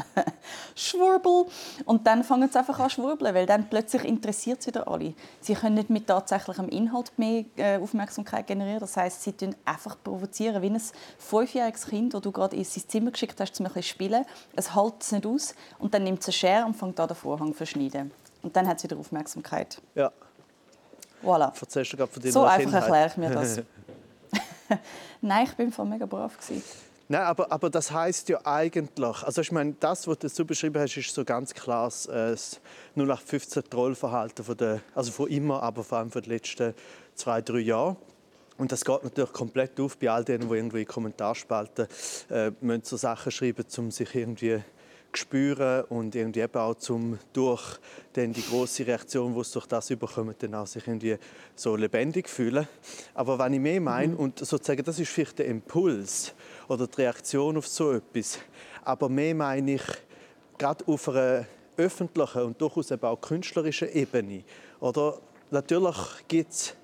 Schwurbel. 0.75 1.45
Und 1.85 2.05
dann 2.07 2.23
fangen 2.23 2.49
sie 2.49 2.57
einfach 2.57 2.79
an 2.79 2.89
zu 2.89 2.95
schwurbeln, 2.95 3.33
weil 3.33 3.45
dann 3.45 3.69
plötzlich 3.69 4.03
interessiert 4.03 4.59
es 4.59 4.67
wieder 4.67 4.87
alle. 4.87 5.13
Sie 5.41 5.53
können 5.53 5.75
nicht 5.75 5.89
mit 5.89 6.07
tatsächlichem 6.07 6.69
Inhalt 6.69 7.11
mehr 7.17 7.45
äh, 7.57 7.77
Aufmerksamkeit 7.77 8.47
generieren. 8.47 8.79
Das 8.79 8.95
heißt, 8.97 9.23
sie 9.23 9.33
tun 9.33 9.55
einfach 9.65 9.97
provozieren, 10.03 10.61
wie 10.61 10.69
ein 10.69 10.81
fünfjähriges 11.17 11.87
Kind, 11.87 12.13
das 12.13 12.21
du 12.21 12.31
gerade 12.31 12.55
in 12.55 12.63
sein 12.63 12.83
Zimmer 12.87 13.11
geschickt 13.11 13.39
hast, 13.39 13.59
um 13.59 13.65
ein 13.65 13.73
bisschen 13.73 13.83
spielen. 13.83 14.25
Es 14.55 14.75
hält 14.75 14.95
es 15.01 15.11
nicht 15.11 15.25
aus 15.25 15.55
und 15.79 15.93
dann 15.93 16.03
nimmt 16.03 16.21
es 16.21 16.27
eine 16.27 16.33
Schere 16.33 16.65
und 16.65 16.75
fängt 16.75 16.99
an, 16.99 17.07
den 17.07 17.15
Vorhang 17.15 17.49
zu 17.49 17.55
verschneiden. 17.55 18.11
Und 18.41 18.55
dann 18.55 18.67
hat 18.67 18.77
es 18.77 18.83
wieder 18.83 18.97
Aufmerksamkeit. 18.97 19.81
ja. 19.95 20.11
Voilà. 21.21 21.51
Du 21.51 21.97
gerade 21.97 22.07
von 22.07 22.21
deiner 22.21 22.31
So 22.31 22.43
einfach 22.43 22.59
Kindheit? 22.61 22.81
erkläre 22.81 23.07
ich 23.07 23.17
mir 23.17 23.29
das. 23.29 23.59
Nein, 25.21 25.45
ich 25.45 25.53
bin 25.53 25.71
voll 25.71 25.85
mega 25.85 26.05
brav. 26.05 26.37
Gewesen. 26.37 26.63
Nein, 27.11 27.23
aber, 27.23 27.51
aber 27.51 27.71
das 27.71 27.91
heißt 27.91 28.29
ja 28.29 28.39
eigentlich, 28.45 29.23
also 29.23 29.41
ich 29.41 29.51
meine, 29.51 29.73
das, 29.79 30.07
was 30.07 30.19
du 30.19 30.29
so 30.29 30.45
beschrieben 30.45 30.79
hast, 30.79 30.95
ist 30.95 31.11
so 31.11 31.25
ganz 31.25 31.55
klar 31.55 31.85
das, 31.85 32.05
äh, 32.05 32.29
das 32.29 32.61
0815 32.95 33.63
Trollverhalten 33.67 34.45
von 34.45 34.55
der, 34.55 34.81
also 34.93 35.11
von 35.11 35.27
immer, 35.27 35.63
aber 35.63 35.83
vor 35.83 35.97
allem 35.97 36.11
von 36.11 36.21
den 36.21 36.33
letzten 36.33 36.75
zwei, 37.15 37.41
drei 37.41 37.61
Jahren. 37.61 37.97
Und 38.59 38.71
das 38.71 38.85
geht 38.85 39.03
natürlich 39.03 39.33
komplett 39.33 39.79
auf 39.79 39.97
bei 39.97 40.11
all 40.11 40.23
denen, 40.23 40.47
die 40.47 40.55
irgendwie 40.55 40.81
in 40.81 40.87
Kommentarspalten 40.87 41.87
äh, 42.29 42.51
müssen 42.61 42.83
so 42.83 42.95
Sachen 42.95 43.31
schreiben, 43.31 43.65
um 43.77 43.89
sich 43.89 44.13
irgendwie 44.13 44.57
zu 44.57 44.63
spüren 45.13 45.85
und 45.85 46.15
irgendwie 46.15 46.41
eben 46.41 46.57
auch 46.57 46.75
zum 46.75 47.17
durch 47.33 47.79
dann 48.13 48.33
die 48.33 48.45
große 48.45 48.85
Reaktion, 48.85 49.33
die 49.33 49.43
sie 49.43 49.53
durch 49.53 49.65
das 49.65 49.89
überkommen, 49.89 50.35
dann 50.37 50.55
auch 50.55 50.67
sich 50.67 50.85
irgendwie 50.87 51.17
so 51.55 51.75
lebendig 51.75 52.29
fühlen. 52.29 52.67
Aber 53.13 53.39
wenn 53.39 53.53
ich 53.53 53.59
mehr 53.59 53.81
meine 53.81 54.15
und 54.15 54.39
sozusagen 54.39 54.83
das 54.83 54.99
ist 54.99 55.09
vielleicht 55.09 55.39
der 55.39 55.47
Impuls 55.47 56.33
oder 56.69 56.87
die 56.87 57.01
Reaktion 57.01 57.57
auf 57.57 57.67
so 57.67 57.91
etwas, 57.91 58.39
aber 58.85 59.09
mehr 59.09 59.35
meine 59.35 59.73
ich 59.73 59.83
gerade 60.57 60.85
auf 60.87 61.09
einer 61.09 61.45
öffentlichen 61.75 62.43
und 62.43 62.61
durchaus 62.61 62.91
eben 62.91 63.03
auch 63.03 63.19
künstlerischen 63.19 63.89
Ebene. 63.91 64.43
Oder 64.79 65.19
natürlich 65.49 65.97
gibt 66.27 66.51
es 66.51 66.75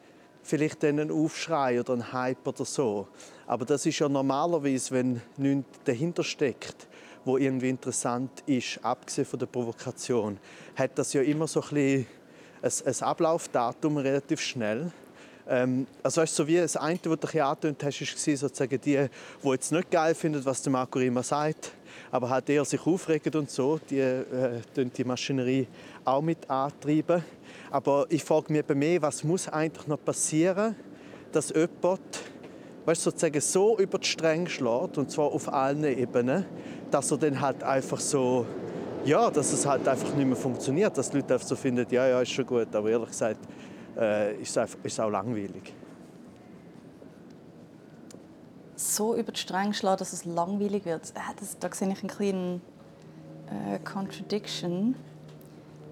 vielleicht 0.41 0.83
einen 0.85 1.11
Aufschrei 1.11 1.79
oder 1.79 1.93
einen 1.93 2.13
Hype 2.13 2.47
oder 2.47 2.65
so. 2.65 3.07
Aber 3.45 3.65
das 3.65 3.85
ist 3.85 3.99
ja 3.99 4.07
normalerweise, 4.07 4.91
wenn 4.91 5.21
nichts 5.37 5.79
dahinter 5.83 6.23
steckt, 6.23 6.87
wo 7.25 7.37
irgendwie 7.37 7.69
interessant 7.69 8.43
ist, 8.45 8.79
abgesehen 8.83 9.25
von 9.25 9.39
der 9.39 9.47
Provokation, 9.47 10.37
hat 10.75 10.97
das 10.97 11.13
ja 11.13 11.21
immer 11.21 11.47
so 11.47 11.61
ein, 11.61 11.69
bisschen 11.69 12.07
ein, 12.61 12.71
ein 12.85 13.03
Ablaufdatum 13.07 13.97
relativ 13.97 14.39
schnell. 14.39 14.91
Ähm, 15.47 15.85
also 16.01 16.21
weißt, 16.21 16.35
so 16.35 16.47
wie 16.47 16.57
das 16.57 16.75
eine, 16.75 16.99
was 17.03 17.19
du 17.19 17.43
angetönt 17.43 17.83
hast, 17.83 18.01
war 18.01 18.37
sozusagen 18.37 18.81
die, 18.81 19.07
die 19.43 19.49
jetzt 19.49 19.71
nicht 19.71 19.91
geil 19.91 20.15
finden, 20.15 20.43
was 20.43 20.61
der 20.61 20.71
Marco 20.71 20.99
immer 20.99 21.23
sagt, 21.23 21.71
aber 22.11 22.29
halt 22.29 22.49
eher 22.49 22.65
sich 22.65 22.85
aufregen 22.85 23.33
und 23.35 23.51
so, 23.51 23.79
die 23.89 23.99
äh, 23.99 24.61
die 24.75 25.03
Maschinerie 25.03 25.67
auch 26.03 26.21
mit 26.21 26.49
antreiben. 26.49 27.23
Aber 27.69 28.05
ich 28.09 28.23
frage 28.23 28.51
mich 28.51 28.59
eben 28.59 28.79
mehr, 28.79 29.01
was 29.01 29.23
muss 29.23 29.47
eigentlich 29.47 29.87
noch 29.87 30.03
passieren, 30.03 30.75
dass 31.31 31.49
jemand 31.49 32.01
weißt, 32.85 33.01
sozusagen 33.01 33.41
so 33.41 33.77
über 33.77 33.97
die 33.97 34.07
Stränge 34.07 34.49
schlägt, 34.49 34.97
und 34.97 35.11
zwar 35.11 35.25
auf 35.25 35.51
allen 35.51 35.83
Ebenen, 35.83 36.45
dass 36.91 37.11
er 37.11 37.17
dann 37.17 37.41
halt 37.41 37.63
einfach 37.63 37.99
so, 37.99 38.45
ja, 39.03 39.29
dass 39.29 39.51
es 39.53 39.65
halt 39.65 39.87
einfach 39.87 40.13
nicht 40.15 40.27
mehr 40.27 40.35
funktioniert, 40.35 40.97
dass 40.97 41.09
die 41.09 41.17
Leute 41.17 41.33
einfach 41.33 41.47
so 41.47 41.55
finden, 41.55 41.85
ja, 41.89 42.07
ja, 42.07 42.21
ist 42.21 42.31
schon 42.31 42.45
gut, 42.45 42.73
aber 42.73 42.89
ehrlich 42.89 43.09
gesagt 43.09 43.39
äh, 43.97 44.35
ist, 44.41 44.57
einfach, 44.57 44.77
ist 44.83 44.99
auch 44.99 45.09
langweilig. 45.09 45.73
So 48.75 49.15
über 49.15 49.31
die 49.31 49.39
Stränge 49.39 49.73
schlagen, 49.73 49.99
dass 49.99 50.13
es 50.13 50.25
langweilig 50.25 50.85
wird, 50.85 51.11
äh, 51.11 51.19
das, 51.39 51.57
da 51.59 51.73
sehe 51.73 51.89
ich 51.91 51.99
einen 51.99 52.09
kleinen 52.09 52.61
äh, 53.47 53.79
Contradiction. 53.79 54.95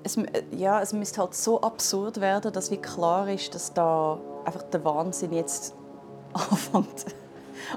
Es, 0.03 0.17
äh, 0.17 0.43
ja, 0.51 0.81
es 0.81 0.93
müsste 0.93 1.21
halt 1.21 1.33
so 1.33 1.61
absurd 1.61 2.19
werden, 2.19 2.51
dass 2.51 2.71
wie 2.71 2.77
klar 2.77 3.29
ist, 3.29 3.55
dass 3.55 3.73
da 3.73 4.19
einfach 4.45 4.63
der 4.63 4.83
Wahnsinn 4.83 5.33
jetzt 5.33 5.73
anfängt, 6.33 7.05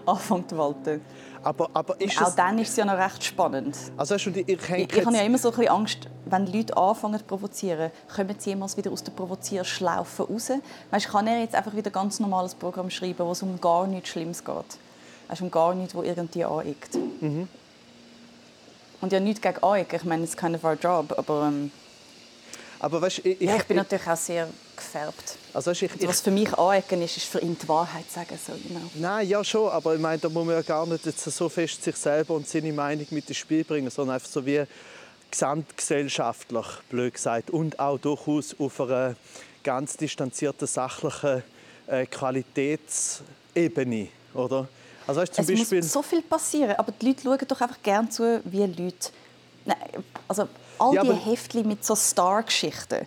anfängt 0.06 0.50
zu 0.50 0.58
walten. 0.58 1.00
Aber, 1.47 1.70
aber 1.74 2.01
ist 2.01 2.20
Auch 2.20 2.34
dann 2.34 2.59
ist 2.59 2.70
es 2.70 2.76
ja 2.76 2.84
noch 2.84 2.99
recht 2.99 3.22
spannend. 3.22 3.76
Also 3.97 4.16
hast 4.16 4.24
du 4.24 4.30
die, 4.32 4.40
ich, 4.40 4.68
ich, 4.68 4.92
ich 4.92 5.07
habe 5.07 5.16
ja 5.16 5.22
immer 5.22 5.38
so 5.38 5.51
ein 5.51 5.57
bisschen 5.57 5.70
Angst, 5.70 6.09
wenn 6.24 6.44
Leute 6.53 6.76
anfangen 6.76 7.20
zu 7.20 7.24
provozieren, 7.24 7.92
kommen 8.12 8.34
sie 8.36 8.51
jemals 8.51 8.76
wieder 8.76 8.90
aus 8.90 9.05
der 9.05 9.12
Provozierschlaufe 9.12 10.24
raus. 10.24 10.51
Weißt, 10.90 11.09
kann 11.09 11.28
er 11.28 11.38
jetzt 11.38 11.55
einfach 11.55 11.72
wieder 11.72 11.88
ein 11.90 11.92
ganz 11.92 12.18
normales 12.18 12.57
Programm 12.57 12.90
schreiben, 12.90 13.24
wo 13.24 13.30
es 13.30 13.44
um 13.44 13.61
gar 13.61 13.86
nichts 13.86 14.09
Schlimmes 14.09 14.44
geht? 14.44 14.78
Weißt, 15.28 15.40
um 15.40 15.53
gar 15.53 15.72
nichts, 15.76 15.94
wo 15.94 16.03
irgendwie 16.03 16.44
aneckt. 16.44 16.97
Mhm. 17.20 17.47
Und 19.01 19.12
ja, 19.12 19.20
nichts 19.20 19.40
gegen 19.40 19.62
euch. 19.62 19.86
Ich 19.92 20.03
meine, 20.03 20.24
it's 20.24 20.36
kind 20.36 20.57
of 20.57 20.64
our 20.64 20.74
job, 20.74 21.14
aber... 21.16 21.47
Ähm, 21.47 21.70
aber 22.78 23.00
weißt, 23.00 23.24
ich, 23.24 23.40
ja, 23.40 23.56
ich 23.56 23.64
bin 23.64 23.78
natürlich 23.78 24.06
auch 24.06 24.16
sehr 24.16 24.48
gefärbt. 24.76 25.36
Also, 25.54 25.70
ich, 25.70 25.90
also, 25.90 26.08
was 26.08 26.20
für 26.20 26.30
mich 26.30 26.52
anecken 26.54 27.00
ist, 27.02 27.16
ist 27.16 27.26
für 27.26 27.40
ihn 27.40 27.56
die 27.60 27.68
Wahrheit 27.68 28.10
sagen. 28.10 28.38
So, 28.44 28.52
genau. 28.52 28.82
Nein, 28.94 29.28
ja 29.28 29.42
schon, 29.42 29.70
aber 29.70 29.94
ich 29.94 30.00
meine, 30.00 30.18
da 30.18 30.28
muss 30.28 30.44
man 30.44 30.56
ja 30.56 30.62
gar 30.62 30.86
nicht 30.86 31.06
jetzt 31.06 31.24
so 31.24 31.48
fest 31.48 31.82
sich 31.82 31.96
selber 31.96 32.34
und 32.34 32.46
seine 32.48 32.72
Meinung 32.72 33.06
mit 33.10 33.28
ins 33.28 33.38
Spiel 33.38 33.64
bringen, 33.64 33.90
sondern 33.90 34.16
einfach 34.16 34.28
so 34.28 34.44
wie 34.44 34.64
gesamtgesellschaftlich, 35.30 36.66
blöd 36.90 37.14
gesagt, 37.14 37.50
und 37.50 37.80
auch 37.80 37.98
durchaus 37.98 38.54
auf 38.58 38.80
einer 38.80 39.16
ganz 39.64 39.96
distanzierten, 39.96 40.68
sachlichen 40.68 41.42
äh, 41.86 42.06
Qualitätsebene, 42.06 44.08
oder? 44.34 44.68
Also, 45.06 45.20
weißt, 45.20 45.34
zum 45.34 45.44
es 45.44 45.50
Beispiel... 45.50 45.78
muss 45.78 45.92
so 45.92 46.02
viel 46.02 46.22
passieren, 46.22 46.76
aber 46.76 46.92
die 46.92 47.06
Leute 47.06 47.22
schauen 47.22 47.38
doch 47.48 47.60
einfach 47.60 47.82
gerne 47.82 48.08
zu, 48.08 48.40
wie 48.44 48.58
Leute... 48.58 49.10
Nein, 49.64 49.78
also 50.28 50.48
all 50.78 50.94
ja, 50.94 51.02
die 51.02 51.12
Heftchen 51.12 51.66
mit 51.66 51.84
so 51.84 51.94
Star-Geschichten 51.94 53.06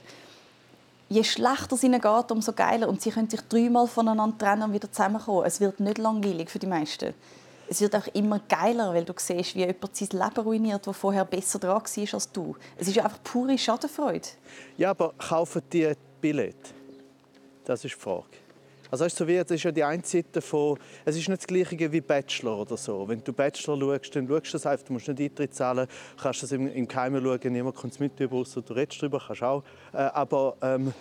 je 1.09 1.23
schlechter 1.23 1.75
es 1.75 1.83
ihnen 1.83 1.99
geht, 1.99 2.31
umso 2.31 2.53
geiler. 2.53 2.87
Und 2.87 3.01
sie 3.01 3.11
können 3.11 3.29
sich 3.29 3.41
dreimal 3.41 3.87
voneinander 3.87 4.37
trennen 4.37 4.63
und 4.63 4.73
wieder 4.73 4.91
zusammenkommen. 4.91 5.45
Es 5.45 5.59
wird 5.59 5.79
nicht 5.79 5.97
langweilig 5.97 6.49
für 6.49 6.59
die 6.59 6.67
meisten. 6.67 7.13
Es 7.67 7.81
wird 7.81 7.95
auch 7.95 8.07
immer 8.13 8.39
geiler, 8.47 8.93
weil 8.93 9.05
du 9.05 9.13
siehst, 9.15 9.55
wie 9.55 9.59
jemand 9.59 9.95
sein 9.95 10.07
Leben 10.11 10.41
ruiniert, 10.41 10.85
der 10.85 10.93
vorher 10.93 11.25
besser 11.25 11.59
dran 11.59 11.81
war 11.81 12.13
als 12.13 12.31
du. 12.31 12.55
Es 12.77 12.87
ist 12.87 12.95
ja 12.95 13.03
einfach 13.03 13.21
pure 13.23 13.57
Schadenfreude. 13.57 14.27
Ja, 14.77 14.91
aber 14.91 15.13
kaufen 15.17 15.61
die 15.71 15.91
Billett? 16.19 16.73
Das 17.65 17.85
ist 17.85 17.93
die 17.93 17.99
Frage. 17.99 18.25
Also 18.91 19.05
weißt, 19.05 19.17
so 19.17 19.27
wie, 19.27 19.37
das 19.37 19.51
ist 19.51 19.63
ja 19.63 19.71
die 19.71 19.83
eine 19.83 20.03
Seite 20.03 20.41
von, 20.41 20.77
es 21.05 21.15
ist 21.15 21.29
nicht 21.29 21.41
das 21.41 21.47
Gleiche 21.47 21.91
wie 21.91 22.01
Bachelor 22.01 22.61
oder 22.61 22.75
so. 22.75 23.07
Wenn 23.07 23.23
du 23.23 23.31
Bachelor 23.31 23.79
schaust, 23.79 24.15
dann 24.15 24.27
schaust 24.27 24.47
du 24.47 24.51
das 24.53 24.65
einfach, 24.65 24.85
du 24.85 24.93
musst 24.93 25.07
nicht 25.07 25.21
Eintritt 25.21 25.53
zahlen, 25.53 25.87
kannst 26.21 26.41
das 26.41 26.51
im, 26.51 26.67
im 26.67 26.87
Keimen 26.87 27.23
schauen, 27.23 27.53
niemand 27.53 27.75
kommt 27.75 27.93
es 27.93 27.99
mit 27.99 28.19
außer 28.19 28.61
du 28.61 28.73
redest 28.73 29.01
darüber, 29.01 29.21
kannst 29.25 29.43
auch. 29.43 29.63
Äh, 29.93 29.97
aber 29.97 30.57
ähm, 30.61 30.93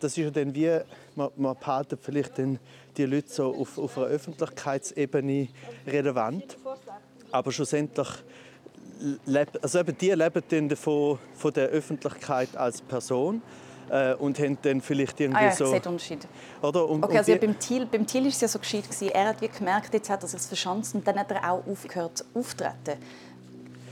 das 0.00 0.12
ist 0.12 0.24
ja 0.24 0.30
dann 0.30 0.52
wie, 0.54 0.78
man, 1.14 1.30
man 1.36 1.56
behaltet 1.56 2.00
vielleicht 2.02 2.38
dann 2.38 2.58
die 2.96 3.06
Leute 3.06 3.30
so 3.30 3.54
auf, 3.54 3.78
auf 3.78 3.96
einer 3.98 4.08
Öffentlichkeitsebene 4.08 5.48
relevant, 5.86 6.58
aber 7.30 7.52
schlussendlich 7.52 8.08
also 9.60 9.80
eben 9.80 9.98
die 9.98 10.10
leben 10.10 10.42
dann 10.48 10.68
davon, 10.68 11.18
von 11.34 11.52
der 11.52 11.68
Öffentlichkeit 11.68 12.56
als 12.56 12.80
Person 12.82 13.42
äh, 13.92 14.14
und 14.14 14.38
haben 14.38 14.56
dann 14.62 14.80
vielleicht 14.80 15.20
irgendwie 15.20 15.42
ah, 15.42 15.44
ja, 15.44 15.52
so... 15.52 15.70
den 15.70 15.74
Unterschied. 15.74 16.26
Oder? 16.62 16.88
Und, 16.88 17.04
okay, 17.04 17.18
also 17.18 17.32
ja, 17.32 17.38
beim 17.38 17.58
Thiel, 17.58 17.84
beim 17.84 18.06
Thiel 18.06 18.26
ist 18.26 18.36
es 18.36 18.40
ja 18.40 18.48
so 18.48 18.58
gescheit 18.58 18.84
gewesen. 18.84 19.10
Er 19.10 19.28
hat 19.28 19.40
wie 19.42 19.48
gemerkt, 19.48 19.92
jetzt 19.92 20.08
hat 20.08 20.22
er 20.22 20.28
sich 20.28 20.40
verschanzt 20.40 20.94
und 20.94 21.06
dann 21.06 21.18
hat 21.18 21.30
er 21.30 21.52
auch 21.52 21.66
aufgehört 21.66 22.24
auftreten. 22.32 22.98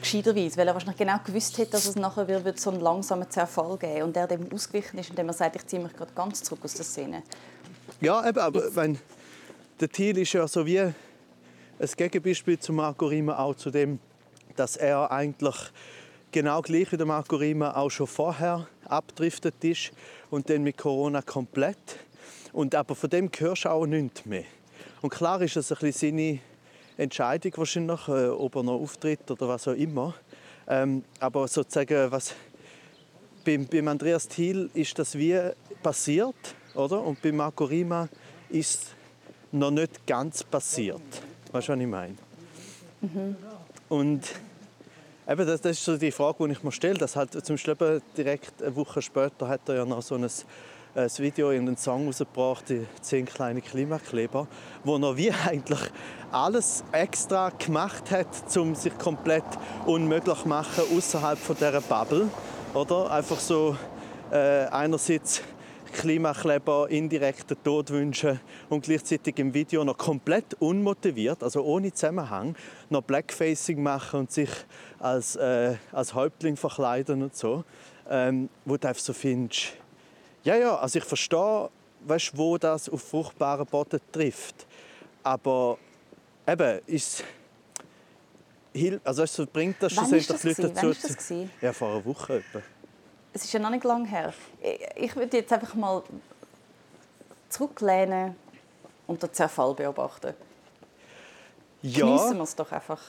Gescheiterweise, 0.01 0.57
weil 0.57 0.67
er 0.67 0.73
wahrscheinlich 0.73 0.97
genau 0.97 1.19
gewusst 1.23 1.59
hat, 1.59 1.75
dass 1.75 1.85
es 1.85 1.97
nachher 1.97 2.27
wird 2.27 2.59
so 2.59 2.71
einen 2.71 2.81
langsamen 2.81 3.29
Zerfall 3.29 3.77
geben 3.77 4.05
und 4.05 4.17
er 4.17 4.27
dem 4.27 4.51
ausgewichen 4.51 4.99
ist, 4.99 5.11
indem 5.11 5.29
er 5.29 5.35
sagt, 5.35 5.57
ich 5.57 5.67
ziehe 5.67 5.83
mich 5.83 5.93
gerade 5.95 6.13
ganz 6.15 6.43
zurück 6.43 6.61
aus 6.65 6.73
der 6.73 6.87
Szene. 6.87 7.23
Ja, 8.01 8.27
eben, 8.27 8.39
aber 8.39 8.75
wenn, 8.75 8.99
der 9.79 9.91
Thiel 9.91 10.17
ist 10.17 10.33
ja 10.33 10.49
so 10.49 10.65
wie 10.65 10.81
ein 10.81 10.95
Gegenbeispiel 11.79 12.59
zu 12.59 12.73
Marco 12.73 13.05
Rima 13.07 13.39
auch 13.39 13.55
zu 13.55 13.71
dem, 13.71 13.99
dass 14.57 14.79
er 14.79 15.11
eigentlich 15.11 15.57
genau 16.33 16.63
gleich 16.63 16.91
wie 16.93 16.97
der 16.97 17.07
Marco 17.07 17.37
Rima 17.37 17.75
auch 17.77 17.91
schon 17.91 18.07
vorher 18.07 18.67
abdriftet 18.85 19.63
ist 19.65 19.93
und 20.31 20.49
dann 20.51 20.63
mit 20.63 20.77
Corona 20.77 21.23
komplett. 21.23 21.99
Und 22.53 22.75
aber 22.75 22.95
von 22.95 23.11
dem 23.11 23.31
hörst 23.37 23.65
du 23.65 23.71
auch 23.71 23.87
nichts 23.87 24.25
mehr. 24.27 24.45
Und 25.03 25.11
klar 25.11 25.41
ist 25.43 25.57
das 25.57 25.73
ein 25.73 25.79
bisschen 25.81 26.17
seine 26.17 26.39
Entscheidung 26.97 27.53
wahrscheinlich, 27.57 28.09
äh, 28.09 28.29
ob 28.29 28.57
er 28.57 28.63
noch 28.63 28.81
auftritt 28.81 29.31
oder 29.31 29.49
was 29.49 29.67
auch 29.69 29.75
immer. 29.75 30.15
Ähm, 30.69 31.05
aber 31.19 31.49
sozusagen, 31.49 32.11
was 32.11 32.35
beim, 33.45 33.67
beim 33.67 33.89
Andreas 33.89 34.29
Thiel 34.29 34.71
ist 34.75 34.99
das 34.99 35.17
wie 35.17 35.39
passiert, 35.83 36.55
oder? 36.75 37.03
Und 37.03 37.23
bei 37.23 37.33
Marco 37.33 37.65
Rima 37.65 38.09
ist 38.51 38.95
noch 39.53 39.71
nicht 39.71 40.07
ganz 40.07 40.45
passiert. 40.45 41.01
Weißt 41.53 41.69
du, 41.69 41.73
was 41.73 41.81
ich 41.81 41.87
meine? 41.87 42.17
Mhm. 43.01 43.37
Und 43.89 44.23
Eben, 45.31 45.47
das, 45.47 45.61
das, 45.61 45.73
ist 45.79 45.85
so 45.85 45.97
die 45.97 46.11
Frage, 46.11 46.45
die 46.45 46.53
ich 46.55 46.65
mir 46.65 46.73
stelle. 46.73 46.99
Dass 46.99 47.15
halt 47.15 47.33
zum 47.47 47.55
Beispiel 47.55 48.03
direkt 48.17 48.61
eine 48.61 48.75
Woche 48.75 49.01
später 49.01 49.47
hat 49.47 49.61
er 49.69 49.77
ja 49.77 49.85
noch 49.85 50.03
so 50.03 50.17
ein, 50.17 50.25
ein 50.25 51.11
Video 51.19 51.53
in 51.53 51.69
einen 51.69 51.77
Song 51.77 52.07
rausgebracht, 52.07 52.69
die 52.69 52.85
«Zehn 53.01 53.27
kleine 53.27 53.61
Klimakleber», 53.61 54.49
wo 54.83 54.97
er 54.97 55.17
wie 55.17 55.31
eigentlich 55.31 55.79
alles 56.33 56.83
extra 56.91 57.51
gemacht 57.51 58.11
hat, 58.11 58.27
um 58.57 58.75
sich 58.75 58.99
komplett 58.99 59.45
unmöglich 59.87 60.39
zu 60.39 60.49
machen 60.49 60.83
außerhalb 60.97 61.39
von 61.39 61.55
dieser 61.55 61.81
Bubble. 61.81 62.29
Oder? 62.75 63.13
Einfach 63.13 63.39
so 63.39 63.77
äh, 64.33 64.65
einerseits 64.65 65.43
Klimakleber 65.93 66.89
indirekten 66.91 67.57
Tod 67.63 67.91
wünschen 67.91 68.41
und 68.69 68.85
gleichzeitig 68.85 69.39
im 69.39 69.55
Video 69.55 69.85
noch 69.85 69.99
komplett 69.99 70.55
unmotiviert, 70.55 71.43
also 71.43 71.63
ohne 71.63 71.93
Zusammenhang, 71.93 72.55
noch 72.89 73.03
Blackfacing 73.03 73.83
machen 73.83 74.21
und 74.21 74.33
sich 74.33 74.51
als, 74.99 75.37
äh, 75.37 75.77
als 75.93 76.15
Häuptling 76.15 76.57
verkleiden 76.57 77.23
und 77.23 77.37
so. 77.37 77.65
Ähm, 78.09 78.49
wo 78.65 78.77
du 78.77 78.89
einfach 78.89 79.03
so 79.03 79.13
findest, 79.13 79.75
ja, 80.43 80.57
ja, 80.57 80.77
also 80.77 80.99
ich 80.99 81.05
verstehe, 81.05 81.69
weißt, 82.07 82.37
wo 82.37 82.59
das 82.59 82.89
auf 82.89 83.03
fruchtbaren 83.03 83.67
Boden 83.67 84.01
trifft. 84.11 84.67
Aber 85.23 85.79
eben, 86.47 86.81
ist 86.87 87.23
also 89.05 89.23
es 89.25 89.47
bringt 89.53 89.77
das 89.81 89.93
schlussendlich 89.93 90.43
Leute 90.43 90.71
dazu. 90.71 91.49
Ja, 91.61 91.73
vor 91.73 91.91
einer 91.91 92.05
Woche 92.05 92.37
etwa 92.37 92.63
es 93.33 93.45
ist 93.45 93.53
ja 93.53 93.61
noch 93.61 93.71
nicht 93.71 93.85
lange 93.85 94.09
her. 94.09 94.33
Ich 94.97 95.15
würde 95.15 95.37
jetzt 95.37 95.53
einfach 95.53 95.75
mal 95.75 96.03
zurücklehnen 97.49 98.37
und 99.07 99.23
den 99.23 99.33
Zerfall 99.33 99.75
beobachten. 99.75 100.35
Ja. 101.83 102.07
Geniessen 102.07 102.37
wir 102.37 102.45
es 102.45 102.55
doch 102.55 102.71
einfach. 102.73 103.01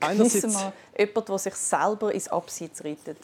Geniessen 0.00 0.52
wir 0.52 0.72
jemanden, 0.98 1.24
der 1.26 1.38
sich 1.38 1.54
selber 1.54 2.12
ins 2.12 2.28
Abseits 2.28 2.84
reitet. 2.84 3.18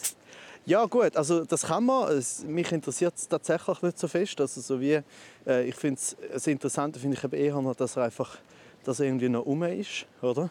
Ja 0.66 0.84
gut, 0.84 1.16
also 1.16 1.44
das 1.44 1.62
kann 1.62 1.84
man. 1.84 2.12
Es, 2.12 2.44
mich 2.44 2.70
interessiert 2.70 3.14
es 3.16 3.26
tatsächlich 3.26 3.82
nicht 3.82 3.98
so 3.98 4.08
fest. 4.08 4.40
Also 4.40 4.60
so 4.60 4.80
wie, 4.80 5.00
äh, 5.46 5.64
ich 5.64 5.74
finde 5.74 5.98
es 5.98 6.16
das 6.32 6.46
Interessante 6.46 7.00
finde 7.00 7.16
ich 7.16 7.24
eben 7.24 7.36
eher 7.36 7.60
noch, 7.60 7.74
dass 7.74 7.96
er 7.96 8.04
einfach 8.04 8.36
dass 8.84 9.00
er 9.00 9.06
irgendwie 9.06 9.28
noch 9.28 9.44
um 9.44 9.62
ist, 9.62 10.06
oder? 10.22 10.50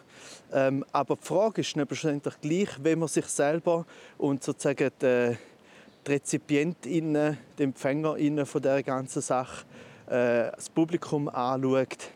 Ähm, 0.52 0.84
aber 0.92 1.16
die 1.16 1.26
Frage 1.26 1.62
ist 1.62 1.68
schlussendlich 1.68 2.40
gleich, 2.40 2.68
wenn 2.80 3.00
man 3.00 3.08
sich 3.08 3.26
selber 3.26 3.84
und 4.18 4.44
sozusagen 4.44 4.90
die, 5.02 5.36
die 6.06 6.12
Rezipientinnen, 6.12 7.38
die 7.58 7.62
Empfängerinnen 7.62 8.46
von 8.46 8.62
der 8.62 8.82
ganzen 8.82 9.22
Sache, 9.22 9.64
äh, 10.06 10.50
das 10.54 10.68
Publikum 10.68 11.28
anschaut, 11.28 12.10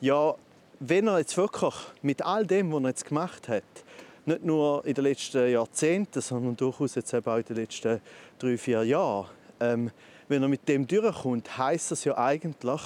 ja, 0.00 0.34
wenn 0.80 1.08
er 1.08 1.18
jetzt 1.18 1.36
wirklich 1.36 1.74
mit 2.02 2.22
all 2.24 2.46
dem, 2.46 2.72
was 2.72 2.82
er 2.82 2.88
jetzt 2.88 3.04
gemacht 3.06 3.48
hat, 3.48 3.64
nicht 4.26 4.44
nur 4.44 4.84
in 4.86 4.94
den 4.94 5.04
letzten 5.04 5.50
Jahrzehnten, 5.50 6.20
sondern 6.20 6.56
durchaus 6.56 6.94
jetzt 6.94 7.12
eben 7.12 7.26
auch 7.26 7.38
in 7.38 7.44
den 7.44 7.56
letzten 7.56 8.00
drei, 8.38 8.56
vier 8.56 8.84
Jahren, 8.84 9.26
ähm, 9.60 9.90
wenn 10.28 10.42
er 10.42 10.48
mit 10.48 10.68
dem 10.68 10.86
durchkommt, 10.86 11.56
heißt 11.56 11.90
das 11.90 12.04
ja 12.04 12.16
eigentlich, 12.18 12.80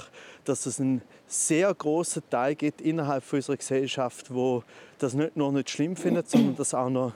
dass 0.45 0.65
es 0.65 0.79
einen 0.79 1.01
sehr 1.27 1.73
großen 1.73 2.23
Teil 2.29 2.55
gibt 2.55 2.81
innerhalb 2.81 3.31
unserer 3.31 3.57
Gesellschaft, 3.57 4.33
wo 4.33 4.63
das 4.97 5.13
nicht 5.13 5.35
nur 5.35 5.51
nicht 5.51 5.69
schlimm 5.69 5.95
findet, 5.95 6.29
sondern 6.29 6.55
das 6.55 6.73
auch 6.73 6.89
noch 6.89 7.13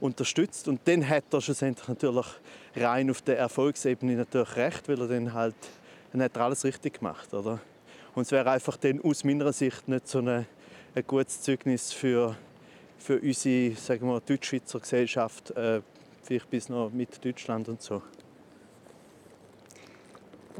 unterstützt. 0.00 0.68
Und 0.68 0.80
dann 0.84 1.08
hat 1.08 1.24
er 1.32 1.40
schlussendlich 1.40 1.88
natürlich 1.88 2.26
rein 2.76 3.10
auf 3.10 3.22
der 3.22 3.38
Erfolgsebene 3.38 4.14
natürlich 4.14 4.56
recht, 4.56 4.88
weil 4.88 5.00
er 5.00 5.08
dann 5.08 5.32
halt 5.34 5.56
dann 6.12 6.22
hat 6.22 6.36
er 6.36 6.42
alles 6.42 6.64
richtig 6.64 6.98
gemacht, 6.98 7.32
oder? 7.34 7.60
Und 8.14 8.22
es 8.22 8.30
wäre 8.30 8.50
einfach 8.50 8.76
dann 8.76 9.00
aus 9.02 9.24
meiner 9.24 9.52
Sicht 9.52 9.88
nicht 9.88 10.08
so 10.08 10.18
eine, 10.18 10.46
ein 10.94 11.06
gutes 11.06 11.42
Zeugnis 11.42 11.92
für, 11.92 12.36
für 12.98 13.20
unsere 13.20 13.76
sagen 13.76 14.06
wir, 14.08 14.20
Deutschschweizer 14.20 14.80
Gesellschaft, 14.80 15.50
äh, 15.52 15.82
vielleicht 16.22 16.50
bis 16.50 16.68
noch 16.68 16.90
mit 16.90 17.24
Deutschland 17.24 17.68
und 17.68 17.82
so. 17.82 18.02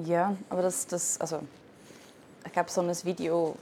Ja, 0.04 0.36
aber 0.48 0.62
das, 0.62 0.86
das 0.86 1.20
also 1.20 1.40
ich 2.44 2.52
glaube, 2.52 2.70
so 2.70 2.80
ein 2.80 2.94
Video 3.04 3.56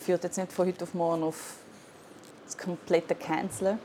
führt 0.00 0.24
jetzt 0.24 0.38
nicht 0.38 0.52
von 0.52 0.66
heute 0.66 0.84
auf 0.84 0.94
morgen 0.94 1.22
auf 1.22 1.56
das 2.46 2.56
komplette 2.56 3.14
Canceln. 3.14 3.78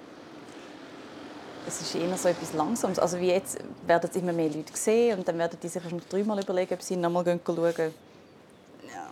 Es 1.67 1.81
ist 1.81 1.95
eher 1.95 2.17
so 2.17 2.29
etwas 2.29 2.53
Langsames. 2.53 2.97
Also 2.97 3.19
wie 3.19 3.27
jetzt 3.27 3.57
werden 3.85 4.09
immer 4.13 4.31
mehr 4.31 4.49
Leute 4.49 4.71
sehen 4.73 5.19
und 5.19 5.27
dann 5.27 5.37
werden 5.37 5.57
die 5.61 5.67
sich 5.67 5.83
noch 5.83 5.99
dreimal 6.09 6.41
überlegen, 6.41 6.73
ob 6.73 6.81
sie 6.81 6.95
nochmal 6.95 7.25
schauen. 7.25 7.57
Ja. 7.57 9.09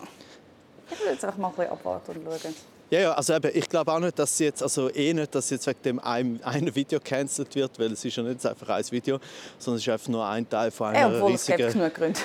Ich 0.89 0.99
will 0.99 1.12
jetzt 1.12 1.26
einfach 1.26 1.38
mal 1.38 1.49
ein 1.49 1.56
bisschen 1.56 1.72
abwarten 1.72 2.12
und 2.12 2.24
schauen. 2.24 2.56
Ja, 2.91 2.99
ja, 2.99 3.14
also 3.14 3.34
eben, 3.34 3.51
ich 3.53 3.68
glaube 3.68 3.91
auch 3.91 3.99
nicht, 3.99 4.18
dass 4.18 4.38
jetzt, 4.38 4.62
also 4.62 4.89
eh 4.93 5.12
nicht, 5.12 5.34
dass 5.34 5.49
jetzt 5.49 5.66
wegen 5.66 5.82
dem 5.84 5.99
einem, 5.99 6.39
einem 6.43 6.74
Video 6.74 6.99
cancelled 7.03 7.53
wird, 7.56 7.78
weil 7.80 7.91
es 7.91 8.06
ist 8.06 8.16
ja 8.16 8.24
nicht 8.24 8.45
einfach 8.45 8.70
ein 8.70 8.91
Video, 8.91 9.20
sondern 9.58 9.78
es 9.78 9.88
ist 9.88 9.89
einfach 9.91 10.08
nur 10.08 10.26
ein 10.26 10.47
Teil 10.47 10.70
von 10.70 10.88
einer 10.89 10.99
ja, 10.99 11.08
obwohl 11.08 11.32
riesigen... 11.32 11.60
es 11.60 11.66
gibt 11.66 11.74
genug 11.74 11.93
Gründe. 11.95 12.20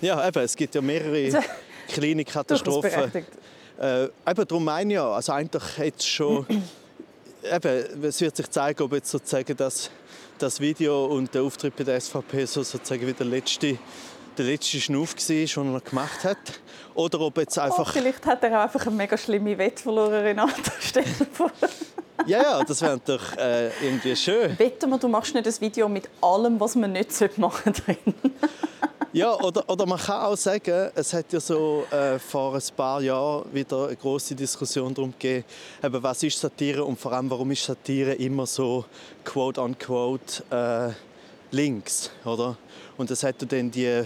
Ja, 0.00 0.26
eben, 0.26 0.38
es 0.44 0.54
gibt 0.54 0.74
ja 0.74 0.80
mehrere 0.80 1.42
kleine 1.88 2.24
Katastrophen. 2.24 3.24
Äh, 3.80 4.04
eben, 4.04 4.12
darum 4.24 4.64
meine 4.64 4.92
ich 4.92 4.94
ja, 4.94 5.10
also 5.10 5.32
eigentlich 5.32 5.78
jetzt 5.78 6.08
schon... 6.08 6.46
eben, 7.44 8.04
es 8.04 8.20
wird 8.20 8.36
sich 8.36 8.50
zeigen, 8.50 8.82
ob 8.82 8.92
jetzt 8.92 9.10
sozusagen 9.10 9.56
das, 9.56 9.90
das 10.38 10.60
Video 10.60 11.06
und 11.06 11.34
der 11.34 11.42
Auftritt 11.42 11.76
bei 11.76 11.84
der 11.84 12.00
SVP 12.00 12.44
so 12.44 12.62
sozusagen 12.62 13.06
wie 13.06 13.12
der 13.12 13.26
letzte, 13.26 13.78
der 14.36 14.44
letzte 14.44 14.80
Schnuff 14.80 15.14
war, 15.14 15.64
den 15.64 15.74
er 15.74 15.80
gemacht 15.80 16.24
hat. 16.24 16.60
Oder 16.94 17.20
ob 17.20 17.38
jetzt 17.38 17.58
einfach... 17.58 17.88
Oh, 17.88 17.92
vielleicht 17.92 18.24
hat 18.26 18.42
er 18.42 18.58
auch 18.58 18.64
einfach 18.64 18.86
eine 18.86 18.96
mega 18.96 19.16
schlimme 19.16 19.56
Wette 19.56 19.82
verloren, 19.82 20.22
Renato. 20.22 20.72
Stell 20.80 21.04
dir 21.04 21.26
vor. 21.32 21.50
Ja, 22.26 22.42
ja, 22.42 22.64
das 22.64 22.80
wäre 22.82 23.00
doch 23.04 23.36
äh, 23.36 23.68
irgendwie 23.84 24.16
schön. 24.16 24.58
Wetten 24.58 24.90
wir, 24.90 24.98
du 24.98 25.08
machst 25.08 25.34
nicht 25.34 25.46
ein 25.46 25.60
Video 25.60 25.88
mit 25.88 26.08
allem, 26.20 26.58
was 26.60 26.74
man 26.74 26.92
nicht 26.92 27.38
machen 27.38 27.72
drin. 27.72 28.14
ja, 29.12 29.34
oder, 29.40 29.68
oder 29.68 29.86
man 29.86 29.98
kann 29.98 30.22
auch 30.22 30.36
sagen, 30.36 30.90
es 30.94 31.12
hat 31.12 31.32
ja 31.32 31.40
so 31.40 31.84
äh, 31.90 32.18
vor 32.18 32.54
ein 32.54 32.62
paar 32.76 33.00
Jahren 33.02 33.52
wieder 33.52 33.86
eine 33.86 33.96
große 33.96 34.34
Diskussion 34.34 34.94
darum 34.94 35.12
gegeben, 35.12 35.44
eben, 35.82 36.02
was 36.02 36.22
ist 36.22 36.40
Satire 36.40 36.84
und 36.84 36.98
vor 36.98 37.12
allem, 37.12 37.30
warum 37.30 37.50
ist 37.50 37.64
Satire 37.64 38.14
immer 38.14 38.46
so 38.46 38.84
quote 39.24 39.60
unquote 39.60 40.42
äh, 40.50 40.92
links, 41.54 42.10
oder? 42.24 42.56
Und 42.96 43.10
es 43.10 43.22
hat 43.22 43.36
dann 43.50 43.70
die 43.70 44.04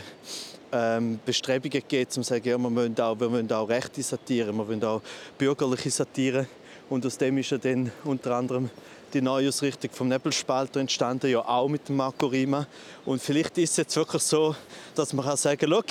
ähm, 0.72 1.18
Bestrebungen 1.24 1.70
gegeben, 1.70 2.10
um 2.16 2.22
zu 2.22 2.28
sagen, 2.28 2.48
ja, 2.48 2.58
wir, 2.58 2.70
müssen 2.70 3.00
auch, 3.00 3.18
wir 3.18 3.28
müssen 3.28 3.52
auch 3.52 3.68
rechte 3.68 4.02
Satire, 4.02 4.52
wir 4.52 4.68
wollen 4.68 4.84
auch 4.84 5.02
bürgerliche 5.36 5.90
Satire. 5.90 6.46
Und 6.88 7.04
aus 7.04 7.18
dem 7.18 7.38
ist 7.38 7.50
ja 7.50 7.58
dann 7.58 7.92
unter 8.04 8.34
anderem 8.34 8.70
die 9.12 9.20
neue 9.20 9.48
Ausrichtung 9.48 9.90
vom 9.92 10.08
Nebelspalter 10.08 10.80
entstanden, 10.80 11.30
ja 11.30 11.40
auch 11.40 11.68
mit 11.68 11.88
dem 11.88 11.96
Marco 11.96 12.26
Rima. 12.26 12.66
Und 13.04 13.22
vielleicht 13.22 13.56
ist 13.58 13.70
es 13.70 13.76
jetzt 13.78 13.96
wirklich 13.96 14.22
so, 14.22 14.54
dass 14.94 15.12
man 15.12 15.24
kann 15.24 15.36
sagen 15.36 15.70
kann, 15.70 15.84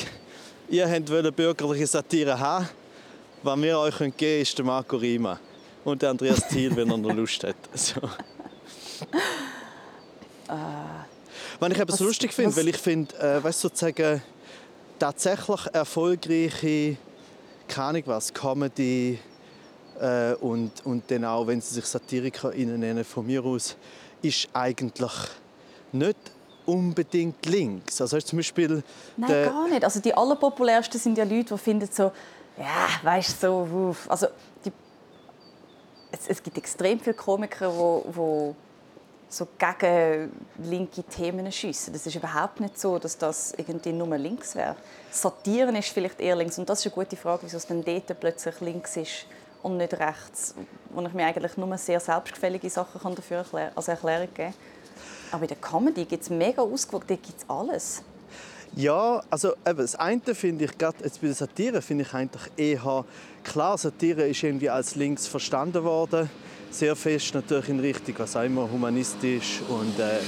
ihr 0.70 0.88
wollt 0.88 1.36
bürgerliche 1.36 1.88
Satire 1.88 2.40
haben, 2.40 2.70
was 3.44 3.62
wir 3.62 3.80
euch 3.80 3.98
geben 3.98 4.18
können, 4.18 4.42
ist 4.42 4.58
der 4.58 4.66
Marco 4.66 4.98
Rima. 4.98 5.40
Und 5.84 6.02
der 6.02 6.10
Andreas 6.12 6.48
Thiel, 6.48 6.76
wenn 6.76 6.90
er 6.90 6.98
noch 6.98 7.14
Lust 7.14 7.44
hat. 7.44 7.56
So. 7.74 8.02
Uh, 10.50 10.56
was 11.60 11.72
ich 11.72 11.96
so 11.96 12.06
lustig 12.06 12.34
finde, 12.34 12.56
weil 12.56 12.70
ich 12.70 12.78
finde, 12.78 13.16
äh, 13.20 13.44
weißt, 13.44 13.62
sozusagen, 13.62 14.24
tatsächlich 14.98 15.60
erfolgreiche, 15.74 16.98
keine 17.68 18.06
was, 18.08 18.34
Comedy 18.34 19.20
äh, 20.00 20.34
und, 20.36 20.86
und 20.86 21.10
dann 21.10 21.26
auch, 21.26 21.48
wenn 21.48 21.62
sie 21.62 21.76
sich 21.76 21.86
Satiriker 21.86 22.52
nennen, 22.52 23.04
von 23.04 23.26
mir 23.26 23.44
aus, 23.44 23.76
ist 24.22 24.48
eigentlich 24.54 25.12
nicht 25.92 26.18
unbedingt 26.66 27.46
links. 27.46 28.02
Also 28.02 28.20
zum 28.20 28.38
Beispiel 28.38 28.84
Nein, 29.16 29.46
gar 29.46 29.68
nicht. 29.68 29.84
Also 29.84 30.00
die 30.00 30.14
allerpopulärsten 30.14 31.00
sind 31.00 31.18
ja 31.18 31.24
Leute, 31.24 31.56
die 31.56 31.58
finden 31.58 31.90
so, 31.92 32.12
ja, 32.58 32.88
weißt 33.04 33.44
du, 33.44 33.48
so, 33.48 33.96
also 34.10 34.28
die, 34.66 34.72
es, 36.12 36.28
es, 36.28 36.44
gibt 36.44 36.58
extrem 36.58 37.00
viele 37.00 37.16
Komiker, 37.16 37.74
wo, 37.74 38.06
wo 38.10 38.56
so 39.30 39.48
gegen 39.58 40.32
linke 40.64 41.04
Themen 41.04 41.52
schiessen. 41.52 41.94
Das 41.94 42.06
ist 42.06 42.16
überhaupt 42.16 42.60
nicht 42.60 42.80
so, 42.80 42.98
dass 43.00 43.18
das 43.18 43.54
irgendwie 43.58 43.94
nur 43.94 44.18
links 44.18 44.56
wäre. 44.56 44.76
Satiren 45.12 45.76
ist 45.76 45.90
vielleicht 45.90 46.20
eher 46.20 46.36
links. 46.36 46.58
Und 46.58 46.70
das 46.70 46.80
ist 46.80 46.88
eine 46.88 47.04
gute 47.06 47.16
Frage, 47.16 47.44
wieso 47.44 47.58
es 47.58 47.68
dann 47.68 47.84
dort 47.84 48.20
plötzlich 48.20 48.60
links 48.62 48.98
ist 48.98 49.26
und 49.64 49.78
nicht 49.78 49.94
rechts. 49.94 50.56
Wo 50.90 51.02
ich 51.02 51.14
mir 51.14 51.26
eigentlich 51.26 51.58
nur 51.58 51.78
sehr 51.78 52.00
selbstgefällige 52.00 52.70
Sachen 52.70 53.16
dafür 53.16 53.46
als 53.76 53.88
Erklärung 53.88 54.30
geben 54.34 54.54
Aber 55.32 55.44
in 55.44 55.48
der 55.50 55.58
Comedy 55.58 56.06
gibt 56.06 56.24
es 56.24 56.30
mega 56.30 56.62
ausgewogen, 56.62 57.08
da 57.08 57.16
gibt 57.16 57.38
es 57.38 57.50
alles. 57.50 58.04
Ja, 58.76 59.24
also 59.30 59.54
eben, 59.66 59.78
das 59.78 59.96
eine 59.96 60.36
finde 60.36 60.66
ich, 60.66 60.78
gerade 60.78 60.98
jetzt 61.04 61.22
bei 61.22 61.28
der 61.28 61.36
Satire, 61.36 61.82
finde 61.82 62.04
ich 62.04 62.14
eigentlich 62.14 62.44
eher 62.58 63.06
klar, 63.44 63.78
Satire 63.78 64.28
ist 64.28 64.44
irgendwie 64.44 64.70
als 64.70 64.96
links 64.96 65.26
verstanden 65.26 65.84
worden 65.84 66.30
sehr 66.70 66.96
fest 66.96 67.34
natürlich 67.34 67.70
in 67.70 67.80
Richtung, 67.80 68.16
was 68.18 68.36
auch 68.36 68.44
immer, 68.44 68.70
humanistisch 68.70 69.62
und 69.68 70.00
äh, 70.00 70.20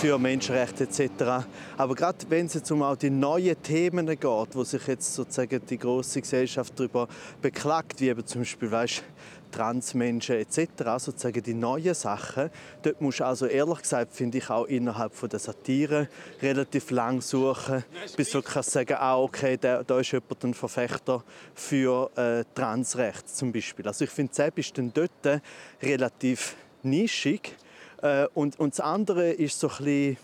für 0.00 0.18
Menschenrechte 0.18 0.84
etc. 0.84 1.46
Aber 1.76 1.94
gerade 1.94 2.18
wenn 2.28 2.46
es 2.46 2.54
jetzt 2.54 2.70
um 2.70 2.82
auch 2.82 2.96
die 2.96 3.10
neuen 3.10 3.60
Themen 3.62 4.06
geht, 4.06 4.22
wo 4.22 4.64
sich 4.64 4.86
jetzt 4.86 5.14
sozusagen 5.14 5.60
die 5.68 5.78
große 5.78 6.20
Gesellschaft 6.20 6.72
darüber 6.76 7.08
beklagt, 7.42 8.00
wie 8.00 8.08
eben 8.08 8.24
zum 8.26 8.42
Beispiel, 8.42 8.70
weißt, 8.70 9.02
Transmenschen 9.50 10.36
etc., 10.36 10.68
sozusagen 10.98 11.42
die 11.42 11.54
neuen 11.54 11.94
Sachen. 11.94 12.50
Dort 12.82 13.00
musst 13.00 13.20
du 13.20 13.24
also 13.24 13.46
ehrlich 13.46 13.82
gesagt, 13.82 14.14
finde 14.14 14.38
ich, 14.38 14.50
auch 14.50 14.66
innerhalb 14.66 15.14
von 15.14 15.28
der 15.28 15.38
Satire 15.38 16.08
relativ 16.42 16.90
lang 16.90 17.20
suchen, 17.20 17.84
bis 18.16 18.30
du 18.30 18.42
kannst 18.42 18.70
sagen, 18.70 18.96
ah, 18.98 19.18
okay, 19.18 19.56
da, 19.60 19.82
da 19.82 19.98
ist 19.98 20.12
jemand 20.12 20.44
ein 20.44 20.54
Verfechter 20.54 21.22
für 21.54 22.10
äh, 22.16 22.44
Transrecht 22.54 23.28
zum 23.28 23.52
Beispiel. 23.52 23.86
Also 23.86 24.04
ich 24.04 24.10
finde, 24.10 24.34
selbst 24.34 24.58
ist 24.58 24.78
dann 24.78 24.92
dort 24.92 25.42
relativ 25.82 26.56
nischig. 26.82 27.56
Äh, 28.02 28.26
und, 28.34 28.58
und 28.58 28.74
das 28.74 28.80
andere 28.80 29.30
ist 29.30 29.58
so 29.58 29.68
ein 29.68 29.76
bisschen 29.76 30.16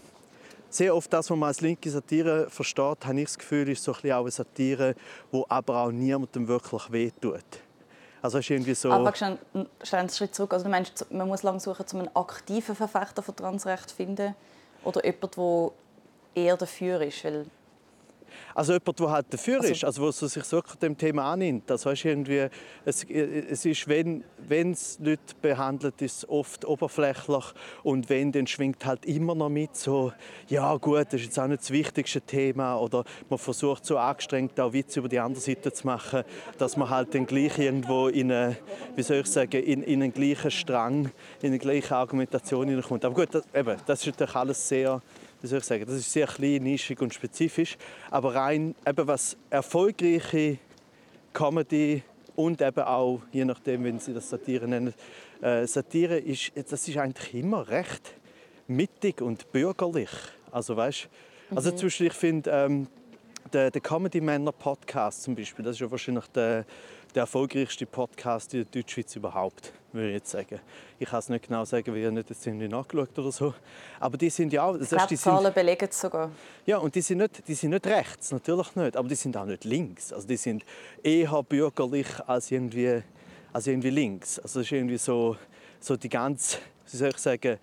sehr 0.74 0.94
oft 0.94 1.12
das, 1.12 1.30
was 1.30 1.36
man 1.36 1.46
als 1.46 1.60
linke 1.60 1.88
Satire 1.88 2.50
versteht, 2.50 3.06
habe 3.06 3.20
ich 3.20 3.26
das 3.26 3.38
Gefühl, 3.38 3.68
ist 3.68 3.84
so 3.84 3.92
ein 3.92 3.94
bisschen 3.96 4.12
auch 4.12 4.22
eine 4.22 4.30
Satire, 4.30 4.94
die 5.32 5.42
aber 5.48 5.76
auch 5.82 5.92
niemandem 5.92 6.48
wirklich 6.48 6.90
wehtut. 6.90 7.44
Also 8.24 8.38
ist 8.38 8.48
irgendwie 8.48 8.74
so... 8.74 8.90
Aber 8.90 9.14
schon 9.14 9.36
einen 9.92 10.08
Schritt 10.08 10.34
zurück. 10.34 10.54
Also 10.54 10.64
du 10.64 10.70
meinst, 10.70 11.12
man 11.12 11.28
muss 11.28 11.42
lange 11.42 11.60
suchen, 11.60 11.84
um 11.92 11.98
einen 11.98 12.16
aktiven 12.16 12.74
Verfechter 12.74 13.20
von 13.22 13.36
Transrecht 13.36 13.90
zu 13.90 13.96
finden? 13.96 14.34
Oder 14.82 15.04
jemand, 15.04 15.36
der 15.36 15.70
eher 16.34 16.56
dafür 16.56 17.02
ist? 17.02 17.22
Weil 17.22 17.44
also 18.54 18.72
jemand, 18.72 19.00
der 19.00 19.10
halt 19.10 19.26
dafür 19.30 19.60
also, 19.60 19.72
ist, 19.72 19.84
also 19.84 20.02
wo 20.02 20.10
sich 20.10 20.52
wirklich 20.52 20.76
dem 20.76 20.96
Thema 20.96 21.32
annimmt. 21.32 21.68
Das 21.68 21.86
heißt 21.86 22.04
irgendwie, 22.04 22.48
es, 22.84 23.04
es 23.04 23.64
ist, 23.64 23.88
wenn 23.88 24.22
es 24.70 24.98
Leute 25.02 25.34
behandelt, 25.42 26.00
ist 26.02 26.18
es 26.18 26.28
oft 26.28 26.64
oberflächlich 26.64 27.44
und 27.82 28.08
wenn, 28.08 28.32
dann 28.32 28.46
schwingt 28.46 28.84
halt 28.86 29.04
immer 29.06 29.34
noch 29.34 29.48
mit 29.48 29.76
so, 29.76 30.12
ja 30.48 30.76
gut, 30.76 31.06
das 31.06 31.14
ist 31.14 31.24
jetzt 31.24 31.38
auch 31.38 31.46
nicht 31.46 31.62
das 31.62 31.70
wichtigste 31.70 32.20
Thema 32.20 32.76
oder 32.76 33.04
man 33.28 33.38
versucht 33.38 33.84
so 33.84 33.98
angestrengt 33.98 34.58
auch 34.60 34.72
Witze 34.72 35.00
über 35.00 35.08
die 35.08 35.18
andere 35.18 35.40
Seite 35.40 35.72
zu 35.72 35.86
machen, 35.86 36.22
dass 36.58 36.76
man 36.76 36.90
halt 36.90 37.14
dann 37.14 37.26
gleich 37.26 37.58
irgendwo 37.58 38.08
in 38.08 38.30
eine, 38.30 38.56
wie 38.94 39.02
soll 39.02 39.18
ich 39.18 39.26
sagen, 39.26 39.62
in, 39.62 39.82
in 39.82 40.02
einen 40.02 40.12
gleichen 40.12 40.50
Strang, 40.50 41.10
in 41.42 41.48
eine 41.48 41.58
gleiche 41.58 41.96
Argumentation 41.96 42.68
hineinkommt. 42.68 43.04
Aber 43.04 43.14
gut, 43.14 43.34
das, 43.34 43.44
eben, 43.54 43.76
das 43.86 44.00
ist 44.00 44.06
natürlich 44.06 44.36
alles 44.36 44.68
sehr 44.68 45.02
wie 45.44 45.48
soll 45.48 45.58
ich 45.58 45.64
sagen, 45.64 45.84
das 45.84 45.96
ist 45.96 46.10
sehr 46.10 46.26
klein, 46.26 46.62
nischig 46.62 47.02
und 47.02 47.12
spezifisch. 47.12 47.76
Aber 48.10 48.34
rein 48.34 48.74
eben 48.86 49.06
was 49.06 49.36
erfolgreiche 49.50 50.56
Comedy 51.34 52.02
und 52.34 52.62
eben 52.62 52.80
auch, 52.80 53.20
je 53.30 53.44
nachdem, 53.44 53.84
wenn 53.84 53.98
Sie 53.98 54.14
das 54.14 54.30
Satire 54.30 54.66
nennen, 54.66 54.94
äh, 55.42 55.66
Satire 55.66 56.16
ist, 56.16 56.52
das 56.54 56.88
ist 56.88 56.96
eigentlich 56.96 57.34
immer 57.34 57.68
recht 57.68 58.14
mittig 58.68 59.20
und 59.20 59.52
bürgerlich. 59.52 60.08
Also 60.50 60.78
weißt, 60.78 61.10
also 61.54 61.72
mhm. 61.72 61.76
zum 61.76 61.86
Beispiel, 61.88 62.06
ich 62.06 62.14
finde 62.14 62.50
ähm, 62.50 62.86
der, 63.52 63.70
der 63.70 63.82
Comedy 63.82 64.22
Männer 64.22 64.52
Podcast 64.52 65.24
zum 65.24 65.34
Beispiel, 65.34 65.62
das 65.62 65.76
ist 65.76 65.80
ja 65.80 65.90
wahrscheinlich 65.90 66.26
der 66.28 66.64
der 67.14 67.22
erfolgreichste 67.22 67.86
Podcast 67.86 68.54
in 68.54 68.64
der 68.64 68.82
Deutschschweiz 68.82 69.14
überhaupt, 69.14 69.72
würde 69.92 70.08
ich 70.08 70.14
jetzt 70.14 70.30
sagen. 70.30 70.60
Ich 70.98 71.08
kann 71.08 71.20
es 71.20 71.28
nicht 71.28 71.46
genau 71.46 71.64
sagen, 71.64 71.92
weil 71.92 72.04
ich 72.04 72.10
nicht 72.10 72.46
irgendwie 72.46 72.68
nachgeschaut 72.68 73.16
oder 73.18 73.30
so. 73.30 73.54
Aber 74.00 74.16
die 74.16 74.30
sind 74.30 74.52
ja 74.52 74.64
auch... 74.64 74.76
Das 74.76 74.92
heißt, 74.92 75.10
die 75.10 75.16
Zahlen 75.16 75.44
sind, 75.44 75.54
belegen 75.54 75.88
es 75.88 76.00
sogar. 76.00 76.30
Ja, 76.66 76.78
und 76.78 76.94
die 76.94 77.00
sind, 77.00 77.18
nicht, 77.18 77.46
die 77.46 77.54
sind 77.54 77.70
nicht 77.70 77.86
rechts, 77.86 78.32
natürlich 78.32 78.74
nicht. 78.74 78.96
Aber 78.96 79.08
die 79.08 79.14
sind 79.14 79.36
auch 79.36 79.44
nicht 79.44 79.64
links. 79.64 80.12
Also 80.12 80.26
die 80.26 80.36
sind 80.36 80.64
eher 81.02 81.42
bürgerlich 81.42 82.08
als 82.26 82.50
irgendwie, 82.50 83.02
als 83.52 83.66
irgendwie 83.66 83.90
links. 83.90 84.40
Also 84.40 84.60
das 84.60 84.66
ist 84.66 84.72
irgendwie 84.72 84.98
so, 84.98 85.36
so 85.78 85.96
die 85.96 86.08
ganz, 86.08 86.58
wie 86.90 86.96
soll 86.96 87.10
ich 87.10 87.18
sagen, 87.18 87.58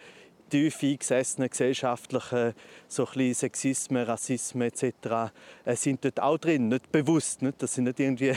tief 0.49 0.83
eingesessenen 0.83 1.49
gesellschaftlichen 1.49 2.53
so 2.87 3.07
ein 3.15 3.33
Sexismen, 3.33 4.03
Rassismen 4.03 4.67
etc. 4.67 5.31
Äh, 5.65 5.75
sind 5.75 6.03
dort 6.03 6.19
auch 6.19 6.37
drin, 6.37 6.67
nicht 6.67 6.91
bewusst. 6.91 7.41
Nicht? 7.41 7.61
Das 7.61 7.73
sind 7.73 7.85
nicht 7.85 7.99
irgendwie 7.99 8.33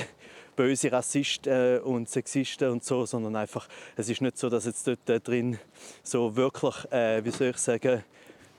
böse 0.57 0.91
Rassisten 0.91 1.81
und 1.81 2.09
Sexisten 2.09 2.71
und 2.71 2.85
so, 2.85 3.07
sondern 3.07 3.37
einfach, 3.37 3.69
es 3.97 4.09
ist 4.09 4.21
nicht 4.21 4.39
so, 4.39 4.49
dass 4.49 4.67
jetzt 4.67 4.87
dort 4.87 5.29
drin 5.29 5.59
so 6.03 6.35
wirklich, 6.37 6.75
äh, 6.93 7.25
wie 7.25 7.31
soll 7.31 7.49
ich 7.49 7.59
sagen, 7.59 8.03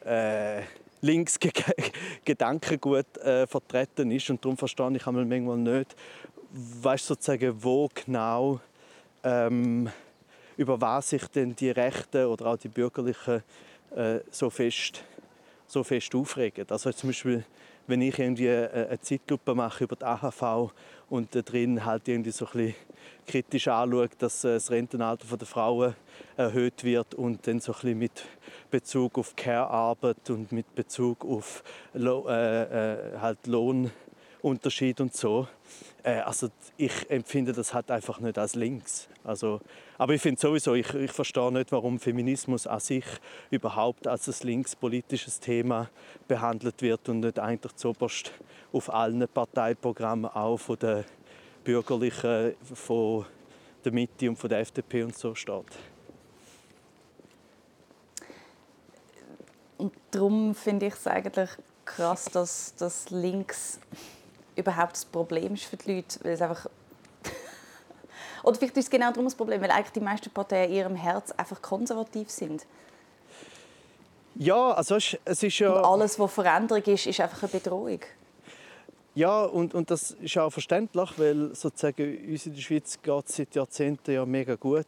äh, 0.06 0.62
links 1.02 1.40
Gedankengut 2.26 3.18
äh, 3.18 3.48
vertreten 3.48 4.12
ist 4.12 4.30
und 4.30 4.44
darum 4.44 4.58
verstehe 4.58 4.96
ich 4.96 5.06
manchmal 5.06 5.58
nicht, 5.58 5.96
weißt 6.52 7.06
sozusagen, 7.06 7.64
wo 7.64 7.90
genau 7.94 8.60
ähm, 9.24 9.90
über 10.58 10.80
was 10.80 11.10
sich 11.10 11.28
denn 11.28 11.56
die 11.56 11.70
Rechten 11.70 12.26
oder 12.26 12.48
auch 12.48 12.58
die 12.58 12.70
Bürgerlichen 12.70 13.44
äh, 13.96 14.20
so 14.32 14.50
fest 14.50 15.04
so 15.68 15.84
fest 15.84 16.14
aufregen. 16.16 16.66
Also 16.70 16.92
zum 16.92 17.10
Beispiel, 17.10 17.44
wenn 17.88 18.02
ich 18.02 18.18
irgendwie 18.20 18.50
eine 18.50 19.00
Zeitlupe 19.02 19.56
mache 19.56 19.84
über 19.84 19.96
die 19.96 20.06
AHV 20.06 20.72
und 21.10 21.36
da 21.36 21.42
drin 21.42 21.86
halt 21.86 22.08
irgendwie 22.08 22.32
so 22.32 22.46
ein 22.46 22.52
bisschen 22.52 22.76
kritisch 23.28 23.68
anschaue, 23.68 24.10
dass 24.18 24.44
äh, 24.44 24.54
das 24.54 24.72
Rentenalter 24.72 25.38
der 25.38 25.48
Frauen 25.48 25.96
erhöht 26.38 26.84
wird 26.84 27.16
und 27.16 27.46
dann 27.48 27.60
so 27.60 27.72
ein 27.74 27.76
bisschen 27.76 28.00
mit 28.00 28.26
Bezug 28.72 29.18
auf 29.18 29.36
Care-Arbeit 29.36 30.30
und 30.30 30.52
mit 30.52 30.74
Bezug 30.76 31.26
auf 31.26 31.64
Lo 31.94 32.28
äh, 32.28 33.14
äh, 33.14 33.18
halt 33.20 33.48
Lohnunterschied 34.46 35.02
und 35.02 35.16
so. 35.16 35.48
Äh, 36.04 36.20
also 36.20 36.50
ich 36.78 37.10
empfinde 37.10 37.52
das 37.52 37.74
halt 37.74 37.90
einfach 37.90 38.20
nicht 38.20 38.38
als 38.38 38.54
links. 38.54 39.08
Also, 39.24 39.60
aber 39.98 40.14
ich 40.14 40.22
finde 40.22 40.40
sowieso, 40.40 40.76
ich, 40.76 40.94
ich 40.94 41.12
verstehe 41.12 41.52
nicht, 41.52 41.72
warum 41.72 42.00
Feminismus 42.00 42.68
an 42.68 42.80
sich 42.80 43.06
überhaupt 43.50 44.08
als 44.08 44.28
ein 44.28 44.48
linkspolitisches 44.48 45.40
Thema 45.40 45.90
behandelt 46.28 46.82
wird 46.84 47.10
und 47.10 47.22
nicht 47.22 47.40
eigentlich 47.40 47.76
zuoberst 47.76 48.32
auf 48.72 48.94
allen 48.94 49.28
Parteiprogrammen 49.28 50.30
auch 50.30 50.58
von 50.58 50.78
der 50.78 51.06
Bürgerlichen, 51.64 52.54
von 52.74 53.26
der 53.84 53.92
Mitte 53.92 54.30
und 54.30 54.36
von 54.36 54.50
der 54.50 54.60
FDP 54.60 55.04
und 55.04 55.18
so 55.18 55.34
steht. 55.34 55.66
Und 59.78 59.94
darum 60.12 60.54
finde 60.54 60.86
ich 60.86 60.94
es 60.94 61.08
eigentlich 61.08 61.50
krass, 61.84 62.26
dass, 62.26 62.76
dass 62.76 63.10
links 63.10 63.80
überhaupt 64.56 64.94
das 64.94 65.06
Problem 65.06 65.54
ist 65.54 65.66
für 65.66 65.78
die 65.78 65.96
Leute, 65.96 66.20
weil 66.24 66.34
es 66.34 66.42
einfach 66.42 66.68
oder 68.44 68.56
vielleicht 68.56 68.78
ist 68.78 68.86
es 68.86 68.90
genau 68.90 69.10
darum 69.10 69.26
das 69.26 69.36
Problem, 69.36 69.62
weil 69.62 69.72
eigentlich 69.72 69.92
die 69.92 70.00
meisten 70.00 70.30
Parteien 70.30 70.70
in 70.70 70.76
ihrem 70.76 70.96
Herz 70.96 71.32
einfach 71.32 71.62
konservativ 71.62 72.30
sind. 72.30 72.66
Ja, 74.36 74.72
also 74.72 74.96
es 74.96 75.44
ist 75.44 75.60
ja... 75.60 75.72
Und 75.72 75.86
alles, 75.86 76.20
was 76.20 76.34
Veränderung 76.34 76.84
ist, 76.84 77.06
ist 77.06 77.20
einfach 77.22 77.44
eine 77.44 77.52
Bedrohung. 77.52 78.00
Ja, 79.16 79.46
und, 79.46 79.74
und 79.74 79.90
das 79.92 80.12
ist 80.12 80.38
auch 80.38 80.50
verständlich, 80.50 81.10
weil 81.16 81.56
sozusagen 81.56 82.18
uns 82.28 82.48
in 82.48 82.54
der 82.54 82.62
Schweiz 82.62 83.00
geht 83.02 83.30
es 83.30 83.36
seit 83.38 83.56
Jahrzehnten 83.56 84.12
ja 84.12 84.26
mega 84.26 84.56
gut. 84.56 84.88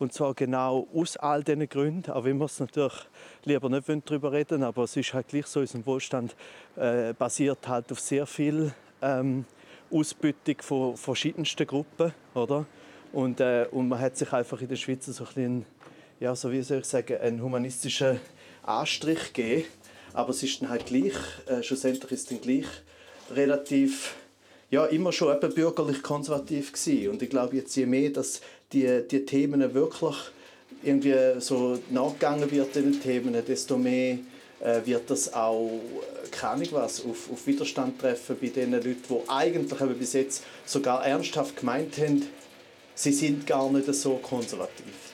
Und 0.00 0.12
zwar 0.12 0.34
genau 0.34 0.88
aus 0.92 1.16
all 1.16 1.44
diesen 1.44 1.68
Gründen, 1.68 2.10
auch 2.10 2.24
wenn 2.24 2.38
wir 2.38 2.46
es 2.46 2.58
natürlich 2.58 3.06
lieber 3.44 3.68
nicht 3.68 3.88
darüber 4.04 4.32
reden 4.32 4.64
aber 4.64 4.82
es 4.82 4.96
ist 4.96 5.14
halt 5.14 5.28
gleich 5.28 5.46
so, 5.46 5.60
unser 5.60 5.86
Wohlstand 5.86 6.34
äh, 6.74 7.12
basiert 7.12 7.68
halt 7.68 7.92
auf 7.92 8.00
sehr 8.00 8.26
viel 8.26 8.72
ähm, 9.02 9.44
Ausbeutung 9.90 10.56
von 10.60 10.96
verschiedensten 10.96 11.66
Gruppen, 11.66 12.12
oder? 12.34 12.66
Und, 13.12 13.40
äh, 13.40 13.66
und 13.70 13.88
man 13.88 14.00
hat 14.00 14.16
sich 14.16 14.32
einfach 14.32 14.60
in 14.60 14.68
der 14.68 14.76
Schweiz 14.76 15.06
so 15.06 15.24
ein 15.24 15.26
bisschen, 15.26 15.66
ja, 16.20 16.34
so 16.34 16.52
wie 16.52 16.62
soll 16.62 16.78
ich 16.78 16.84
sagen, 16.84 17.16
einen 17.18 17.42
humanistischen 17.42 18.20
Anstrich 18.62 19.32
gegeben. 19.32 19.64
Aber 20.12 20.30
es 20.30 20.42
ist 20.42 20.60
dann 20.60 20.68
halt 20.68 20.86
gleich, 20.86 21.14
äh, 21.46 21.62
schlussendlich 21.62 22.12
ist 22.12 22.22
es 22.22 22.26
dann 22.26 22.40
gleich 22.40 22.66
relativ, 23.30 24.14
ja, 24.70 24.84
immer 24.86 25.12
schon 25.12 25.34
eben 25.34 25.54
bürgerlich 25.54 26.02
konservativ 26.02 26.72
gewesen. 26.72 27.10
Und 27.10 27.22
ich 27.22 27.30
glaube, 27.30 27.56
jetzt 27.56 27.74
je 27.76 27.86
mehr, 27.86 28.10
dass 28.10 28.40
die, 28.72 29.02
die 29.10 29.24
Themen 29.24 29.74
wirklich 29.74 30.16
irgendwie 30.82 31.40
so 31.40 31.78
nachgegangen 31.90 32.50
wird, 32.50 32.74
den 32.74 33.00
Themen, 33.00 33.34
desto 33.46 33.78
mehr 33.78 34.18
wird 34.86 35.10
das 35.10 35.32
auch, 35.32 35.70
äh, 35.70 36.28
keine 36.30 36.70
was, 36.72 37.04
auf, 37.04 37.30
auf 37.30 37.46
Widerstand 37.46 38.00
treffen 38.00 38.36
bei 38.40 38.48
den 38.48 38.72
Leuten, 38.72 38.96
die 39.08 39.28
eigentlich 39.28 39.80
eben 39.80 39.98
bis 39.98 40.12
jetzt 40.14 40.42
sogar 40.64 41.06
ernsthaft 41.06 41.56
gemeint 41.56 41.96
haben, 41.98 42.26
sie 42.94 43.12
sind 43.12 43.46
gar 43.46 43.70
nicht 43.70 43.92
so 43.94 44.16
konservativ. 44.16 45.12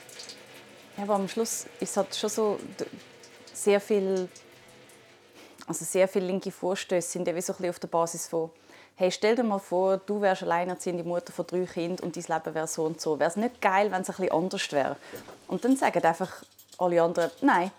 Ja, 0.97 1.03
aber 1.03 1.15
am 1.15 1.27
Schluss 1.27 1.65
ist 1.79 1.95
halt 1.97 2.15
schon 2.15 2.29
so 2.29 2.59
sehr 3.53 3.79
viel, 3.79 4.27
also 5.67 5.85
sehr 5.85 6.07
viele 6.07 6.27
linke 6.27 6.51
Vorstöße 6.51 7.09
sind 7.09 7.27
ja 7.27 7.35
wie 7.35 7.41
so 7.41 7.53
ein 7.59 7.69
auf 7.69 7.79
der 7.79 7.87
Basis 7.87 8.27
von 8.27 8.49
hey, 8.95 9.11
stell 9.11 9.35
dir 9.35 9.43
mal 9.43 9.59
vor, 9.59 9.97
du 9.97 10.21
wärst 10.21 10.43
alleinerziehende 10.43 11.03
Mutter 11.03 11.33
von 11.33 11.45
drei 11.45 11.65
Kindern 11.65 12.05
und 12.05 12.15
dein 12.15 12.23
Leben 12.23 12.55
wäre 12.55 12.67
so 12.67 12.85
und 12.85 13.01
so. 13.01 13.19
Wäre 13.19 13.29
es 13.29 13.35
nicht 13.35 13.61
geil, 13.61 13.91
wenn 13.91 14.01
es 14.01 14.09
ein 14.09 14.15
bisschen 14.15 14.31
anders 14.31 14.71
wäre? 14.71 14.95
Und 15.47 15.65
dann 15.65 15.75
sagen 15.75 16.03
einfach 16.03 16.43
alle 16.77 17.01
anderen, 17.01 17.31
nein. 17.41 17.71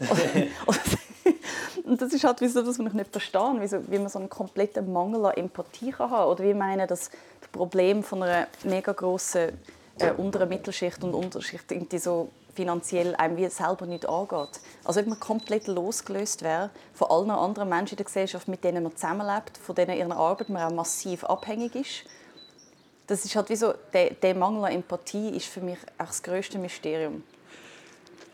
und 1.84 2.00
das 2.00 2.12
ist 2.12 2.24
halt 2.24 2.40
wie 2.40 2.48
so, 2.48 2.62
dass 2.62 2.78
man 2.78 2.92
nicht 2.92 3.10
verstehe, 3.10 3.56
wie, 3.60 3.68
so, 3.68 3.78
wie 3.88 3.98
man 3.98 4.08
so 4.08 4.18
einen 4.18 4.28
kompletten 4.28 4.92
Mangel 4.92 5.26
an 5.26 5.34
Empathie 5.34 5.90
kann 5.92 6.10
haben 6.10 6.30
Oder 6.30 6.44
wie 6.44 6.54
meine, 6.54 6.86
dass 6.86 7.10
Problem 7.52 8.02
von 8.02 8.22
einer 8.22 8.46
mega 8.64 8.92
grossen 8.92 9.58
äh, 9.98 10.12
unteren 10.12 10.48
Mittelschicht 10.48 11.02
und 11.02 11.14
Unterschicht 11.14 11.70
irgendwie 11.70 11.98
so 11.98 12.30
finanziell 12.54 13.14
einem 13.16 13.36
wie 13.36 13.48
selber 13.48 13.86
nicht 13.86 14.08
angeht. 14.08 14.60
Also 14.84 15.00
ob 15.00 15.06
man 15.06 15.20
komplett 15.20 15.66
losgelöst 15.66 16.42
wäre 16.42 16.70
von 16.94 17.10
allen 17.10 17.30
anderen 17.30 17.68
Menschen 17.68 17.92
in 17.92 17.96
der 17.98 18.06
Gesellschaft, 18.06 18.48
mit 18.48 18.64
denen 18.64 18.82
man 18.82 18.94
zusammenlebt, 18.94 19.58
von 19.58 19.74
denen 19.74 19.96
ihrer 19.96 20.16
Arbeit 20.16 20.48
man 20.48 20.62
auch 20.62 20.74
massiv 20.74 21.24
abhängig 21.24 21.74
ist. 21.74 22.04
Das 23.06 23.24
ist 23.24 23.34
halt 23.34 23.48
wie 23.50 23.56
so, 23.56 23.74
der, 23.92 24.10
der 24.10 24.34
Mangel 24.34 24.64
an 24.64 24.72
Empathie 24.72 25.30
ist 25.30 25.46
für 25.46 25.60
mich 25.60 25.78
auch 25.98 26.06
das 26.06 26.22
größte 26.22 26.58
Mysterium. 26.58 27.24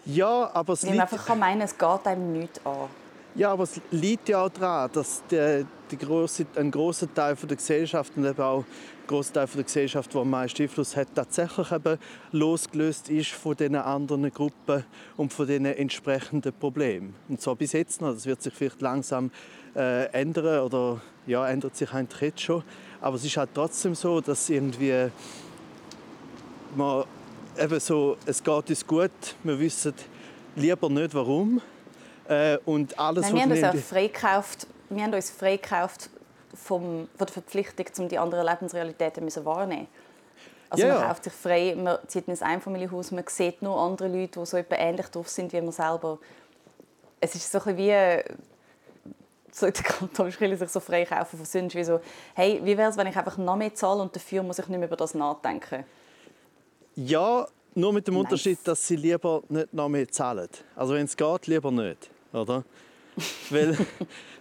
Ja, 0.06 0.50
aber 0.54 0.72
es 0.74 0.84
Weil 0.84 0.92
man 0.92 1.00
einfach 1.00 1.26
kann 1.26 1.38
meinen, 1.38 1.62
es 1.62 1.76
geht 1.76 2.06
einem 2.06 2.32
nichts 2.32 2.64
an. 2.64 2.88
Ja, 3.34 3.52
aber 3.52 3.64
es 3.64 3.80
liegt 3.90 4.30
ja 4.30 4.42
auch 4.44 4.48
daran, 4.48 4.90
dass 4.92 5.22
der, 5.30 5.64
die 5.90 5.98
grosse, 5.98 6.46
ein 6.54 6.70
großer 6.70 7.12
Teil 7.12 7.34
der 7.34 7.56
Gesellschaft 7.56 8.12
und 8.16 8.24
eben 8.24 8.40
auch 8.40 8.60
ein 8.60 8.64
großer 9.06 9.34
Teil 9.34 9.46
der 9.54 9.64
Gesellschaft, 9.64 10.14
der 10.14 10.22
am 10.22 10.30
meisten 10.30 10.62
Einfluss 10.62 10.96
hat, 10.96 11.08
tatsächlich 11.14 11.70
eben 11.70 11.98
losgelöst 12.32 13.10
ist 13.10 13.32
von 13.32 13.54
den 13.54 13.76
anderen 13.76 14.32
Gruppen 14.32 14.84
und 15.18 15.34
von 15.34 15.46
den 15.46 15.66
entsprechenden 15.66 16.54
Problemen. 16.54 17.14
Und 17.28 17.42
zwar 17.42 17.56
bis 17.56 17.72
jetzt 17.72 18.00
noch. 18.00 18.14
Das 18.14 18.24
wird 18.24 18.40
sich 18.40 18.54
vielleicht 18.54 18.80
langsam 18.80 19.30
äh, 19.74 20.06
ändern 20.12 20.60
oder 20.60 21.02
ja, 21.26 21.46
ändert 21.46 21.76
sich 21.76 21.92
eigentlich 21.92 22.22
jetzt 22.22 22.40
schon. 22.40 22.62
Aber 23.02 23.16
es 23.16 23.24
ist 23.24 23.36
halt 23.36 23.50
trotzdem 23.52 23.94
so, 23.94 24.22
dass 24.22 24.48
irgendwie 24.48 25.10
man 26.74 27.04
eben 27.58 27.80
so, 27.80 28.16
es 28.26 28.42
geht 28.42 28.70
uns 28.70 28.86
gut, 28.86 29.10
wir 29.42 29.58
wissen 29.58 29.94
lieber 30.54 30.88
nicht 30.88 31.14
warum 31.14 31.60
äh, 32.28 32.58
und 32.64 32.98
alles, 32.98 33.30
Nein, 33.30 33.50
wir, 33.50 33.66
haben 33.66 33.76
uns 33.76 33.86
freikauft, 33.86 34.66
wir 34.90 35.02
haben 35.02 35.14
uns 35.14 35.30
freikauft 35.30 36.10
vom, 36.54 37.08
von 37.16 37.26
der 37.26 37.28
Verpflichtung, 37.28 37.86
um 37.98 38.08
die 38.08 38.18
anderen 38.18 38.46
Lebensrealitäten 38.46 39.28
zu 39.28 39.44
wahrnehmen. 39.44 39.88
Also 40.68 40.86
ja, 40.86 40.94
man 40.94 41.08
kauft 41.08 41.24
sich 41.24 41.32
frei, 41.32 41.76
man 41.76 41.98
zieht 42.08 42.26
in 42.26 42.34
ein 42.34 42.42
Einfamilienhaus, 42.42 43.12
man 43.12 43.24
sieht 43.28 43.62
nur 43.62 43.78
andere 43.78 44.08
Leute, 44.08 44.40
die 44.40 44.46
so 44.46 44.56
ähnlich 44.56 45.06
drauf 45.06 45.28
sind 45.28 45.52
wie 45.52 45.60
man 45.60 45.72
selber. 45.72 46.18
Es 47.20 47.34
ist 47.34 47.50
so 47.50 47.60
ein 47.64 47.76
wie 47.76 48.22
so 49.52 49.70
der 49.70 49.82
Kantonschule 49.82 50.56
sich 50.56 50.68
so 50.68 50.80
freikaufen 50.80 51.38
von 51.38 51.46
Sünden, 51.46 51.74
wie 51.74 51.84
so, 51.84 52.00
hey, 52.34 52.60
wie 52.62 52.76
wäre 52.76 52.90
es, 52.90 52.96
wenn 52.96 53.06
ich 53.06 53.16
einfach 53.16 53.38
noch 53.38 53.56
mehr 53.56 53.74
zahle 53.74 54.02
und 54.02 54.14
dafür 54.14 54.42
muss 54.42 54.58
ich 54.58 54.68
nicht 54.68 54.78
mehr 54.78 54.88
über 54.88 54.96
das 54.96 55.14
nachdenken? 55.14 55.84
Ja, 56.96 57.46
nur 57.74 57.92
mit 57.92 58.08
dem 58.08 58.14
nice. 58.14 58.24
Unterschied, 58.24 58.58
dass 58.64 58.86
sie 58.86 58.96
lieber 58.96 59.42
nicht 59.48 59.72
noch 59.72 59.88
mehr 59.88 60.08
zahlen. 60.08 60.48
Also 60.74 60.94
wenn 60.94 61.04
es 61.04 61.16
geht, 61.16 61.46
lieber 61.46 61.70
nicht 61.70 62.10
oder? 62.36 62.64
weil, 63.50 63.76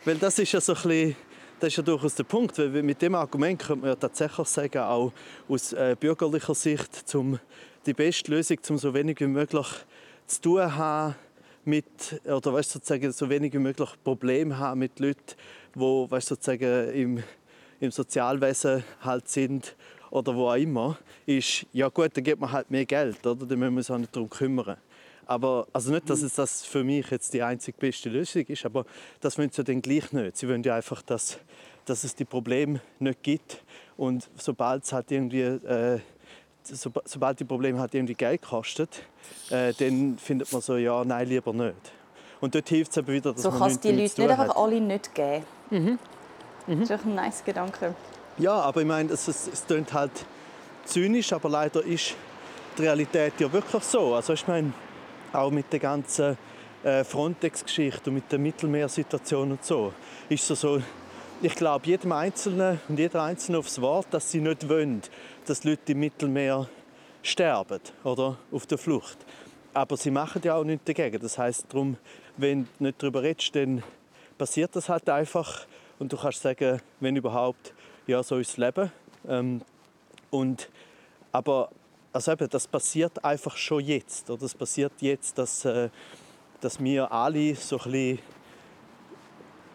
weil 0.04 0.16
das 0.18 0.40
ist 0.40 0.52
ja 0.52 0.62
so 0.62 0.74
ein 0.74 0.82
bisschen, 0.82 1.16
das 1.60 1.68
ist 1.70 1.78
ja 1.78 1.84
durchaus 1.84 2.16
der 2.16 2.24
Punkt, 2.24 2.58
weil 2.58 2.70
mit 2.84 3.02
dem 3.02 3.16
Argument 3.16 3.60
könnte 3.60 3.82
man 3.82 3.90
ja 3.90 3.96
tatsächlich 3.96 4.48
sagen, 4.48 4.80
auch 4.80 5.14
aus 5.48 5.74
äh, 5.74 5.96
bürgerlicher 6.00 6.56
Sicht, 6.56 7.08
zum, 7.08 7.40
die 7.86 7.94
beste 7.94 8.32
Lösung, 8.32 8.58
um 8.70 8.78
so 8.78 8.94
wenig 8.94 9.20
wie 9.20 9.28
möglich 9.28 9.68
zu 10.28 10.42
tun 10.42 10.76
haben 10.76 11.16
mit, 11.64 12.22
oder 12.26 12.54
weißt, 12.54 12.72
sozusagen 12.72 13.12
so 13.12 13.30
wenig 13.30 13.54
wie 13.54 13.60
möglich 13.60 13.90
Probleme 14.04 14.58
haben 14.58 14.80
mit 14.80 15.00
Leuten, 15.00 15.36
die 15.74 15.80
weißt, 15.80 16.28
sozusagen 16.28 16.90
im, 16.94 17.24
im 17.80 17.92
Sozialwesen 17.92 18.84
halt 19.02 19.28
sind 19.30 19.76
oder 20.16 20.34
wo 20.34 20.48
auch 20.48 20.56
immer, 20.56 20.98
ist, 21.26 21.66
ja 21.74 21.90
gut, 21.90 22.16
dann 22.16 22.24
gibt 22.24 22.40
man 22.40 22.50
halt 22.50 22.72
mehr 22.72 22.86
Geld, 22.86 23.26
oder? 23.28 23.46
dann 23.46 23.60
müssen 23.60 23.74
wir 23.74 23.78
uns 23.80 23.92
auch 23.92 23.98
nicht 23.98 24.16
darum 24.16 24.30
kümmern. 24.30 24.78
Aber, 25.26 25.68
also 25.74 25.92
nicht, 25.92 26.10
dass 26.10 26.22
es 26.22 26.36
das 26.36 26.64
für 26.64 26.86
mich 26.86 27.10
jetzt 27.10 27.34
die 27.34 27.44
einzig 27.44 27.78
beste 27.78 28.10
Lösung 28.10 28.44
ist, 28.44 28.66
aber 28.66 28.86
das 29.20 29.38
wollen 29.38 29.50
sie 29.50 29.64
dann 29.64 29.82
gleich 29.82 30.14
nicht. 30.14 30.38
Sie 30.38 30.48
wollen 30.48 30.64
ja 30.64 30.76
einfach, 30.76 31.02
dass, 31.02 31.40
dass 31.84 32.06
es 32.06 32.16
die 32.16 32.24
Probleme 32.24 32.80
nicht 33.00 33.24
gibt. 33.24 33.62
Und 33.98 34.30
sobald 34.38 34.86
es 34.86 34.94
halt 34.94 35.12
irgendwie, 35.12 35.42
äh, 35.42 36.00
so, 36.64 36.92
sobald 37.04 37.40
die 37.42 37.44
Probleme 37.44 37.80
halt 37.80 37.94
irgendwie 37.94 38.14
Geld 38.14 38.42
kostet, 38.44 39.02
äh, 39.50 39.74
dann 39.74 40.18
findet 40.18 40.54
man 40.54 40.62
so, 40.62 40.78
ja, 40.78 41.04
nein, 41.04 41.28
lieber 41.28 41.52
nicht. 41.52 41.76
Und 42.40 42.56
dort 42.56 42.70
hilft 42.70 42.92
es 42.92 42.98
eben 42.98 43.08
wieder, 43.08 43.34
dass 43.34 43.42
so 43.42 43.50
man 43.50 43.60
kann 43.60 43.72
es 43.72 43.80
die 43.82 43.90
Leute 43.90 44.22
nicht 44.22 44.32
einfach 44.32 44.56
alle 44.56 44.80
nicht 44.80 45.14
geben. 45.14 45.44
Mhm. 45.72 46.00
Mhm. 46.68 46.80
Das 46.80 46.90
ist 46.92 47.06
ein 47.06 47.16
nice 47.16 47.44
Gedanke. 47.44 47.96
Ja, 48.38 48.54
aber 48.54 48.82
ich 48.82 48.88
meine, 48.88 49.14
es, 49.14 49.64
klingt 49.66 49.94
halt 49.94 50.12
zynisch, 50.84 51.32
aber 51.32 51.48
leider 51.48 51.82
ist 51.84 52.16
die 52.78 52.82
Realität 52.82 53.34
ja 53.40 53.52
wirklich 53.52 53.84
so. 53.84 54.14
Also 54.14 54.34
ich 54.34 54.46
meine, 54.46 54.74
auch 55.32 55.52
mit 55.52 55.72
der 55.72 55.80
ganzen 55.80 56.38
äh, 56.84 57.06
Frontex-Geschichte 57.06 58.10
und 58.10 58.16
mit 58.16 58.30
der 58.30 58.40
Mittelmeersituation 58.40 59.52
und 59.52 59.64
so, 59.64 59.94
ist 60.28 60.50
es 60.52 60.60
so, 60.60 60.82
ich 61.42 61.56
glaube 61.56 61.88
jedem 61.88 62.12
Einzelnen 62.12 62.82
und 62.90 63.00
jeder 63.00 63.24
Einzelne 63.24 63.58
aufs 63.58 63.80
Wort, 63.80 64.08
dass 64.12 64.30
sie 64.30 64.42
nicht 64.42 64.68
wollen, 64.68 65.02
dass 65.46 65.64
Leute 65.64 65.94
im 65.94 66.02
Mittelmeer 66.02 66.68
sterben 67.24 67.80
oder 68.04 68.38
auf 68.52 68.66
der 68.66 68.78
Flucht. 68.78 69.18
Aber 69.74 69.96
sie 69.96 70.12
machen 70.12 70.42
ja 70.44 70.56
auch 70.56 70.66
nichts 70.66 70.84
dagegen. 70.84 71.22
Das 71.22 71.38
heißt, 71.38 71.68
darum, 71.70 71.96
wenn 72.36 72.68
du 72.80 72.84
nicht 72.84 73.02
darüber 73.02 73.24
redest, 73.24 73.56
dann 73.56 73.82
passiert 74.38 74.76
das 74.76 74.90
halt 74.90 75.10
einfach 75.10 75.66
und 76.00 76.12
du 76.12 76.18
kannst 76.18 76.42
sagen, 76.42 76.82
wenn 77.00 77.16
überhaupt, 77.16 77.74
ja, 78.08 78.24
so 78.24 78.38
ist 78.38 78.52
das 78.52 78.58
Leben. 78.58 78.92
Ähm, 79.28 79.62
und, 80.32 80.70
aber 81.32 81.70
also 82.14 82.32
eben, 82.32 82.50
das 82.50 82.68
passiert 82.68 83.24
einfach 83.24 83.58
schon 83.58 83.84
jetzt. 83.84 84.30
Oder 84.30 84.44
es 84.44 84.54
passiert 84.54 84.94
jetzt, 85.02 85.38
dass, 85.38 85.66
äh, 85.66 85.90
dass 86.62 86.80
wir 86.80 87.12
alle 87.12 87.56
so 87.56 87.80
ein 87.80 88.20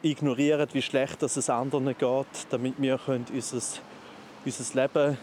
ignorieren, 0.02 0.68
wie 0.72 0.82
schlecht 0.82 1.22
es 1.22 1.50
anderen 1.50 1.86
geht, 1.96 2.46
damit 2.50 2.74
wir 2.78 2.98
können 2.98 3.26
unser, 3.32 3.60
unser 4.44 4.82
Leben 4.82 5.18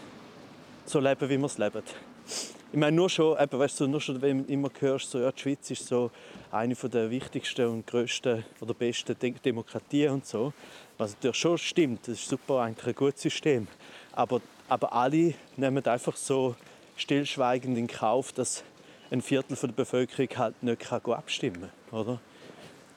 so 0.86 1.00
leben, 1.00 1.28
wie 1.28 1.38
wir 1.38 1.46
es 1.46 1.58
leben. 1.58 1.82
Ich 2.70 2.78
meine, 2.78 2.94
nur 2.94 3.08
schon, 3.08 3.38
eben, 3.38 3.58
weißt 3.58 3.80
du, 3.80 3.86
nur 3.86 4.00
schon, 4.00 4.20
wenn 4.20 4.46
du 4.46 4.52
immer 4.52 4.70
hörst, 4.78 5.10
so, 5.10 5.18
ja, 5.18 5.32
die 5.32 5.40
Schweiz 5.40 5.70
ist 5.70 5.86
so 5.86 6.10
eine 6.50 6.74
der 6.74 7.10
wichtigsten 7.10 7.66
und 7.66 7.86
grössten 7.86 8.44
oder 8.60 8.74
besten 8.74 9.16
Demokratien 9.18 10.12
und 10.12 10.26
so, 10.26 10.52
was 10.98 11.12
natürlich 11.14 11.36
schon 11.36 11.58
stimmt, 11.58 12.08
das 12.08 12.18
ist 12.18 12.28
super, 12.28 12.60
eigentlich 12.60 12.88
ein 12.88 12.94
gutes 12.94 13.22
System. 13.22 13.66
Aber, 14.12 14.40
aber 14.68 14.92
alle 14.92 15.34
nehmen 15.56 15.84
einfach 15.86 16.16
so 16.16 16.56
stillschweigend 16.96 17.78
in 17.78 17.86
Kauf, 17.86 18.32
dass 18.32 18.64
ein 19.10 19.22
Viertel 19.22 19.56
der 19.56 19.68
Bevölkerung 19.68 20.28
halt 20.36 20.62
nicht 20.62 20.92
abstimmen 20.92 21.70
kann. 21.90 22.00
Oder? 22.00 22.20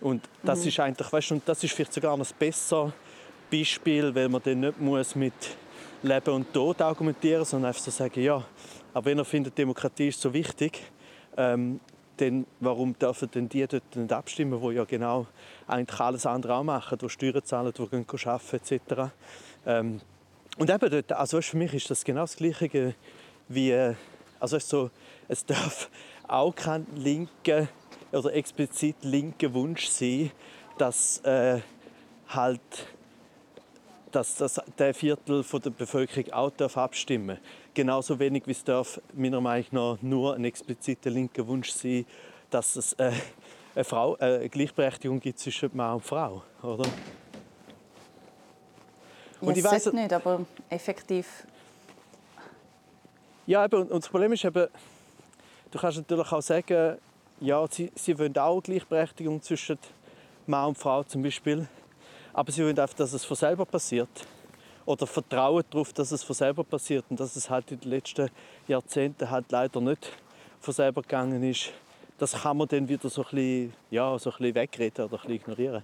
Und 0.01 0.27
das 0.43 0.61
mhm. 0.61 0.67
ist 0.67 0.79
eigentlich, 0.79 1.13
weißt, 1.13 1.31
und 1.31 1.43
das 1.47 1.63
ist 1.63 1.73
vielleicht 1.73 1.93
sogar 1.93 2.17
noch 2.17 2.27
ein 2.27 2.35
besseres 2.37 2.91
Beispiel, 3.51 4.13
weil 4.15 4.29
man 4.29 4.41
dann 4.43 4.59
nicht 4.59 4.81
muss 4.81 5.15
mit 5.15 5.33
Leben 6.01 6.33
und 6.33 6.51
Tod 6.51 6.81
argumentieren, 6.81 7.45
sondern 7.45 7.69
einfach 7.69 7.83
so 7.83 7.91
sagen, 7.91 8.21
ja, 8.21 8.43
aber 8.93 9.05
wenn 9.05 9.19
er 9.19 9.25
findet, 9.25 9.57
Demokratie 9.57 10.07
ist 10.07 10.19
so 10.19 10.33
wichtig, 10.33 10.81
ähm, 11.37 11.79
dann 12.17 12.45
warum 12.59 12.97
dürfen 12.97 13.29
denn 13.31 13.49
die 13.49 13.65
dort 13.67 13.95
nicht 13.95 14.13
abstimmen, 14.13 14.61
die 14.61 14.75
ja 14.75 14.83
genau 14.85 15.27
eigentlich 15.67 15.99
alles 15.99 16.25
andere 16.25 16.55
auch 16.55 16.63
machen, 16.63 16.97
die 16.97 17.09
Steuern 17.09 17.43
zahlen, 17.43 17.73
die 17.75 17.87
gehen 17.87 18.05
arbeiten 18.07 18.55
etc. 18.55 19.11
Ähm, 19.65 20.01
und 20.57 20.69
eben 20.69 20.89
dort, 20.89 21.11
also 21.13 21.41
für 21.41 21.57
mich 21.57 21.73
ist 21.73 21.89
das 21.89 22.03
genau 22.03 22.21
das 22.21 22.35
Gleiche 22.35 22.95
wie, 23.47 23.93
also 24.39 24.59
so, 24.59 24.91
es 25.27 25.45
darf 25.45 25.89
auch 26.27 26.55
kein 26.55 26.85
linker 26.95 27.67
oder 28.11 28.33
explizit 28.33 28.97
linker 29.03 29.53
Wunsch 29.53 29.87
sein, 29.87 30.31
dass 30.77 31.19
äh, 31.19 31.61
halt 32.27 32.61
dass 34.11 34.35
das 34.35 34.61
der 34.77 34.93
Viertel 34.93 35.43
von 35.43 35.61
der 35.61 35.69
Bevölkerung 35.71 36.31
auch 36.33 36.51
darf 36.51 36.77
abstimmen 36.77 37.37
Genauso 37.73 38.19
wenig 38.19 38.43
wie 38.47 38.51
es 38.51 38.63
darf 38.63 38.99
meiner 39.13 39.39
Meinung 39.39 39.67
nach 39.71 40.01
nur 40.01 40.35
ein 40.35 40.43
expliziter 40.43 41.09
linker 41.09 41.47
Wunsch 41.47 41.71
sein, 41.71 42.05
dass 42.49 42.75
es 42.75 42.93
äh, 42.93 43.11
eine, 43.75 43.83
Frau, 43.83 44.15
äh, 44.17 44.35
eine 44.39 44.49
Gleichberechtigung 44.49 45.19
gibt 45.19 45.39
zwischen 45.39 45.69
Mann 45.73 45.95
und 45.95 46.03
Frau, 46.03 46.43
oder? 46.61 46.83
Und 49.39 49.55
ja, 49.55 49.57
ich 49.57 49.63
weiß 49.63 49.93
nicht, 49.93 50.13
aber 50.13 50.45
effektiv 50.69 51.45
ja, 53.47 53.65
eben, 53.65 53.81
und 53.81 54.03
das 54.03 54.09
Problem 54.09 54.33
ist 54.33 54.45
eben, 54.45 54.67
du 55.71 55.79
kannst 55.79 55.97
natürlich 55.97 56.31
auch 56.31 56.41
sagen, 56.41 56.97
ja, 57.39 57.65
sie, 57.69 57.91
sie 57.95 58.17
wollen 58.17 58.37
auch 58.37 58.61
Gleichberechtigung 58.61 59.41
zwischen 59.41 59.79
Mann 60.45 60.69
und 60.69 60.77
Frau 60.77 61.03
zum 61.03 61.23
Beispiel, 61.23 61.67
aber 62.33 62.51
sie 62.51 62.63
wollen 62.63 62.77
einfach, 62.77 62.95
dass 62.95 63.13
es 63.13 63.25
von 63.25 63.37
selber 63.37 63.65
passiert. 63.65 64.09
Oder 64.85 65.05
vertrauen 65.05 65.63
darauf, 65.69 65.93
dass 65.93 66.11
es 66.11 66.23
von 66.23 66.35
selber 66.35 66.63
passiert 66.63 67.05
und 67.09 67.19
dass 67.19 67.35
es 67.35 67.49
halt 67.49 67.71
in 67.71 67.79
den 67.79 67.91
letzten 67.91 68.29
Jahrzehnten 68.67 69.29
halt 69.29 69.51
leider 69.51 69.79
nicht 69.79 70.11
von 70.59 70.73
selber 70.73 71.01
gegangen 71.01 71.43
ist. 71.43 71.71
Das 72.17 72.33
kann 72.33 72.57
man 72.57 72.67
dann 72.67 72.87
wieder 72.87 73.09
so 73.09 73.21
ein 73.21 73.29
bisschen, 73.29 73.73
ja, 73.89 74.17
so 74.17 74.31
ein 74.31 74.37
bisschen 74.37 74.55
wegreden 74.55 75.05
oder 75.05 75.15
ein 75.15 75.21
bisschen 75.21 75.35
ignorieren. 75.35 75.83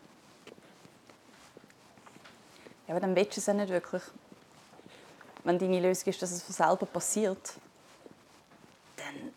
Ja, 2.88 2.94
aber 2.94 3.00
dann 3.02 3.16
willst 3.16 3.38
du 3.38 3.40
es 3.40 3.46
ja 3.46 3.54
nicht 3.54 3.70
wirklich 3.70 4.04
wenn 5.48 5.58
deine 5.58 5.80
Lösung 5.80 6.10
ist, 6.10 6.22
dass 6.22 6.32
es 6.32 6.44
von 6.44 6.54
selber 6.54 6.86
passiert, 6.86 7.54
dann, 8.98 9.32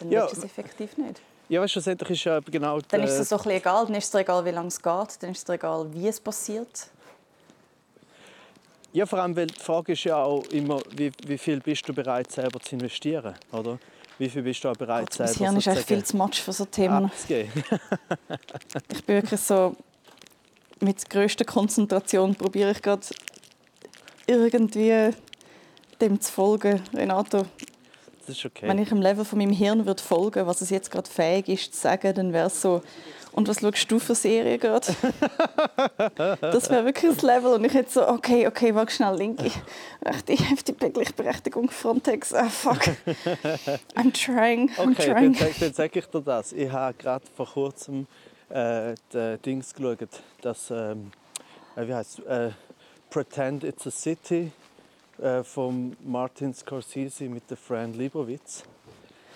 dann 0.00 0.10
ja, 0.10 0.22
willst 0.22 0.34
du 0.34 0.38
es 0.38 0.44
effektiv 0.44 0.96
nicht. 0.98 1.22
Ja, 1.54 1.60
weißt, 1.60 1.72
schlussendlich 1.74 2.10
ist 2.10 2.24
ja 2.24 2.40
genau... 2.40 2.80
Dann 2.80 3.02
ist 3.04 3.12
es 3.12 3.28
so 3.28 3.38
ein 3.38 3.50
egal, 3.50 3.86
dann 3.86 3.94
ist 3.94 4.06
es 4.06 4.10
dir 4.10 4.18
egal, 4.18 4.44
wie 4.44 4.50
lange 4.50 4.66
es 4.66 4.82
geht, 4.82 5.22
dann 5.22 5.30
ist 5.30 5.38
es 5.38 5.44
dir 5.44 5.52
egal, 5.52 5.86
wie 5.92 6.08
es 6.08 6.18
passiert. 6.18 6.88
Ja, 8.92 9.06
vor 9.06 9.20
allem, 9.20 9.36
weil 9.36 9.46
die 9.46 9.60
Frage 9.60 9.92
ist 9.92 10.02
ja 10.02 10.16
auch 10.16 10.44
immer, 10.46 10.80
wie, 10.90 11.12
wie 11.28 11.38
viel 11.38 11.60
bist 11.60 11.88
du 11.88 11.94
bereit, 11.94 12.32
selber 12.32 12.58
zu 12.58 12.74
investieren, 12.74 13.34
oder? 13.52 13.78
Wie 14.18 14.28
viel 14.28 14.42
bist 14.42 14.64
du 14.64 14.68
auch 14.68 14.76
bereit, 14.76 15.10
Gott, 15.10 15.12
selber 15.14 15.32
zu 15.32 15.38
Hirn 15.38 15.56
ist 15.56 15.66
echt 15.68 15.86
viel 15.86 16.04
zu 16.04 16.16
much 16.16 16.42
für 16.42 16.52
so 16.52 16.64
Themen. 16.64 17.08
ich 17.28 19.04
bin 19.04 19.22
wirklich 19.22 19.40
so... 19.40 19.76
Mit 20.80 21.08
größter 21.08 21.44
Konzentration 21.44 22.34
probiere 22.34 22.72
ich 22.72 22.82
gerade 22.82 23.06
irgendwie 24.26 25.10
dem 26.00 26.20
zu 26.20 26.32
folgen, 26.32 26.82
Renato. 26.92 27.46
Das 28.26 28.36
ist 28.36 28.44
okay. 28.44 28.66
Wenn 28.66 28.78
ich 28.78 28.90
im 28.90 29.02
Level 29.02 29.24
von 29.24 29.38
meinem 29.38 29.52
Hirn 29.52 29.86
würde 29.86 30.02
folgen, 30.02 30.46
was 30.46 30.60
es 30.60 30.70
jetzt 30.70 30.90
gerade 30.90 31.08
fähig 31.08 31.48
ist 31.48 31.74
zu 31.74 31.80
sagen, 31.80 32.14
dann 32.14 32.32
wäre 32.32 32.46
es 32.46 32.60
so. 32.60 32.82
Und 33.32 33.48
was 33.48 33.60
schaust 33.60 33.90
du 33.90 33.98
für 33.98 34.14
Serien 34.14 34.60
gerade? 34.60 34.86
das 36.40 36.70
wäre 36.70 36.84
wirklich 36.84 37.12
das 37.12 37.22
Level. 37.22 37.54
Und 37.54 37.64
ich 37.64 37.74
hätte 37.74 37.90
so, 37.90 38.08
okay, 38.08 38.46
okay, 38.46 38.74
warte 38.74 38.92
schnell, 38.92 39.16
linke, 39.16 39.50
rechte 40.04 40.34
heftige 40.34 40.90
Gleichberechtigung, 40.90 41.68
Frontex, 41.68 42.32
ah, 42.32 42.48
fuck. 42.48 42.80
I'm 43.96 44.12
trying, 44.12 44.70
I'm 44.78 44.92
okay, 44.92 45.12
trying. 45.12 45.32
Dann, 45.36 45.50
dann 45.58 45.74
sage 45.74 45.98
ich 45.98 46.06
dir 46.06 46.20
das. 46.20 46.52
Ich 46.52 46.70
habe 46.70 46.94
gerade 46.94 47.24
vor 47.36 47.46
kurzem 47.46 48.06
äh, 48.50 48.94
die 49.12 49.36
Dings 49.44 49.74
geschaut, 49.74 49.98
das, 50.40 50.70
ähm, 50.70 51.10
äh, 51.74 51.88
wie 51.88 51.94
heißt 51.94 52.20
äh, 52.26 52.50
Pretend 53.10 53.64
It's 53.64 53.86
a 53.86 53.90
City 53.90 54.52
äh, 55.18 55.42
von 55.42 55.96
Martin 56.04 56.52
Scorsese 56.54 57.24
mit 57.24 57.48
der 57.50 57.56
Fran 57.56 57.92
Libowitz. 57.94 58.64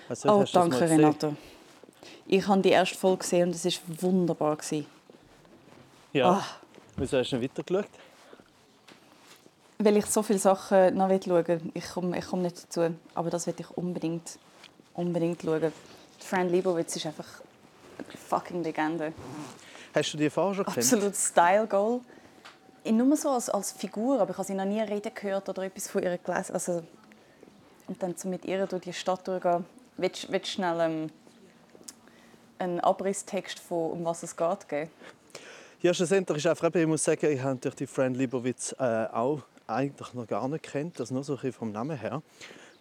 Also, 0.09 0.31
oh, 0.31 0.45
danke 0.51 0.81
Renato. 0.81 1.37
Ich 2.27 2.47
habe 2.47 2.61
die 2.61 2.71
erste 2.71 2.97
Folge 2.97 3.19
gesehen 3.19 3.49
und 3.49 3.55
es 3.55 3.65
war 3.65 4.03
wunderbar. 4.03 4.59
Ja. 6.13 6.31
Ah. 6.31 6.45
Wieso 6.97 7.19
hast 7.19 7.31
du 7.31 7.37
nicht 7.37 7.57
weitergeschaut? 7.57 7.91
Weil 9.79 9.97
ich 9.99 10.07
so 10.07 10.23
viele 10.23 10.39
Sachen 10.39 10.97
noch 10.97 11.09
schauen 11.09 11.47
will. 11.47 11.61
Ich 11.75 11.89
komme, 11.89 12.19
ich 12.19 12.27
komme 12.27 12.43
nicht 12.43 12.65
dazu. 12.65 12.95
Aber 13.15 13.31
das 13.31 13.47
will 13.47 13.55
ich 13.57 13.71
unbedingt, 13.77 14.39
unbedingt 14.95 15.43
schauen. 15.43 15.73
Fran 16.19 16.49
Libowitz 16.49 16.97
ist 16.97 17.07
einfach 17.07 17.27
eine 17.99 18.19
fucking 18.19 18.65
Legende. 18.65 19.13
Hast 19.95 20.13
du 20.13 20.19
die 20.19 20.29
vorher 20.29 20.55
schon 20.57 20.65
gesehen? 20.65 20.83
Absolut 20.83 21.17
Style 21.17 21.67
Goal 21.67 22.01
nur 22.93 23.17
so 23.17 23.31
als, 23.31 23.51
als 23.51 23.73
Figur, 23.73 24.21
aber 24.21 24.31
ich 24.31 24.37
habe 24.39 24.47
sie 24.47 24.55
noch 24.55 24.65
nie 24.65 24.81
reden 24.81 25.13
gehört 25.15 25.49
oder 25.49 25.63
etwas 25.63 25.89
von 25.89 26.03
ihr 26.03 26.19
gelesen. 26.19 26.53
Also, 26.55 26.83
und 27.87 28.03
dann 28.03 28.17
so 28.17 28.29
mit 28.29 28.45
ihr 28.45 28.67
durch 28.67 28.83
die 28.83 28.93
Stadt 28.93 29.27
durchgehen. 29.27 29.65
Willst 29.97 30.29
du 30.29 30.45
schnell 30.45 30.81
ähm, 30.81 31.11
einen 32.59 32.81
Abrisstext 32.81 33.59
von 33.59 33.93
um 33.93 34.05
was 34.05 34.23
es 34.23 34.37
geht 34.37 34.69
geben? 34.69 34.91
Ja, 35.81 35.95
schlussendlich 35.95 36.39
ist 36.39 36.47
einfach, 36.47 36.75
ich 36.75 36.87
muss 36.87 37.05
sagen, 37.05 37.31
ich 37.31 37.41
habe 37.41 37.71
die 37.71 37.87
Fran 37.87 38.15
Libowitz 38.15 38.75
äh, 38.79 39.07
auch 39.13 39.43
eigentlich 39.67 40.15
noch 40.15 40.27
gar 40.27 40.49
nicht 40.49 40.65
kennt, 40.65 40.99
das 40.99 41.11
nur 41.11 41.23
so 41.23 41.39
ein 41.41 41.53
vom 41.53 41.71
Namen 41.71 41.97
her. 41.97 42.23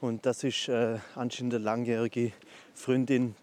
Und 0.02 0.26
das 0.26 0.44
ist 0.44 0.68
äh, 0.68 0.98
anscheinend 1.16 1.56
eine 1.56 1.64
langjährige 1.64 2.32
Freundin 2.74 3.36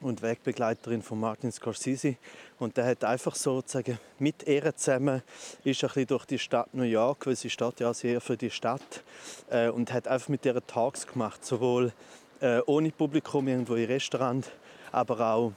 und 0.00 0.22
Wegbegleiterin 0.22 1.02
von 1.02 1.20
Martin 1.20 1.52
Scorsese. 1.52 2.16
Und 2.58 2.76
der 2.76 2.86
hat 2.86 3.04
einfach 3.04 3.34
sozusagen 3.34 3.98
mit 4.18 4.46
ihr 4.46 4.74
zusammen 4.74 5.22
ist 5.64 5.82
ein 5.82 5.88
bisschen 5.88 6.06
durch 6.06 6.24
die 6.26 6.38
Stadt 6.38 6.72
New 6.72 6.82
York, 6.82 7.26
weil 7.26 7.36
sie 7.36 7.50
steht 7.50 7.80
ja 7.80 7.92
sehr 7.92 8.20
für 8.20 8.36
die 8.36 8.50
Stadt, 8.50 9.02
äh, 9.50 9.68
und 9.68 9.92
hat 9.92 10.08
einfach 10.08 10.28
mit 10.28 10.44
ihr 10.44 10.64
Talks 10.66 11.06
gemacht, 11.06 11.44
sowohl 11.44 11.92
äh, 12.40 12.60
ohne 12.66 12.90
Publikum 12.90 13.48
irgendwo 13.48 13.74
im 13.74 13.86
Restaurant, 13.86 14.50
aber 14.92 15.20
auch 15.20 15.52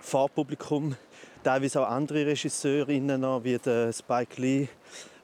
vor 0.00 0.28
Publikum. 0.28 0.96
Teilweise 1.42 1.82
auch 1.82 1.90
andere 1.90 2.26
Regisseurinnen 2.26 3.20
noch, 3.20 3.44
wie 3.44 3.58
der 3.58 3.92
Spike 3.92 4.40
Lee 4.40 4.68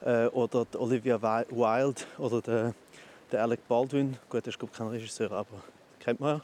äh, 0.05 0.27
oder 0.27 0.67
Olivia 0.77 1.19
Wilde 1.21 2.01
oder 2.19 2.41
der, 2.41 2.73
der 3.31 3.41
Alec 3.41 3.67
Baldwin. 3.67 4.17
Gut, 4.29 4.45
er 4.45 4.49
ist 4.49 4.59
kein 4.73 4.87
Regisseur, 4.87 5.31
aber 5.31 5.63
kennt 5.99 6.19
man 6.19 6.41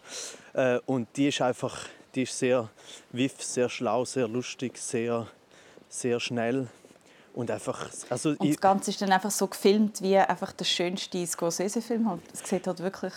ja. 0.54 0.76
Äh, 0.76 0.80
und 0.86 1.08
die 1.16 1.28
ist 1.28 1.42
einfach 1.42 1.78
die 2.16 2.24
ist 2.24 2.38
sehr 2.38 2.70
wiff, 3.12 3.42
sehr 3.42 3.70
schlau, 3.70 4.06
sehr 4.06 4.28
lustig, 4.28 4.78
sehr, 4.78 5.28
sehr 5.90 6.20
schnell. 6.20 6.68
Und 7.34 7.52
einfach, 7.52 7.88
also 8.10 8.30
Und 8.30 8.50
das 8.50 8.60
Ganze 8.60 8.90
ist 8.90 9.02
dann 9.02 9.12
einfach 9.12 9.30
so 9.30 9.46
gefilmt 9.46 10.02
wie 10.02 10.18
einfach 10.18 10.52
der 10.54 10.66
schönste 10.66 11.26
Scorsese-Film. 11.26 12.20
Es 12.34 12.50
sieht 12.50 12.66
halt 12.66 12.80
wirklich 12.80 13.14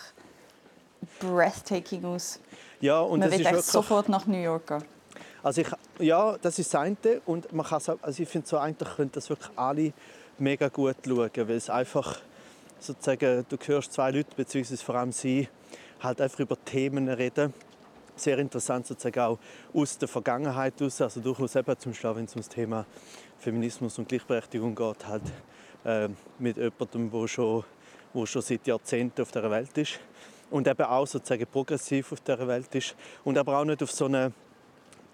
breathtaking 1.21 2.05
aus. 2.05 2.39
Ja, 2.81 3.01
und 3.01 3.21
man 3.21 3.31
das 3.31 3.39
will 3.39 3.47
ist 3.47 3.53
wirklich, 3.53 3.67
sofort 3.67 4.09
nach 4.11 4.27
New 4.27 4.41
York 4.41 4.67
gehen. 4.67 4.85
Also 5.43 5.63
ich, 5.63 5.69
ja, 5.99 6.37
das 6.37 6.59
ist 6.59 6.75
das 6.75 6.81
eine. 6.83 6.97
Und 7.25 7.51
man 7.53 7.65
kann 7.65 7.81
also 8.03 8.23
ich 8.23 8.29
finde 8.29 8.47
so 8.47 8.59
eigentlich 8.59 8.95
können 8.95 9.11
das 9.13 9.31
wirklich 9.31 9.51
alle 9.57 9.93
mega 10.39 10.69
gut 10.69 10.97
schauen, 11.05 11.31
weil 11.35 11.51
es 11.53 11.71
einfach 11.71 12.21
sozusagen, 12.79 13.47
du 13.49 13.57
hörst 13.67 13.93
zwei 13.93 14.11
Leute, 14.11 14.35
beziehungsweise 14.37 14.85
vor 14.85 14.97
allem 14.97 15.13
sie, 15.13 15.49
halt 16.01 16.21
einfach 16.21 16.41
über 16.41 16.63
Themen 16.65 17.09
reden. 17.09 17.53
Sehr 18.21 18.39
interessant 18.39 18.87
sozusagen 18.87 19.19
auch 19.21 19.39
aus 19.73 19.97
der 19.97 20.07
Vergangenheit 20.07 20.83
aus, 20.83 21.01
also 21.01 21.21
durchaus 21.21 21.57
eben 21.57 21.79
zum 21.79 21.93
Beispiel, 21.93 22.17
wenn 22.17 22.25
es 22.27 22.35
um 22.35 22.43
das 22.43 22.51
Thema 22.51 22.85
Feminismus 23.39 23.99
und 23.99 24.11
Gleichberechtigung 24.11 24.75
geht, 24.75 25.07
halt 25.07 25.23
äh, 25.87 26.11
mit 26.39 26.59
jemandem, 26.59 27.11
der 27.11 27.29
schon, 27.29 27.65
wo 28.13 28.27
schon 28.27 28.43
seit 28.43 28.67
Jahrzehnten 28.67 29.23
auf 29.23 29.31
der 29.33 29.51
Welt 29.51 29.79
ist 29.79 30.01
und 30.51 30.69
eben 30.69 30.83
auch 30.83 31.07
sozusagen 31.07 31.47
progressiv 31.47 32.13
auf 32.13 32.21
der 32.21 32.47
Welt 32.47 32.75
ist 32.75 32.95
und 33.25 33.39
aber 33.39 33.59
auch 33.59 33.65
nicht 33.65 33.83
auf 33.83 33.91
so 33.91 34.05
eine 34.05 34.33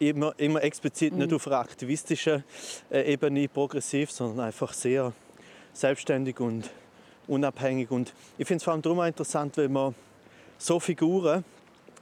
immer, 0.01 0.35
immer 0.37 0.65
explizit 0.65 1.15
nicht 1.15 1.33
auf 1.33 1.47
einer 1.47 1.61
aktivistischen 1.61 2.43
äh, 2.91 3.13
Ebene 3.13 3.47
progressiv, 3.47 4.11
sondern 4.11 4.47
einfach 4.47 4.73
sehr 4.73 5.13
selbstständig 5.73 6.41
und 6.41 6.69
unabhängig. 7.29 7.89
Und 7.93 8.13
ich 8.37 8.49
finde 8.49 8.57
es 8.57 8.65
vor 8.65 8.73
allem 8.73 8.83
darum 8.83 8.99
auch 8.99 9.07
interessant, 9.07 9.57
wenn 9.59 9.73
man 9.73 9.95
so 10.59 10.81
Figuren, 10.81 11.45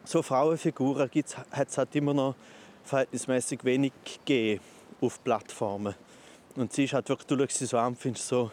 so 0.04 0.22
Frauenfiguren 0.22 1.10
hat 1.50 1.68
es 1.68 1.78
halt 1.78 1.94
immer 1.96 2.14
noch 2.14 2.34
verhältnismäßig 2.84 3.64
wenig 3.64 3.92
gegeben 4.04 4.60
auf 5.00 5.22
Plattformen. 5.24 5.94
Und 6.56 6.72
sie 6.72 6.84
ist 6.84 6.92
halt 6.92 7.08
wirklich, 7.08 7.26
du 7.26 7.38
schaust 7.38 7.58
sie 7.58 7.66
so 7.66 7.78
an 7.78 7.96
findest 7.96 8.28
so, 8.28 8.50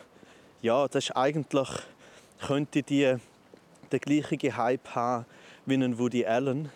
ja, 0.61 0.87
das 0.87 1.05
ist 1.05 1.11
eigentlich, 1.11 1.69
könnte 2.39 2.83
die 2.83 3.15
den 3.91 3.99
gleichen 3.99 4.57
Hype 4.57 4.95
haben 4.95 5.25
wie 5.65 5.75
ein 5.75 5.97
Woody 5.99 6.25
Allen. 6.25 6.69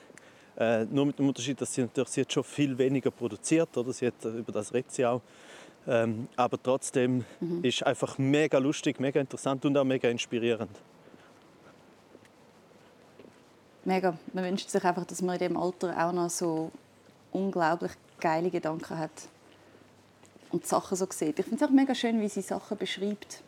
Äh, 0.57 0.86
nur 0.86 1.07
mit 1.07 1.19
dem 1.19 1.28
Unterschied, 1.28 1.59
dass 1.59 1.73
sie 1.73 1.82
natürlich 1.82 2.09
sie 2.09 2.21
hat 2.21 2.32
schon 2.32 2.43
viel 2.43 2.78
weniger 2.78 3.11
produziert, 3.11 3.76
oder? 3.78 3.91
Sie 3.91 4.07
hat, 4.07 4.23
über 4.23 4.51
das 4.51 4.73
redet 4.73 4.91
sie 4.91 5.05
auch. 5.05 5.21
Ähm, 5.88 6.28
aber 6.36 6.61
trotzdem 6.61 7.26
mhm. 7.39 7.63
ist 7.63 7.84
einfach 7.84 8.17
mega 8.17 8.57
lustig, 8.57 8.99
mega 8.99 9.19
interessant 9.19 9.65
und 9.65 9.78
auch 9.78 9.84
mega 9.84 10.09
inspirierend. 10.09 10.71
Mega. 13.86 14.17
Man 14.33 14.43
wünscht 14.43 14.69
sich 14.69 14.83
einfach, 14.83 15.05
dass 15.05 15.21
man 15.21 15.36
in 15.36 15.39
dem 15.39 15.57
Alter 15.57 16.05
auch 16.05 16.11
noch 16.11 16.29
so 16.29 16.71
unglaublich 17.31 17.91
geile 18.19 18.49
Gedanken 18.49 18.97
hat 18.97 19.11
und 20.51 20.65
Sachen 20.65 20.97
so 20.97 21.07
sieht. 21.09 21.38
Ich 21.38 21.45
finde 21.45 21.63
es 21.63 21.69
auch 21.69 21.73
mega 21.73 21.93
schön, 21.93 22.19
wie 22.19 22.29
sie 22.29 22.41
Sachen 22.41 22.77
beschreibt. 22.77 23.41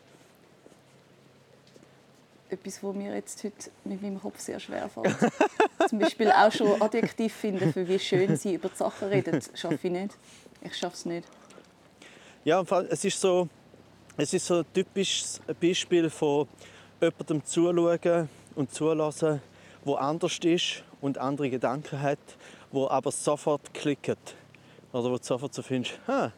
Etwas, 2.50 2.82
was 2.82 2.94
mir 2.94 3.14
jetzt 3.14 3.42
heute 3.44 3.70
mit 3.84 4.00
meinem 4.00 4.20
Kopf 4.20 4.38
sehr 4.38 4.60
schwer 4.60 4.88
fällt. 4.88 5.16
Zum 5.88 5.98
Beispiel 5.98 6.30
auch 6.30 6.52
schon 6.52 6.80
Adjektiv 6.80 7.34
finden, 7.34 7.72
für 7.72 7.86
wie 7.86 7.98
schön 7.98 8.36
sie 8.36 8.54
über 8.54 8.68
die 8.68 8.76
Sachen 8.76 9.08
redet, 9.08 9.50
schaffe 9.54 9.78
ich 9.82 9.90
nicht. 9.90 10.16
Ich 10.62 10.76
schaffe 10.76 10.94
es 10.94 11.04
nicht. 11.04 11.28
Ja, 12.44 12.62
es 12.88 13.04
ist 13.04 13.20
so, 13.20 13.48
es 14.16 14.32
ist 14.32 14.46
so 14.46 14.58
ein 14.58 14.64
typisches 14.72 15.40
Beispiel 15.60 16.08
von 16.08 16.48
jemandem 17.00 17.44
zuschauen 17.44 18.28
und 18.54 18.72
zulassen, 18.72 19.40
wo 19.88 19.94
anders 19.94 20.38
ist 20.44 20.84
und 21.00 21.16
andere 21.18 21.48
Gedanken 21.48 22.00
hat, 22.00 22.18
wo 22.70 22.86
aber 22.88 23.10
sofort 23.10 23.72
klickt. 23.72 24.36
Oder 24.92 25.10
wo 25.10 25.16
du 25.16 25.24
sofort 25.24 25.54
so 25.54 25.62
findest, 25.62 25.98
ah, 26.06 26.30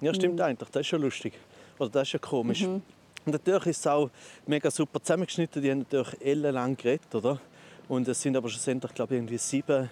ja 0.00 0.14
stimmt 0.14 0.36
mhm. 0.36 0.42
eigentlich, 0.42 0.70
das 0.70 0.82
ist 0.82 0.92
ja 0.92 0.98
lustig. 0.98 1.34
Oder 1.78 1.90
das 1.90 2.08
ist 2.08 2.12
ja 2.12 2.18
komisch. 2.20 2.62
Mhm. 2.62 2.82
Und 3.24 3.32
natürlich 3.32 3.66
ist 3.66 3.80
es 3.80 3.86
auch 3.88 4.08
mega 4.46 4.70
super 4.70 5.02
zusammengeschnitten. 5.02 5.60
Die 5.60 5.70
haben 5.70 5.80
natürlich 5.80 6.20
ellenlang 6.20 6.76
geredet, 6.76 7.12
oder? 7.14 7.40
Und 7.88 8.06
es 8.06 8.22
sind 8.22 8.36
aber 8.36 8.48
schlussendlich, 8.48 8.94
glaube 8.94 9.14
ich, 9.14 9.18
irgendwie 9.18 9.38
sieben, 9.38 9.90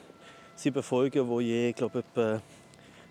sieben 0.55 0.83
Folgen, 0.83 1.29
die 1.29 1.45
je, 1.45 1.73
glaube 1.73 2.01
etwa 2.01 2.41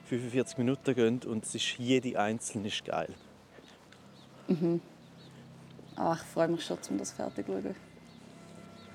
45 0.06 0.58
Minuten 0.58 0.95
gehen. 0.95 1.22
Und 1.26 1.45
es 1.45 1.56
ist, 1.56 1.78
jede 1.78 2.18
einzelne 2.18 2.70
ist 2.70 2.84
geil. 2.86 3.14
Mhm. 4.47 4.82
Oh, 5.97 6.14
ich 6.14 6.22
freue 6.34 6.47
mich 6.47 6.66
schon, 6.66 6.78
um 6.89 6.97
das 6.97 7.12
fertig 7.12 7.45
zu 7.45 7.52
schauen. 7.52 7.76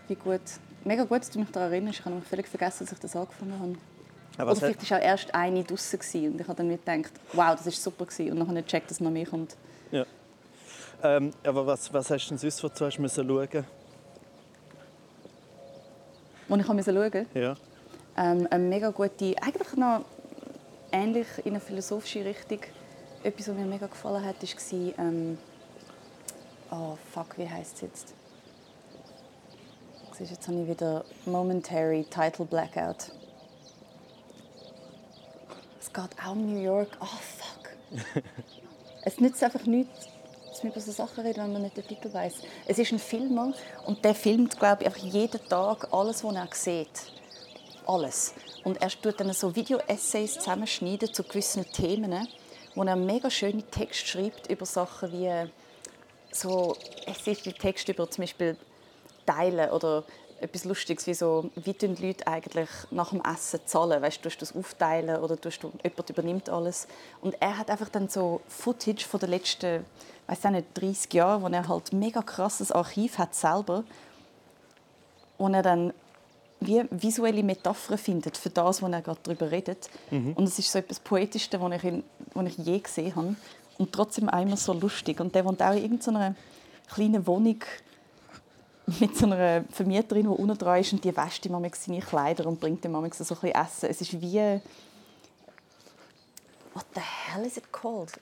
Wie 0.08 0.14
gut. 0.14 0.40
Mega 0.84 1.04
gut, 1.04 1.20
dass 1.20 1.30
du 1.30 1.38
mich 1.38 1.50
daran 1.50 1.72
erinnerst. 1.72 2.00
Ich 2.00 2.04
habe 2.04 2.20
völlig 2.20 2.46
vergessen, 2.46 2.84
dass 2.84 2.92
ich 2.92 2.98
das 2.98 3.16
angefangen 3.16 3.58
habe. 3.58 3.74
Aber 4.36 4.50
Oder 4.50 4.60
vielleicht 4.60 4.90
war 4.90 4.98
auch 4.98 5.02
erst 5.02 5.34
eine 5.34 5.62
draußen 5.62 6.00
und 6.26 6.40
ich 6.40 6.48
habe 6.48 6.56
dann 6.56 6.68
gedacht, 6.68 7.12
wow, 7.32 7.54
das 7.54 7.66
war 7.66 7.72
super. 7.72 8.04
Und 8.04 8.38
dann 8.38 8.48
habe 8.48 8.58
ich 8.58 8.64
gecheckt, 8.64 8.90
dass 8.90 9.00
noch 9.00 9.10
mehr 9.10 9.26
kommt. 9.26 9.56
Ja. 9.90 10.04
Ähm, 11.02 11.32
aber 11.44 11.66
was, 11.66 11.92
was 11.92 12.10
hast 12.10 12.26
du 12.26 12.28
denn 12.30 12.38
sonst, 12.38 12.80
du 12.80 12.84
hast 12.84 12.98
müssen 12.98 13.28
schauen 13.28 13.64
Und 16.48 16.60
ich 16.60 16.68
musste 16.68 16.92
schauen? 16.92 17.26
Ja. 17.34 17.54
Ähm, 18.16 18.48
eine 18.50 18.64
mega 18.64 18.90
gute, 18.90 19.34
eigentlich 19.40 19.76
noch 19.76 20.04
ähnlich 20.92 21.26
in 21.44 21.52
eine 21.52 21.60
philosophische 21.60 22.24
Richtung. 22.24 22.60
Etwas, 23.22 23.48
was 23.48 23.56
mir 23.56 23.66
mega 23.66 23.86
gefallen 23.86 24.24
hat, 24.24 24.42
war, 24.42 24.98
ähm, 24.98 25.38
oh 26.70 26.98
fuck, 27.12 27.38
wie 27.38 27.48
heißt 27.48 27.76
es 27.76 27.80
jetzt? 27.80 28.14
Jetzt 30.20 30.46
habe 30.46 30.62
ich 30.62 30.68
wieder 30.68 31.04
Momentary 31.26 32.04
Title 32.04 32.44
Blackout. 32.44 33.10
Es 35.80 35.92
geht 35.92 36.04
auch 36.24 36.32
um 36.32 36.54
New 36.54 36.62
York. 36.62 36.96
Oh 37.00 37.04
fuck. 37.04 38.22
es 39.02 39.18
nützt 39.18 39.42
einfach 39.42 39.64
nichts, 39.66 40.06
dass 40.48 40.62
man 40.62 40.70
über 40.70 40.80
so 40.80 40.92
Sachen 40.92 41.26
reden, 41.26 41.42
wenn 41.42 41.52
man 41.54 41.62
nicht 41.62 41.76
den 41.76 41.86
Titel 41.86 42.12
weiß. 42.12 42.34
Es 42.66 42.78
ist 42.78 42.92
ein 42.92 43.00
Filmer 43.00 43.54
und 43.86 44.04
der 44.04 44.14
filmt, 44.14 44.56
glaube 44.56 44.82
ich, 44.82 44.86
einfach 44.86 45.02
jeden 45.02 45.48
Tag 45.48 45.92
alles, 45.92 46.22
was 46.22 46.34
er 46.34 46.48
sieht. 46.52 47.12
Alles. 47.84 48.34
Und 48.62 48.80
er 48.80 48.90
tut 48.90 49.18
dann 49.18 49.32
so 49.32 49.56
Video-Essays 49.56 50.34
zusammenschneiden 50.34 51.12
zu 51.12 51.24
gewissen 51.24 51.66
Themen, 51.72 52.28
wo 52.76 52.84
er 52.84 52.94
mega 52.94 53.28
schöne 53.30 53.64
Texte 53.64 54.06
schreibt 54.06 54.48
über 54.48 54.64
Sachen 54.64 55.12
wie 55.12 55.50
so 56.30 56.76
es 57.06 57.26
ist 57.26 57.46
die 57.46 57.52
Text 57.52 57.88
über 57.88 58.08
zum 58.08 58.22
Beispiel 58.22 58.56
Teilen 59.26 59.70
oder 59.70 60.04
etwas 60.40 60.64
Lustiges, 60.64 61.06
wie 61.06 61.14
so, 61.14 61.50
wie 61.56 61.72
die 61.72 61.86
Leute 61.86 62.26
eigentlich 62.26 62.68
nach 62.90 63.10
dem 63.10 63.22
Essen 63.22 63.60
zahlen. 63.64 64.02
Weißt, 64.02 64.24
du 64.24 64.28
das 64.28 64.54
aufteilen 64.54 65.20
oder 65.20 65.36
du, 65.36 65.48
jemand 65.50 66.10
übernimmt 66.10 66.48
alles. 66.48 66.86
Und 67.20 67.34
er 67.40 67.58
hat 67.58 67.70
einfach 67.70 67.88
dann 67.88 68.08
so 68.08 68.40
Footage 68.48 69.06
von 69.06 69.20
den 69.20 69.30
letzten, 69.30 69.84
weiß 70.26 70.44
nicht, 70.50 70.66
30 70.74 71.12
Jahren, 71.14 71.42
wo 71.42 71.48
er 71.48 71.68
halt 71.68 71.92
mega 71.92 72.22
krasses 72.22 72.72
Archiv 72.72 73.18
hat 73.18 73.34
selber, 73.34 73.84
wo 75.38 75.48
er 75.48 75.62
dann 75.62 75.92
wie 76.60 76.82
visuelle 76.90 77.42
Metaphern 77.42 77.98
findet 77.98 78.36
für 78.36 78.50
das, 78.50 78.82
was 78.82 78.90
er 78.90 79.02
gerade 79.02 79.20
darüber 79.22 79.50
redet. 79.50 79.90
Mhm. 80.10 80.32
Und 80.32 80.44
es 80.44 80.58
ist 80.58 80.72
so 80.72 80.78
etwas 80.78 81.00
Poetischste, 81.00 81.60
was 81.60 81.82
ich, 81.82 81.92
was 82.32 82.46
ich 82.46 82.58
je 82.58 82.78
gesehen 82.78 83.14
habe. 83.16 83.36
Und 83.76 83.92
trotzdem 83.92 84.28
einmal 84.28 84.56
so 84.56 84.72
lustig. 84.72 85.20
Und 85.20 85.34
der 85.34 85.44
wohnt 85.44 85.62
auch 85.62 85.72
in 85.72 85.82
irgendeiner 85.82 86.34
kleinen 86.88 87.26
Wohnung 87.26 87.58
mit 89.00 89.16
so 89.16 89.26
einer 89.26 89.64
Vermieterin, 89.70 90.34
die 90.36 90.58
dran 90.58 90.80
ist 90.80 90.92
und 90.92 91.04
die 91.04 91.16
wäscht 91.16 91.46
ihm 91.46 91.70
seine 91.74 92.00
Kleider 92.00 92.46
und 92.46 92.60
bringt 92.60 92.84
ihm 92.84 92.92
so 92.92 92.98
ein 92.98 93.10
bisschen 93.10 93.50
Essen. 93.50 93.90
Es 93.90 94.00
ist 94.00 94.20
wie... 94.20 94.60
What 96.74 96.86
the 96.94 97.00
hell 97.00 97.44
is 97.46 97.56
it 97.56 97.72
called? 97.72 98.12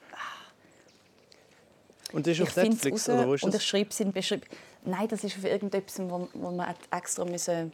Und 2.12 2.26
das 2.26 2.38
ist 2.38 2.42
auf 2.42 2.56
Netflix, 2.56 3.08
oder 3.08 3.26
wo 3.26 3.34
ist 3.34 3.42
das? 3.42 3.48
Und 3.48 3.54
ich 3.56 3.66
schreibe 3.66 3.90
es 3.90 4.00
in 4.00 4.12
Beschreibung. 4.12 4.46
Nein, 4.84 5.08
das 5.08 5.24
ist 5.24 5.38
auf 5.38 5.44
irgendetwas, 5.44 5.98
wo, 6.00 6.28
wo 6.34 6.50
man 6.50 6.74
extra 6.90 7.24
müssen... 7.24 7.72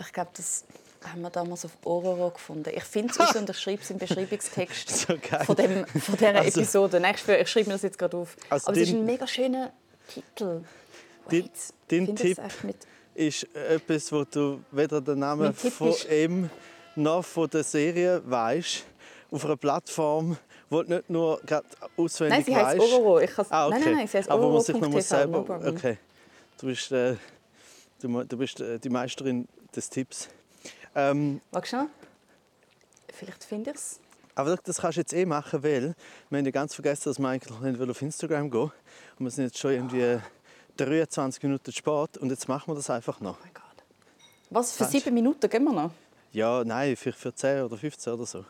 Ich 0.00 0.12
glaube, 0.12 0.30
das 0.34 0.64
haben 1.04 1.20
wir 1.22 1.30
damals 1.30 1.64
auf 1.64 1.72
Ororo 1.84 2.30
gefunden. 2.30 2.70
Ich 2.74 2.84
finde 2.84 3.12
es 3.16 3.36
und 3.36 3.50
ich 3.50 3.58
schreibe 3.58 3.82
es 3.82 3.90
im 3.90 3.98
Beschreibungstext 3.98 4.88
so 4.88 5.14
von, 5.44 5.56
dem, 5.56 5.86
von 5.86 6.16
dieser 6.16 6.36
also, 6.36 6.60
Episode. 6.60 7.00
Nein, 7.00 7.14
ich, 7.14 7.28
ich 7.28 7.48
schreibe 7.48 7.68
mir 7.68 7.74
das 7.74 7.82
jetzt 7.82 7.98
gerade 7.98 8.16
auf. 8.16 8.36
Also 8.48 8.68
Aber 8.68 8.76
es 8.76 8.88
ist 8.88 8.94
ein 8.94 9.04
mega 9.04 9.26
schöner 9.26 9.72
Titel. 10.08 10.62
Dein, 11.30 11.50
dein 11.88 12.16
Tipp 12.16 12.38
ist 13.14 13.46
etwas, 13.54 14.12
wo 14.12 14.24
du 14.24 14.60
weder 14.70 15.00
den 15.00 15.18
Namen 15.18 15.52
von 15.52 15.94
ihm 16.10 16.50
noch 16.94 17.24
von 17.24 17.48
der 17.50 17.64
Serie 17.64 18.22
weißt. 18.24 18.84
Auf 19.30 19.44
einer 19.44 19.56
Plattform, 19.56 20.38
wo 20.70 20.82
du 20.82 20.94
nicht 20.94 21.10
nur 21.10 21.38
gerade 21.44 21.66
auswendig 21.96 22.38
Nein, 22.38 22.44
sie 22.44 22.56
heißt 22.56 22.80
Ororo. 22.80 23.20
Ich 23.20 23.30
ah, 23.50 23.66
okay. 23.66 23.74
Nein, 23.74 23.84
nein, 23.84 23.94
nein, 23.96 24.08
sie 24.08 24.18
heißt 24.18 24.30
Aber 24.30 24.50
man 24.50 24.62
sich 24.62 24.76
noch 24.76 25.00
selber... 25.00 25.58
No 25.60 25.68
okay. 25.68 25.98
Du 26.58 26.66
bist, 26.66 26.90
äh, 26.92 27.16
du, 28.00 28.24
du 28.24 28.36
bist 28.38 28.60
äh, 28.60 28.78
die 28.78 28.88
Meisterin 28.88 29.46
des 29.76 29.90
Tipps. 29.90 30.28
Ähm, 30.94 31.40
Magst 31.52 31.74
du 31.74 31.88
Vielleicht 33.12 33.44
finde 33.44 33.70
ich 33.70 33.76
es. 33.76 34.00
Aber 34.34 34.56
das 34.56 34.80
kannst 34.80 34.96
du 34.96 35.00
jetzt 35.00 35.12
eh 35.12 35.26
machen, 35.26 35.62
weil 35.62 35.94
wir 36.30 36.38
haben 36.38 36.44
ja 36.44 36.50
ganz 36.52 36.74
vergessen, 36.74 37.10
dass 37.10 37.18
nicht 37.18 37.90
auf 37.90 38.02
Instagram 38.02 38.50
gehen 38.50 38.70
Und 39.18 39.24
wir 39.24 39.30
sind 39.30 39.44
jetzt 39.44 39.58
schon 39.58 39.72
irgendwie 39.72 40.18
23 40.78 41.42
Minuten 41.42 41.72
Sport 41.72 42.16
und 42.18 42.30
jetzt 42.30 42.48
machen 42.48 42.68
wir 42.70 42.74
das 42.74 42.88
einfach 42.90 43.20
noch. 43.20 43.36
Oh 43.38 43.42
mein 43.44 43.52
Gott. 43.54 43.64
Was, 44.50 44.72
für 44.72 44.84
sieben 44.84 45.12
Minuten 45.14 45.48
gehen 45.48 45.64
wir 45.64 45.72
noch? 45.72 45.90
Ja, 46.32 46.62
nein, 46.64 46.96
für, 46.96 47.12
für 47.12 47.34
10 47.34 47.62
oder 47.64 47.76
15 47.76 48.12
oder 48.12 48.26
so. 48.26 48.44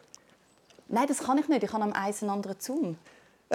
Nein, 0.88 1.06
das 1.06 1.18
kann 1.18 1.38
ich 1.38 1.48
nicht. 1.48 1.62
Ich 1.62 1.72
habe 1.72 1.82
am 1.84 1.92
Eis 1.92 2.22
einen 2.22 2.30
anderen 2.30 2.56
Zoom. 2.60 2.96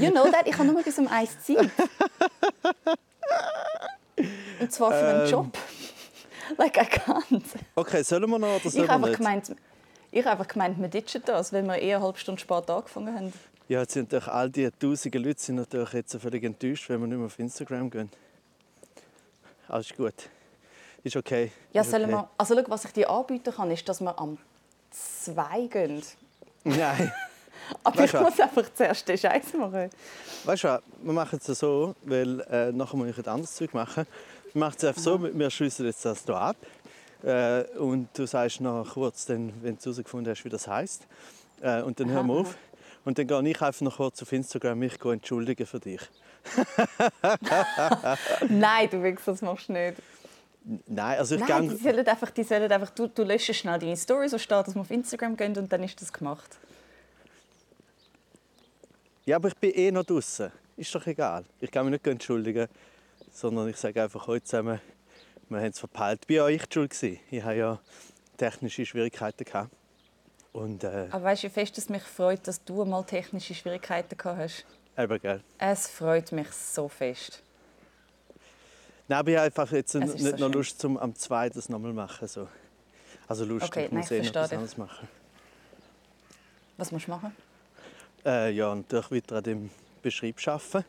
you 0.00 0.10
know 0.10 0.24
that? 0.30 0.46
Ich 0.46 0.54
habe 0.58 0.64
nur 0.66 0.82
bis 0.82 0.98
um 0.98 1.06
Eis 1.08 1.30
Zeit. 1.44 1.70
Und 4.60 4.72
zwar 4.72 4.90
für 4.92 5.06
einen 5.08 5.22
Ähm. 5.24 5.30
Job. 5.30 5.58
like, 6.58 6.76
I 6.76 6.80
can't. 6.98 7.42
Okay, 7.74 8.02
sollen 8.02 8.28
wir 8.30 8.38
noch 8.38 8.48
oder 8.56 8.64
Ich 8.66 8.72
sollen 8.72 8.88
habe 8.88 9.02
wir 9.02 9.08
einfach 9.08 9.08
nicht? 9.08 9.16
gemeint, 9.18 9.56
ich 10.10 10.20
habe 10.24 10.30
einfach 10.32 10.48
gemeint, 10.48 10.78
wir 10.80 10.88
ditchen 10.88 11.22
das, 11.24 11.52
weil 11.52 11.62
wir 11.64 11.76
eher 11.76 11.96
eine 11.96 12.04
halbe 12.06 12.18
Stunde 12.18 12.40
später 12.40 12.76
angefangen 12.76 13.14
haben. 13.14 13.32
Ja, 13.70 13.82
jetzt 13.82 13.92
sind 13.92 14.10
natürlich 14.10 14.26
all 14.26 14.50
die 14.50 14.68
tausenden 14.68 15.22
Leute 15.22 15.40
sind 15.40 15.54
natürlich 15.54 15.92
jetzt 15.92 16.20
völlig 16.20 16.42
enttäuscht, 16.42 16.88
wenn 16.88 17.02
wir 17.02 17.06
nicht 17.06 17.18
mehr 17.18 17.26
auf 17.26 17.38
Instagram 17.38 17.88
gehen. 17.88 18.10
Alles 19.68 19.94
gut. 19.96 20.28
Ist 21.04 21.14
okay. 21.14 21.52
Ja, 21.72 21.82
ist 21.82 21.94
okay. 21.94 22.08
wir, 22.08 22.28
also 22.36 22.56
schau, 22.56 22.64
was 22.66 22.84
ich 22.86 22.90
dir 22.90 23.08
anbieten 23.08 23.54
kann, 23.54 23.70
ist, 23.70 23.88
dass 23.88 24.00
wir 24.00 24.18
am 24.18 24.38
2 24.90 25.68
gehen. 25.68 26.02
Nein. 26.64 27.12
Aber 27.84 27.96
Weißt 27.96 28.12
ich 28.12 28.20
was? 28.20 28.30
muss 28.30 28.40
einfach 28.40 28.74
zuerst 28.74 29.08
den 29.08 29.16
Scheiß 29.16 29.54
machen. 29.54 29.88
Weißt 30.46 30.64
du, 30.64 30.68
was, 30.68 30.82
wir 31.02 31.12
machen 31.12 31.38
es 31.40 31.56
so, 31.56 31.94
weil 32.02 32.40
äh, 32.50 32.72
nachher 32.72 32.96
muss 32.96 33.06
ich 33.06 33.18
etwas 33.18 33.32
anderes 33.32 33.54
Zeug 33.54 33.72
machen. 33.72 34.04
Wir 34.52 34.58
machen 34.58 34.74
es 34.78 34.84
einfach 34.84 35.00
so, 35.00 35.22
wir 35.22 35.50
schließen 35.50 35.86
jetzt 35.86 36.04
das 36.04 36.24
hier 36.24 36.34
ab. 36.34 36.56
Äh, 37.22 37.62
und 37.78 38.08
du 38.14 38.26
sagst 38.26 38.60
noch 38.60 38.94
kurz, 38.94 39.26
dann, 39.26 39.52
wenn 39.62 39.76
du 39.76 39.84
herausgefunden 39.84 40.34
hast, 40.34 40.44
wie 40.44 40.48
das 40.48 40.66
heisst. 40.66 41.06
Äh, 41.60 41.82
und 41.82 42.00
dann 42.00 42.10
hören 42.10 42.26
wir 42.26 42.34
Aha, 42.34 42.40
auf. 42.40 42.56
Und 43.04 43.18
dann 43.18 43.26
gehe 43.26 43.48
ich 43.48 43.62
einfach 43.62 43.80
noch 43.80 43.96
kurz 43.96 44.22
auf 44.22 44.32
Instagram 44.32 44.78
mich 44.78 45.02
entschuldigen 45.02 45.66
für 45.66 45.80
dich. 45.80 46.00
Nein, 48.48 48.90
du 48.90 49.02
Wichser, 49.02 49.32
das 49.32 49.42
machst 49.42 49.68
du 49.68 49.72
nicht. 49.72 49.96
Nein, 50.86 51.18
also 51.18 51.36
ich 51.36 51.40
Nein, 51.40 51.68
gehe... 51.68 51.76
die 51.76 51.82
sollen 51.82 52.06
einfach, 52.06 52.30
die 52.30 52.42
sollen 52.42 52.70
einfach 52.70 52.90
du, 52.90 53.06
du 53.06 53.24
löscht 53.24 53.54
schnell 53.54 53.78
deine 53.78 53.96
Story, 53.96 54.28
so 54.28 54.38
steht, 54.38 54.66
dass 54.66 54.74
wir 54.74 54.82
auf 54.82 54.90
Instagram 54.90 55.36
gehen 55.36 55.56
und 55.56 55.72
dann 55.72 55.82
ist 55.82 56.00
das 56.00 56.12
gemacht. 56.12 56.58
Ja, 59.24 59.36
aber 59.36 59.48
ich 59.48 59.56
bin 59.56 59.72
eh 59.72 59.90
noch 59.90 60.04
draußen. 60.04 60.50
Ist 60.76 60.94
doch 60.94 61.06
egal. 61.06 61.44
Ich 61.60 61.70
kann 61.70 61.86
mich 61.86 61.92
nicht 61.92 62.06
entschuldigen, 62.06 62.68
sondern 63.32 63.68
ich 63.68 63.76
sage 63.76 64.02
einfach 64.02 64.26
heute 64.26 64.44
zusammen, 64.44 64.80
wir 65.48 65.58
haben 65.58 65.66
es 65.66 65.78
verpeilt. 65.78 66.22
Ich 66.26 66.36
war 66.36 66.46
auch 66.46 66.48
ich 66.48 66.66
die 66.66 66.74
schuld. 66.74 67.02
Ich 67.02 67.42
hatte 67.42 67.58
ja 67.58 67.80
technische 68.36 68.86
Schwierigkeiten. 68.86 69.44
Gehabt. 69.44 69.70
Und 70.52 70.82
äh, 70.84 71.06
Aber 71.10 71.24
weißt 71.24 71.44
du, 71.44 71.46
wie 71.46 71.50
fest 71.52 71.78
es 71.78 71.88
mich 71.88 72.02
freut, 72.02 72.46
dass 72.48 72.62
du 72.64 72.84
mal 72.84 73.04
technische 73.04 73.54
Schwierigkeiten 73.54 74.16
gehabt 74.16 74.38
hast? 74.38 74.64
eben, 74.98 75.20
gell. 75.20 75.42
Es 75.58 75.86
freut 75.86 76.32
mich 76.32 76.50
so 76.52 76.88
fest. 76.88 77.42
Nein, 79.08 79.26
ich 79.26 79.34
habe 79.36 79.42
einfach 79.42 79.72
jetzt 79.72 79.94
nicht 79.94 80.18
so 80.18 80.28
noch 80.30 80.38
schön. 80.38 80.52
Lust, 80.52 80.84
um 80.84 80.98
am 80.98 81.14
2. 81.14 81.48
das 81.50 81.68
nochmal 81.68 81.92
machen. 81.92 82.26
So. 82.28 82.48
Also 83.28 83.44
Lust, 83.44 83.66
Okay, 83.66 83.86
ich 83.86 83.92
muss 83.92 84.10
nein, 84.10 84.24
eh 84.24 84.26
noch 84.30 84.36
anderes 84.42 84.76
machen. 84.76 85.08
Was 86.76 86.90
musst 86.92 87.06
du 87.06 87.10
machen? 87.12 87.34
Äh, 88.24 88.50
ja, 88.52 88.74
natürlich 88.74 89.10
weiter 89.10 89.36
an 89.36 89.42
dem 89.44 89.70
Beschrieb 90.02 90.36
arbeiten. 90.46 90.84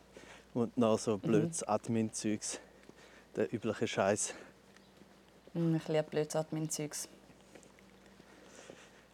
Und 0.54 0.76
noch 0.78 0.94
Mhm. 0.94 0.98
so 1.02 1.18
blödes 1.18 1.64
Admin-Zeugs. 1.68 2.60
Der 3.36 3.54
übliche 3.54 3.88
Scheiß. 3.88 4.34
Hm, 5.54 5.76
Ich 5.76 5.88
liebe 5.88 6.04
blödes 6.04 6.36
Admin-Zeugs. 6.36 7.08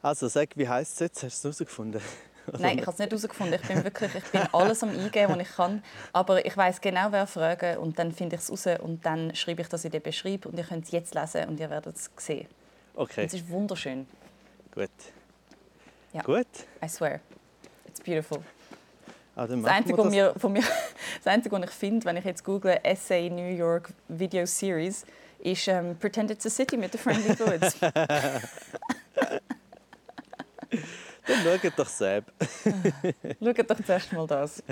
Also 0.01 0.27
sag, 0.27 0.49
wie 0.55 0.67
heisst 0.67 0.93
es 0.93 0.99
jetzt? 0.99 1.23
Hast 1.23 1.43
du 1.43 1.49
es 1.49 1.59
herausgefunden? 1.59 2.01
Nein, 2.59 2.77
ich 2.79 2.85
habe 2.85 2.91
es 2.93 2.99
nicht 2.99 3.09
herausgefunden. 3.11 3.59
Ich 3.61 3.67
bin 3.67 3.83
wirklich, 3.83 4.15
ich 4.15 4.23
bin 4.25 4.41
alles 4.53 4.81
am 4.83 4.89
Eingeben, 4.89 5.33
was 5.35 5.39
ich 5.41 5.55
kann. 5.55 5.83
Aber 6.13 6.45
ich 6.45 6.55
weiß 6.55 6.79
genau, 6.79 7.07
wer 7.11 7.27
fragen 7.27 7.77
und 7.79 7.99
dann 7.99 8.11
finde 8.13 8.35
ich 8.37 8.41
es 8.41 8.49
raus 8.51 8.67
und 8.81 9.05
dann 9.05 9.35
schreibe 9.35 9.61
ich 9.61 9.67
das 9.67 9.83
in 9.83 9.91
den 9.91 10.01
Beschreib 10.01 10.45
und 10.45 10.57
ihr 10.57 10.63
könnt 10.63 10.85
es 10.85 10.91
jetzt 10.91 11.13
lesen 11.13 11.45
und 11.49 11.59
ihr 11.59 11.69
werdet 11.69 11.95
es 11.97 12.09
sehen. 12.17 12.47
Okay, 12.95 13.25
Es 13.25 13.33
ist 13.33 13.49
wunderschön. 13.49 14.07
gut. 14.73 14.89
Ja. 16.13 16.21
Gut. 16.21 16.47
I 16.83 16.87
swear. 16.87 17.19
It's 17.85 17.99
beautiful. 17.99 18.39
Ah, 19.35 19.45
Das 19.45 19.65
Einzige, 19.65 20.03
mir, 20.05 20.33
von 20.37 20.53
mir, 20.53 20.63
das 21.23 21.27
Einzige, 21.31 21.53
was 21.55 21.65
ich 21.69 21.75
finde, 21.75 22.05
wenn 22.05 22.17
ich 22.17 22.23
jetzt 22.25 22.43
google 22.43 22.79
Essay 22.81 23.29
New 23.29 23.55
York 23.55 23.89
Video 24.07 24.45
Series, 24.45 25.05
ist 25.39 25.67
ähm, 25.67 25.95
Pretend 25.99 26.31
It's 26.31 26.45
a 26.47 26.49
City 26.49 26.77
mit 26.77 26.93
den 26.93 26.99
Friendly 26.99 27.35
Bullets. 27.35 27.75
Dann 31.25 31.43
schaut 31.43 31.79
doch 31.79 31.87
selbst. 31.89 32.31
Schaut 33.43 33.69
doch 33.69 33.83
zuerst 33.85 34.13
mal 34.13 34.27
das. 34.27 34.63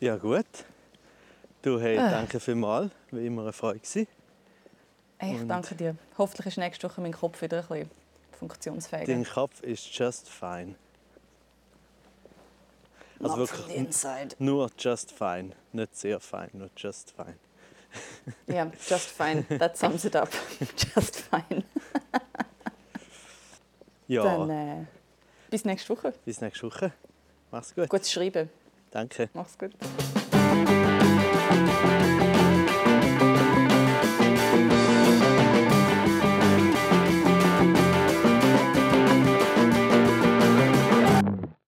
Ja 0.00 0.16
gut. 0.16 0.46
Du, 1.62 1.78
hey, 1.78 1.98
Ah. 1.98 2.10
danke 2.10 2.40
vielmals. 2.40 2.90
Wie 3.10 3.26
immer 3.26 3.42
eine 3.42 3.52
Freude 3.52 3.80
gewesen. 3.80 4.06
Hey, 5.18 5.34
ich 5.34 5.40
Und- 5.42 5.48
danke 5.48 5.74
dir. 5.74 5.94
Hoffentlich 6.16 6.46
ist 6.46 6.56
nächste 6.56 6.88
Woche 6.88 7.00
mein 7.02 7.12
Kopf 7.12 7.42
wieder 7.42 7.58
ein 7.58 7.66
bisschen 7.68 7.90
funktionsfähiger. 8.38 9.12
Dein 9.12 9.24
Kopf 9.24 9.60
ist 9.62 9.86
just 9.98 10.28
fine. 10.30 10.74
Also 13.22 13.36
Not 13.36 13.48
from 13.50 13.58
wirklich 13.58 13.66
the 13.66 13.74
inside. 13.74 14.36
nur 14.38 14.70
just 14.78 15.12
fine. 15.12 15.52
Nicht 15.72 15.94
sehr 15.94 16.18
fein, 16.20 16.48
nur 16.54 16.70
just 16.76 17.12
fine. 17.14 17.36
Ja, 18.46 18.70
just 18.88 19.10
fine. 19.10 19.44
That 19.58 19.76
sums 19.76 20.04
it 20.06 20.16
up. 20.16 20.30
Just 20.94 21.16
fine. 21.20 21.64
Ja, 24.10 24.24
Dann 24.24 24.50
äh, 24.50 24.84
bis 25.50 25.64
nächste 25.64 25.90
Woche. 25.90 26.12
bis 26.24 26.40
nächste 26.40 26.66
Woche. 26.66 26.90
Mach's 27.52 27.72
gut. 27.72 27.88
Gutes 27.88 28.10
Schreiben. 28.10 28.50
Danke. 28.90 29.30
Mach's 29.34 29.56
gut. 29.56 29.70